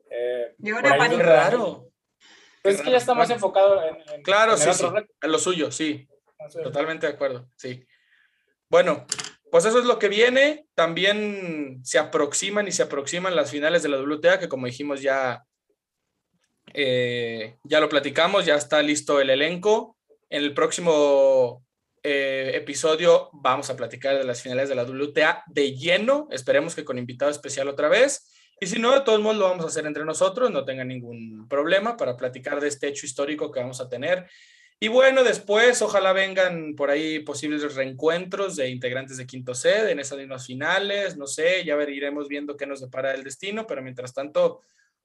eh, 0.10 0.56
Y 0.60 0.70
ahora 0.72 0.89
por 0.89 1.02
ahí 1.02 1.10
donde- 1.10 1.24
raro. 1.26 1.88
pues 2.64 2.76
es 2.76 2.82
que 2.82 2.92
ya 2.92 2.98
está 2.98 3.14
más 3.14 3.28
Bueno. 3.30 3.36
enfocado 3.36 3.84
en, 3.84 3.96
en- 4.14 4.22
Claro, 4.24 4.54
en 4.56 4.62
el 4.62 4.74
sí, 4.74 4.84
otro 4.86 5.00
sí. 5.00 5.06
En 5.22 5.32
lo 5.32 5.39
suyo, 5.39 5.72
sí. 5.72 6.08
Entonces, 6.39 6.64
Totalmente 6.64 7.08
de 7.08 7.14
acuerdo, 7.14 7.48
sí. 7.56 7.86
Bueno, 8.70 9.06
pues 9.52 9.66
eso 9.66 9.80
es 9.80 9.86
lo 9.86 9.99
que 9.99 10.08
viene. 10.08 10.66
También 10.76 11.82
se 11.84 11.99
aproximan 11.99 12.68
y 12.68 12.72
se 12.72 12.84
aproximan 12.84 13.36
las 13.36 13.52
finales 13.52 13.84
de 13.84 13.89
la 13.89 14.02
WTA, 14.02 14.39
que 14.39 14.47
como 14.47 14.66
dijimos 14.66 15.02
ya, 15.02 15.43
eh, 16.74 17.58
ya 17.64 17.82
lo 17.82 17.89
platicamos, 17.89 18.45
ya 18.45 18.56
está 18.56 18.82
listo 18.82 19.20
el 19.20 19.30
elenco. 19.30 19.97
En 20.30 20.43
el 20.43 20.54
próximo 20.54 21.66
eh, 22.02 22.54
episodio 22.56 23.30
vamos 23.34 23.70
a 23.70 23.76
platicar 23.76 24.18
de 24.18 24.24
las 24.24 24.41
finales 24.41 24.70
de 24.70 24.76
la 24.76 24.86
WTA 24.86 25.43
de 25.47 25.76
lleno. 25.76 26.30
Esperemos 26.32 26.74
que 26.74 26.86
con 26.86 26.97
invitado 26.97 27.30
especial 27.30 27.68
otra 27.68 27.89
vez. 27.89 28.32
Y 28.62 28.68
si 28.68 28.80
no, 28.80 28.93
de 28.93 29.02
todos 29.02 29.20
modos 29.20 29.38
lo 29.38 29.49
vamos 29.49 29.66
a 29.66 29.68
hacer 29.68 29.86
entre 29.86 30.06
nosotros, 30.06 30.49
no 30.49 30.64
tengan 30.64 30.88
ningún 30.88 31.47
problema 31.49 31.97
para 31.97 32.16
platicar 32.16 32.62
de 32.62 32.70
este 32.70 32.88
hecho 32.88 33.06
histórico 33.06 33.52
que 33.52 33.60
vamos 33.60 33.82
a 33.82 33.89
tener 33.89 34.30
y 34.84 34.88
bueno, 34.88 35.24
después 35.24 35.80
ojalá 35.84 36.12
vengan 36.12 36.74
por 36.76 36.90
ahí 36.90 37.20
posibles 37.20 37.76
reencuentros 37.76 38.56
de 38.56 38.70
integrantes 38.70 39.16
de 39.16 39.28
Quinto 39.28 39.54
Sed 39.54 39.88
en 39.90 40.00
esas 40.00 40.18
mismas 40.18 40.48
finales, 40.48 41.18
no 41.18 41.28
sé, 41.28 41.64
ya 41.64 41.76
ver, 41.76 41.92
iremos 41.92 42.28
viendo 42.28 42.58
qué 42.58 42.66
nos 42.66 42.82
depara 42.82 43.14
el 43.14 43.24
destino, 43.24 43.68
pero 43.68 43.84
mientras 43.84 44.16
tanto, 44.16 44.64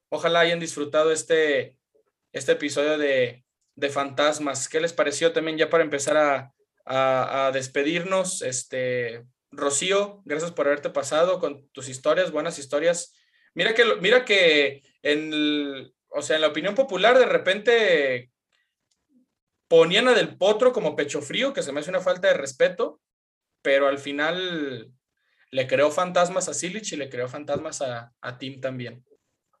ojalá 0.09 0.39
hayan 0.39 0.59
disfrutado 0.59 1.11
este, 1.11 1.77
este 2.31 2.53
episodio 2.53 2.97
de, 2.97 3.45
de 3.75 3.89
Fantasmas. 3.89 4.67
¿Qué 4.67 4.81
les 4.81 4.93
pareció 4.93 5.31
también 5.31 5.59
ya 5.59 5.69
para 5.69 5.83
empezar 5.83 6.17
a, 6.17 6.55
a, 6.85 7.51
despedirnos? 7.51 8.41
Este, 8.41 9.25
Rocío, 9.51 10.23
gracias 10.25 10.51
por 10.53 10.65
haberte 10.65 10.89
pasado 10.89 11.39
con 11.39 11.69
tus 11.69 11.87
historias, 11.87 12.31
buenas 12.31 12.57
historias. 12.57 13.13
Mira 13.53 13.75
que, 13.75 13.85
mira 14.01 14.25
que 14.25 14.81
en, 15.03 15.93
o 16.09 16.23
sea, 16.23 16.37
en 16.37 16.41
la 16.41 16.47
opinión 16.47 16.73
popular 16.73 17.19
de 17.19 17.27
repente 17.27 18.31
ponían 19.67 20.07
a 20.07 20.13
Del 20.13 20.37
Potro 20.37 20.71
como 20.71 20.95
pecho 20.95 21.21
frío, 21.21 21.53
que 21.53 21.63
se 21.63 21.71
me 21.71 21.79
hace 21.79 21.89
una 21.89 21.99
falta 21.99 22.27
de 22.27 22.35
respeto, 22.35 23.01
pero 23.61 23.87
al 23.87 23.97
final 23.97 24.93
le 25.51 25.67
creó 25.67 25.91
fantasmas 25.91 26.49
a 26.49 26.53
Silich 26.53 26.93
y 26.93 26.97
le 26.97 27.09
creó 27.09 27.27
fantasmas 27.27 27.81
a, 27.81 28.37
Tim 28.37 28.61
también. 28.61 29.03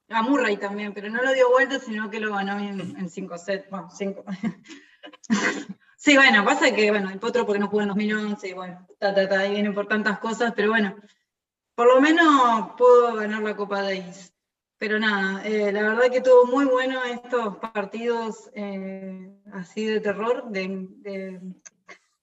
A 0.09 0.21
Murray 0.21 0.57
también, 0.57 0.93
pero 0.93 1.09
no 1.09 1.21
lo 1.21 1.33
dio 1.33 1.49
vuelta, 1.49 1.79
sino 1.79 2.09
que 2.09 2.19
lo 2.19 2.33
ganó 2.33 2.59
en, 2.59 3.09
cinco 3.09 3.37
sets. 3.37 3.69
Bueno, 3.69 3.89
cinco. 3.89 4.23
sí, 5.97 6.15
bueno, 6.15 6.45
pasa 6.45 6.73
que, 6.73 6.89
bueno, 6.91 7.09
el 7.09 7.19
Potro 7.19 7.45
porque 7.45 7.59
no 7.59 7.67
jugó 7.67 7.81
en 7.81 7.89
2011, 7.89 8.47
y 8.47 8.53
bueno, 8.53 8.87
ta, 8.99 9.13
ta, 9.13 9.27
ta, 9.27 9.41
ahí 9.41 9.51
viene 9.51 9.71
por 9.71 9.87
tantas 9.87 10.19
cosas, 10.19 10.53
pero 10.55 10.69
bueno, 10.69 10.95
por 11.75 11.87
lo 11.87 11.99
menos 12.01 12.71
pudo 12.77 13.15
ganar 13.15 13.43
la 13.43 13.55
Copa 13.55 13.81
Davis. 13.81 14.33
Pero 14.79 14.99
nada, 14.99 15.43
eh, 15.43 15.71
la 15.71 15.81
verdad 15.81 16.11
que 16.11 16.21
tuvo 16.21 16.45
muy 16.45 16.65
bueno 16.65 17.03
estos 17.03 17.57
partidos 17.57 18.51
eh, 18.53 19.31
así 19.53 19.85
de 19.85 19.99
terror, 19.99 20.43
de, 20.49 21.41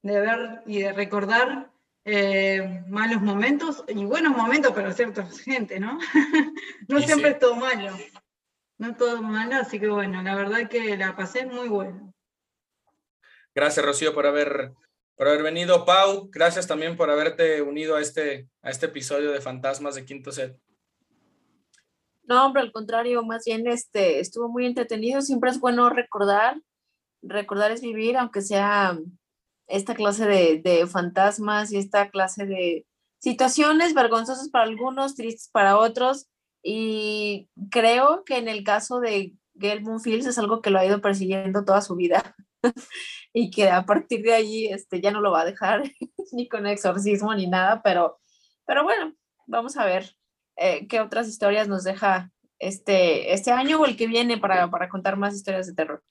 ver 0.02 0.62
y 0.64 0.82
de 0.82 0.92
recordar 0.92 1.72
eh, 2.04 2.84
malos 2.86 3.22
momentos 3.22 3.84
y 3.88 4.04
buenos 4.04 4.36
momentos 4.36 4.72
para 4.72 4.92
cierta 4.92 5.26
gente, 5.44 5.80
¿no? 5.80 5.98
no 6.88 7.00
siempre 7.00 7.30
es 7.30 7.38
todo 7.40 7.56
malo, 7.56 7.90
no 8.78 8.94
todo 8.94 9.20
malo, 9.20 9.56
así 9.56 9.80
que 9.80 9.88
bueno, 9.88 10.22
la 10.22 10.36
verdad 10.36 10.68
que 10.68 10.96
la 10.96 11.16
pasé 11.16 11.46
muy 11.46 11.68
bueno. 11.68 12.14
Gracias, 13.52 13.84
Rocío, 13.84 14.14
por 14.14 14.26
haber, 14.26 14.72
por 15.16 15.26
haber 15.26 15.42
venido. 15.42 15.84
Pau, 15.84 16.28
gracias 16.30 16.68
también 16.68 16.96
por 16.96 17.10
haberte 17.10 17.62
unido 17.62 17.96
a 17.96 18.00
este, 18.00 18.48
a 18.62 18.70
este 18.70 18.86
episodio 18.86 19.32
de 19.32 19.40
Fantasmas 19.40 19.96
de 19.96 20.04
Quinto 20.04 20.30
Set. 20.30 20.56
No, 22.26 22.46
hombre, 22.46 22.62
al 22.62 22.72
contrario, 22.72 23.22
más 23.22 23.44
bien 23.44 23.66
este, 23.66 24.20
estuvo 24.20 24.48
muy 24.48 24.66
entretenido. 24.66 25.20
Siempre 25.20 25.50
es 25.50 25.60
bueno 25.60 25.90
recordar. 25.90 26.60
Recordar 27.22 27.70
es 27.70 27.82
vivir, 27.82 28.16
aunque 28.16 28.40
sea 28.40 28.98
esta 29.66 29.94
clase 29.94 30.26
de, 30.26 30.86
fantasmas 30.86 31.72
y 31.72 31.78
esta 31.78 32.10
clase 32.10 32.46
de 32.46 32.86
situaciones 33.18 33.94
vergonzosas 33.94 34.48
para 34.50 34.64
algunos, 34.64 35.14
tristes 35.14 35.50
para 35.50 35.78
otros. 35.78 36.28
Y 36.62 37.50
creo 37.70 38.24
que 38.24 38.38
en 38.38 38.48
el 38.48 38.64
caso 38.64 39.00
de 39.00 39.34
Gail 39.54 39.84
Fields 40.02 40.26
es 40.26 40.38
algo 40.38 40.62
que 40.62 40.70
lo 40.70 40.78
ha 40.78 40.86
ido 40.86 41.00
persiguiendo 41.00 41.64
toda 41.64 41.82
su 41.82 41.94
vida 41.94 42.34
y 43.34 43.50
que 43.50 43.70
a 43.70 43.84
partir 43.84 44.22
de 44.22 44.34
allí 44.34 44.66
este, 44.68 45.00
ya 45.00 45.10
no 45.10 45.20
lo 45.20 45.30
va 45.30 45.42
a 45.42 45.44
dejar 45.44 45.82
ni 46.32 46.48
con 46.48 46.66
exorcismo 46.66 47.34
ni 47.34 47.46
nada, 47.46 47.82
pero, 47.82 48.18
pero 48.66 48.82
bueno, 48.82 49.14
vamos 49.46 49.76
a 49.76 49.84
ver 49.84 50.16
eh, 50.56 50.86
qué 50.88 51.00
otras 51.00 51.28
historias 51.28 51.68
nos 51.68 51.84
deja 51.84 52.30
este, 52.58 53.32
este 53.32 53.50
año 53.50 53.80
o 53.80 53.86
el 53.86 53.96
que 53.96 54.06
viene 54.06 54.38
para, 54.38 54.70
para 54.70 54.88
contar 54.88 55.16
más 55.16 55.34
historias 55.34 55.66
de 55.66 55.74
terror. 55.74 56.02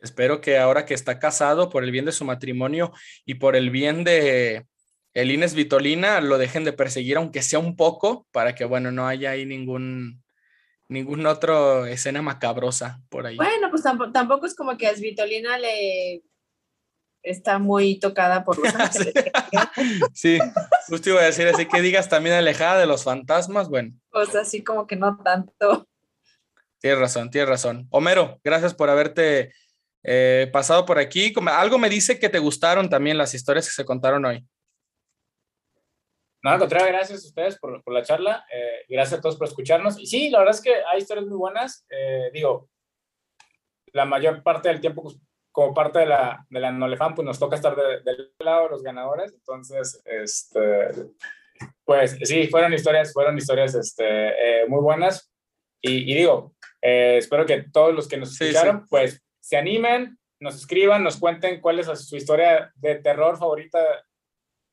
Espero 0.00 0.40
que 0.40 0.58
ahora 0.58 0.86
que 0.86 0.94
está 0.94 1.18
casado, 1.18 1.68
por 1.68 1.82
el 1.82 1.90
bien 1.90 2.04
de 2.04 2.12
su 2.12 2.24
matrimonio 2.24 2.92
y 3.24 3.34
por 3.34 3.56
el 3.56 3.70
bien 3.70 4.04
de 4.04 4.66
el 5.14 5.30
Inés 5.30 5.54
Vitolina, 5.54 6.20
lo 6.20 6.36
dejen 6.36 6.64
de 6.64 6.74
perseguir, 6.74 7.16
aunque 7.16 7.40
sea 7.40 7.58
un 7.58 7.74
poco, 7.74 8.26
para 8.32 8.54
que, 8.54 8.66
bueno, 8.66 8.92
no 8.92 9.06
haya 9.08 9.30
ahí 9.30 9.46
ningún, 9.46 10.22
ningún 10.88 11.24
otro 11.24 11.86
escena 11.86 12.20
macabrosa 12.20 13.00
por 13.08 13.26
ahí. 13.26 13.36
Bueno, 13.36 13.70
pues 13.70 13.82
tampoco, 13.82 14.12
tampoco 14.12 14.44
es 14.44 14.54
como 14.54 14.76
que 14.76 14.86
a 14.86 14.94
Svitolina 14.94 15.56
le 15.56 16.22
está 17.26 17.58
muy 17.58 17.98
tocada 17.98 18.44
por 18.44 18.58
los 18.58 18.72
sí, 20.14 20.38
justo 20.88 21.10
iba 21.10 21.20
a 21.20 21.24
decir, 21.24 21.48
así 21.48 21.66
que 21.66 21.80
digas 21.80 22.08
también 22.08 22.36
alejada 22.36 22.78
de 22.78 22.86
los 22.86 23.04
fantasmas, 23.04 23.68
bueno. 23.68 23.92
Pues 24.10 24.34
así 24.34 24.62
como 24.62 24.86
que 24.86 24.96
no 24.96 25.18
tanto. 25.22 25.88
Tienes 26.78 27.00
razón, 27.00 27.30
tienes 27.30 27.48
razón. 27.48 27.88
Homero, 27.90 28.40
gracias 28.44 28.74
por 28.74 28.90
haberte 28.90 29.52
eh, 30.04 30.48
pasado 30.52 30.86
por 30.86 30.98
aquí. 30.98 31.34
Algo 31.50 31.78
me 31.78 31.88
dice 31.88 32.18
que 32.20 32.28
te 32.28 32.38
gustaron 32.38 32.88
también 32.88 33.18
las 33.18 33.34
historias 33.34 33.66
que 33.66 33.74
se 33.74 33.84
contaron 33.84 34.24
hoy. 34.24 34.46
No, 36.44 36.52
al 36.52 36.60
contrario, 36.60 36.86
gracias 36.88 37.24
a 37.24 37.26
ustedes 37.26 37.58
por, 37.58 37.82
la 37.92 38.02
charla. 38.04 38.46
Eh, 38.52 38.84
gracias 38.88 39.18
a 39.18 39.20
todos 39.20 39.36
por 39.36 39.48
escucharnos. 39.48 39.98
Y 39.98 40.06
sí, 40.06 40.30
la 40.30 40.38
verdad 40.38 40.54
es 40.54 40.60
que 40.60 40.74
hay 40.74 41.00
historias 41.00 41.26
muy 41.26 41.36
buenas. 41.36 41.84
Eh, 41.90 42.30
digo, 42.32 42.70
la 43.92 44.04
mayor 44.04 44.44
parte 44.44 44.68
del 44.68 44.80
tiempo 44.80 45.02
pues, 45.02 45.16
como 45.56 45.72
parte 45.72 46.00
de 46.00 46.06
la, 46.06 46.44
de 46.50 46.60
la 46.60 46.70
Nolefam, 46.70 47.14
pues 47.14 47.24
nos 47.24 47.38
toca 47.38 47.56
estar 47.56 47.74
del 47.74 48.30
lado 48.40 48.64
de 48.64 48.68
los 48.68 48.82
ganadores. 48.82 49.32
Entonces, 49.32 50.02
este, 50.04 50.90
pues 51.82 52.18
sí, 52.24 52.46
fueron 52.48 52.74
historias, 52.74 53.10
fueron 53.14 53.38
historias 53.38 53.74
este, 53.74 54.04
eh, 54.04 54.66
muy 54.68 54.82
buenas. 54.82 55.32
Y, 55.80 56.14
digo, 56.14 56.54
eh, 56.82 57.16
espero 57.16 57.46
que 57.46 57.62
todos 57.72 57.94
los 57.94 58.06
que 58.06 58.18
nos 58.18 58.38
escucharon, 58.38 58.86
pues 58.90 59.24
se 59.40 59.56
animen, 59.56 60.18
nos 60.40 60.56
escriban, 60.56 61.02
nos 61.02 61.18
cuenten 61.18 61.62
cuál 61.62 61.78
es 61.78 61.86
su 61.86 62.16
historia 62.18 62.70
de 62.74 62.96
terror 62.96 63.38
favorita 63.38 63.78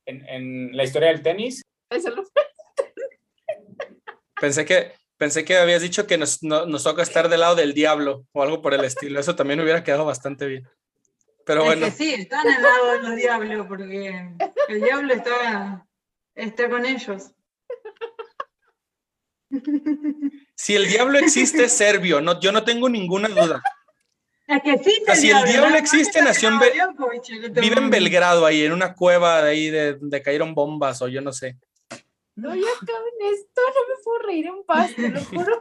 en, 0.06 0.28
en 0.28 0.76
la 0.76 0.84
historia 0.84 1.08
del 1.08 1.22
tenis. 1.22 1.62
Pensé 4.42 4.66
que, 4.66 4.92
Pensé 5.24 5.46
que 5.46 5.56
habías 5.56 5.82
dicho 5.82 6.06
que 6.06 6.18
nos, 6.18 6.42
toca 6.84 7.02
estar 7.02 7.30
del 7.30 7.40
lado 7.40 7.56
del 7.56 7.74
diablo 7.74 8.26
o 8.34 8.44
algo 8.44 8.62
por 8.62 8.74
el 8.74 8.84
estilo. 8.84 9.22
Eso 9.22 9.38
también 9.38 9.62
hubiera 9.62 9.82
quedado 9.82 10.04
bastante 10.04 10.46
bien. 10.48 10.68
Pero 11.46 11.64
bueno. 11.64 11.90
sí, 11.92 12.14
están 12.14 12.46
al 12.46 12.62
lado 12.62 12.92
de 12.92 13.00
los 13.00 13.16
diablos 13.16 13.66
porque 13.70 14.36
el 14.68 14.82
diablo 14.82 15.14
está, 15.14 15.88
está 16.36 16.70
con 16.70 16.86
ellos. 16.86 17.32
Si 20.56 20.76
el 20.76 20.90
diablo 20.90 21.20
existe, 21.20 21.64
es 21.64 21.72
serbio. 21.72 22.20
No, 22.20 22.42
yo 22.42 22.52
no 22.52 22.66
tengo 22.66 22.90
ninguna 22.90 23.30
duda. 23.30 23.64
Es 24.46 24.62
que 24.62 24.74
existe 24.74 25.16
si 25.16 25.30
el 25.30 25.46
diablo 25.46 25.78
existe, 25.78 26.22
nació 26.22 26.50
en 26.50 26.60
vive 26.60 27.78
en 27.78 27.90
Belgrado, 27.90 28.46
ahí, 28.46 28.66
en 28.66 28.74
una 28.74 28.94
cueva 28.94 29.42
de 29.42 29.52
ahí 29.52 29.70
de, 29.70 29.94
donde 29.94 30.22
cayeron 30.22 30.54
bombas 30.54 31.02
o 31.02 31.08
yo 31.08 31.22
no 31.22 31.32
sé. 31.32 31.58
No, 32.36 32.56
ya 32.56 32.62
acaben 32.82 33.14
esto, 33.34 33.62
no 33.62 33.96
me 33.96 34.04
puedo 34.04 34.20
reír 34.20 34.48
en 34.48 34.64
paz, 34.64 34.96
te 34.96 35.10
lo 35.10 35.20
juro. 35.26 35.60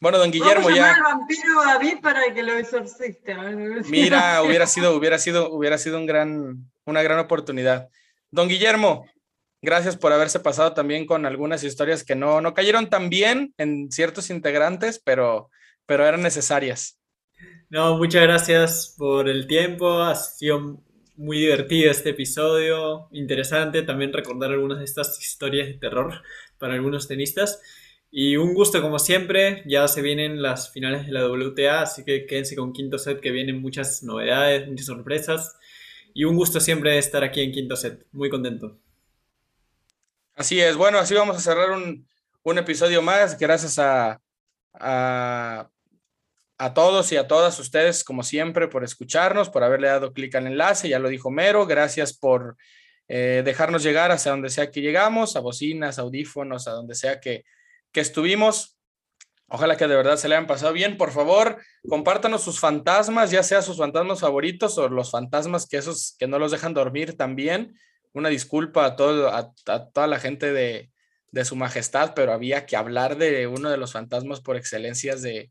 Bueno, 0.00 0.18
don 0.18 0.32
Guillermo 0.32 0.64
Vamos 0.64 0.76
ya. 0.76 0.94
al 0.94 1.02
vampiro 1.02 1.62
David 1.64 1.98
para 2.02 2.34
que 2.34 2.42
lo 2.42 2.54
exorciste. 2.54 3.36
Mira, 3.88 4.42
hubiera 4.46 4.66
sido, 4.66 4.96
hubiera 4.96 5.18
sido, 5.18 5.52
hubiera 5.52 5.78
sido 5.78 5.96
un 5.96 6.06
gran, 6.06 6.70
una 6.84 7.02
gran 7.02 7.20
oportunidad. 7.20 7.88
Don 8.30 8.48
Guillermo, 8.48 9.06
gracias 9.60 9.96
por 9.96 10.12
haberse 10.12 10.40
pasado 10.40 10.74
también 10.74 11.06
con 11.06 11.24
algunas 11.24 11.62
historias 11.62 12.02
que 12.02 12.16
no, 12.16 12.40
no 12.40 12.52
cayeron 12.52 12.90
tan 12.90 13.10
bien 13.10 13.54
en 13.58 13.92
ciertos 13.92 14.30
integrantes, 14.30 15.00
pero, 15.04 15.50
pero 15.86 16.04
eran 16.04 16.22
necesarias. 16.22 16.98
No, 17.70 17.96
muchas 17.96 18.22
gracias 18.22 18.94
por 18.98 19.28
el 19.28 19.46
tiempo. 19.46 20.02
Ha 20.02 20.16
sido 20.16 20.82
muy 21.22 21.38
divertido 21.38 21.88
este 21.88 22.10
episodio, 22.10 23.08
interesante 23.12 23.82
también 23.82 24.12
recordar 24.12 24.50
algunas 24.50 24.80
de 24.80 24.84
estas 24.84 25.22
historias 25.22 25.68
de 25.68 25.74
terror 25.74 26.20
para 26.58 26.74
algunos 26.74 27.06
tenistas. 27.06 27.62
Y 28.10 28.36
un 28.36 28.54
gusto 28.54 28.82
como 28.82 28.98
siempre, 28.98 29.62
ya 29.64 29.86
se 29.86 30.02
vienen 30.02 30.42
las 30.42 30.72
finales 30.72 31.06
de 31.06 31.12
la 31.12 31.28
WTA, 31.28 31.82
así 31.82 32.04
que 32.04 32.26
quédense 32.26 32.56
con 32.56 32.72
Quinto 32.72 32.98
Set 32.98 33.20
que 33.20 33.30
vienen 33.30 33.62
muchas 33.62 34.02
novedades, 34.02 34.66
muchas 34.66 34.86
sorpresas. 34.86 35.56
Y 36.12 36.24
un 36.24 36.34
gusto 36.34 36.58
siempre 36.58 36.98
estar 36.98 37.22
aquí 37.22 37.40
en 37.40 37.52
Quinto 37.52 37.76
Set, 37.76 38.04
muy 38.10 38.28
contento. 38.28 38.80
Así 40.34 40.60
es, 40.60 40.76
bueno, 40.76 40.98
así 40.98 41.14
vamos 41.14 41.36
a 41.36 41.40
cerrar 41.40 41.70
un, 41.70 42.04
un 42.42 42.58
episodio 42.58 43.00
más, 43.00 43.38
gracias 43.38 43.78
a, 43.78 44.20
a 44.74 45.70
a 46.62 46.74
todos 46.74 47.10
y 47.10 47.16
a 47.16 47.26
todas 47.26 47.58
ustedes, 47.58 48.04
como 48.04 48.22
siempre, 48.22 48.68
por 48.68 48.84
escucharnos, 48.84 49.50
por 49.50 49.64
haberle 49.64 49.88
dado 49.88 50.12
clic 50.12 50.32
al 50.36 50.46
enlace, 50.46 50.88
ya 50.88 51.00
lo 51.00 51.08
dijo 51.08 51.28
Mero, 51.28 51.66
gracias 51.66 52.16
por 52.16 52.56
eh, 53.08 53.42
dejarnos 53.44 53.82
llegar 53.82 54.12
hacia 54.12 54.30
donde 54.30 54.48
sea 54.48 54.70
que 54.70 54.80
llegamos, 54.80 55.34
a 55.34 55.40
bocinas, 55.40 55.98
audífonos, 55.98 56.68
a 56.68 56.70
donde 56.70 56.94
sea 56.94 57.18
que, 57.18 57.44
que 57.90 57.98
estuvimos. 58.00 58.78
Ojalá 59.48 59.76
que 59.76 59.88
de 59.88 59.96
verdad 59.96 60.16
se 60.16 60.28
le 60.28 60.36
hayan 60.36 60.46
pasado 60.46 60.72
bien. 60.72 60.96
Por 60.96 61.10
favor, 61.10 61.60
compártanos 61.88 62.44
sus 62.44 62.60
fantasmas, 62.60 63.32
ya 63.32 63.42
sea 63.42 63.60
sus 63.60 63.76
fantasmas 63.76 64.20
favoritos 64.20 64.78
o 64.78 64.88
los 64.88 65.10
fantasmas 65.10 65.66
que 65.66 65.78
esos 65.78 66.14
que 66.16 66.28
no 66.28 66.38
los 66.38 66.52
dejan 66.52 66.74
dormir 66.74 67.16
también. 67.16 67.76
Una 68.12 68.28
disculpa 68.28 68.86
a, 68.86 68.94
todo, 68.94 69.34
a, 69.34 69.52
toda 69.92 70.06
la 70.06 70.20
gente 70.20 70.52
de, 70.52 70.92
de, 71.32 71.44
su 71.44 71.56
majestad, 71.56 72.12
pero 72.14 72.32
había 72.32 72.66
que 72.66 72.76
hablar 72.76 73.16
de 73.16 73.48
uno 73.48 73.68
de 73.68 73.78
los 73.78 73.90
fantasmas 73.92 74.40
por 74.40 74.56
excelencias 74.56 75.22
de, 75.22 75.50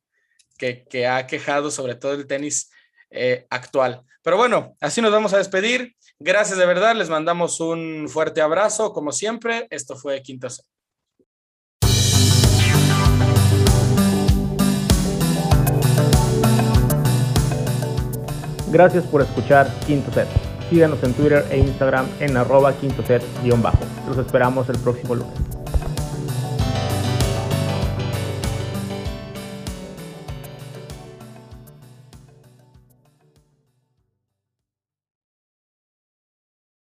que, 0.61 1.07
ha 1.07 1.25
quejado 1.25 1.71
sobre 1.71 1.95
todo 1.95 2.13
el 2.13 2.27
tenis 2.27 2.71
eh, 3.09 3.45
actual. 3.49 4.03
Pero 4.23 4.37
bueno, 4.37 4.75
así 4.79 5.01
nos 5.01 5.11
vamos 5.11 5.33
a 5.33 5.37
despedir. 5.37 5.95
Gracias 6.19 6.57
de 6.57 6.65
verdad, 6.67 6.95
les 6.95 7.09
mandamos 7.09 7.59
un 7.59 8.07
fuerte 8.07 8.41
abrazo, 8.41 8.93
como 8.93 9.11
siempre. 9.11 9.67
Esto 9.71 9.95
fue 9.95 10.21
Quinto 10.21 10.49
Set. 10.49 10.65
Gracias 18.71 19.03
por 19.05 19.21
escuchar 19.21 19.67
Quinto 19.85 20.13
Set. 20.13 20.27
Síganos 20.69 21.03
en 21.03 21.13
Twitter 21.13 21.45
e 21.51 21.57
Instagram 21.57 22.07
en 22.21 22.37
arroba 22.37 22.73
quinto 22.79 23.03
set-bajo. 23.03 23.79
Los 24.07 24.17
esperamos 24.19 24.69
el 24.69 24.77
próximo 24.77 25.15
lunes. 25.15 25.60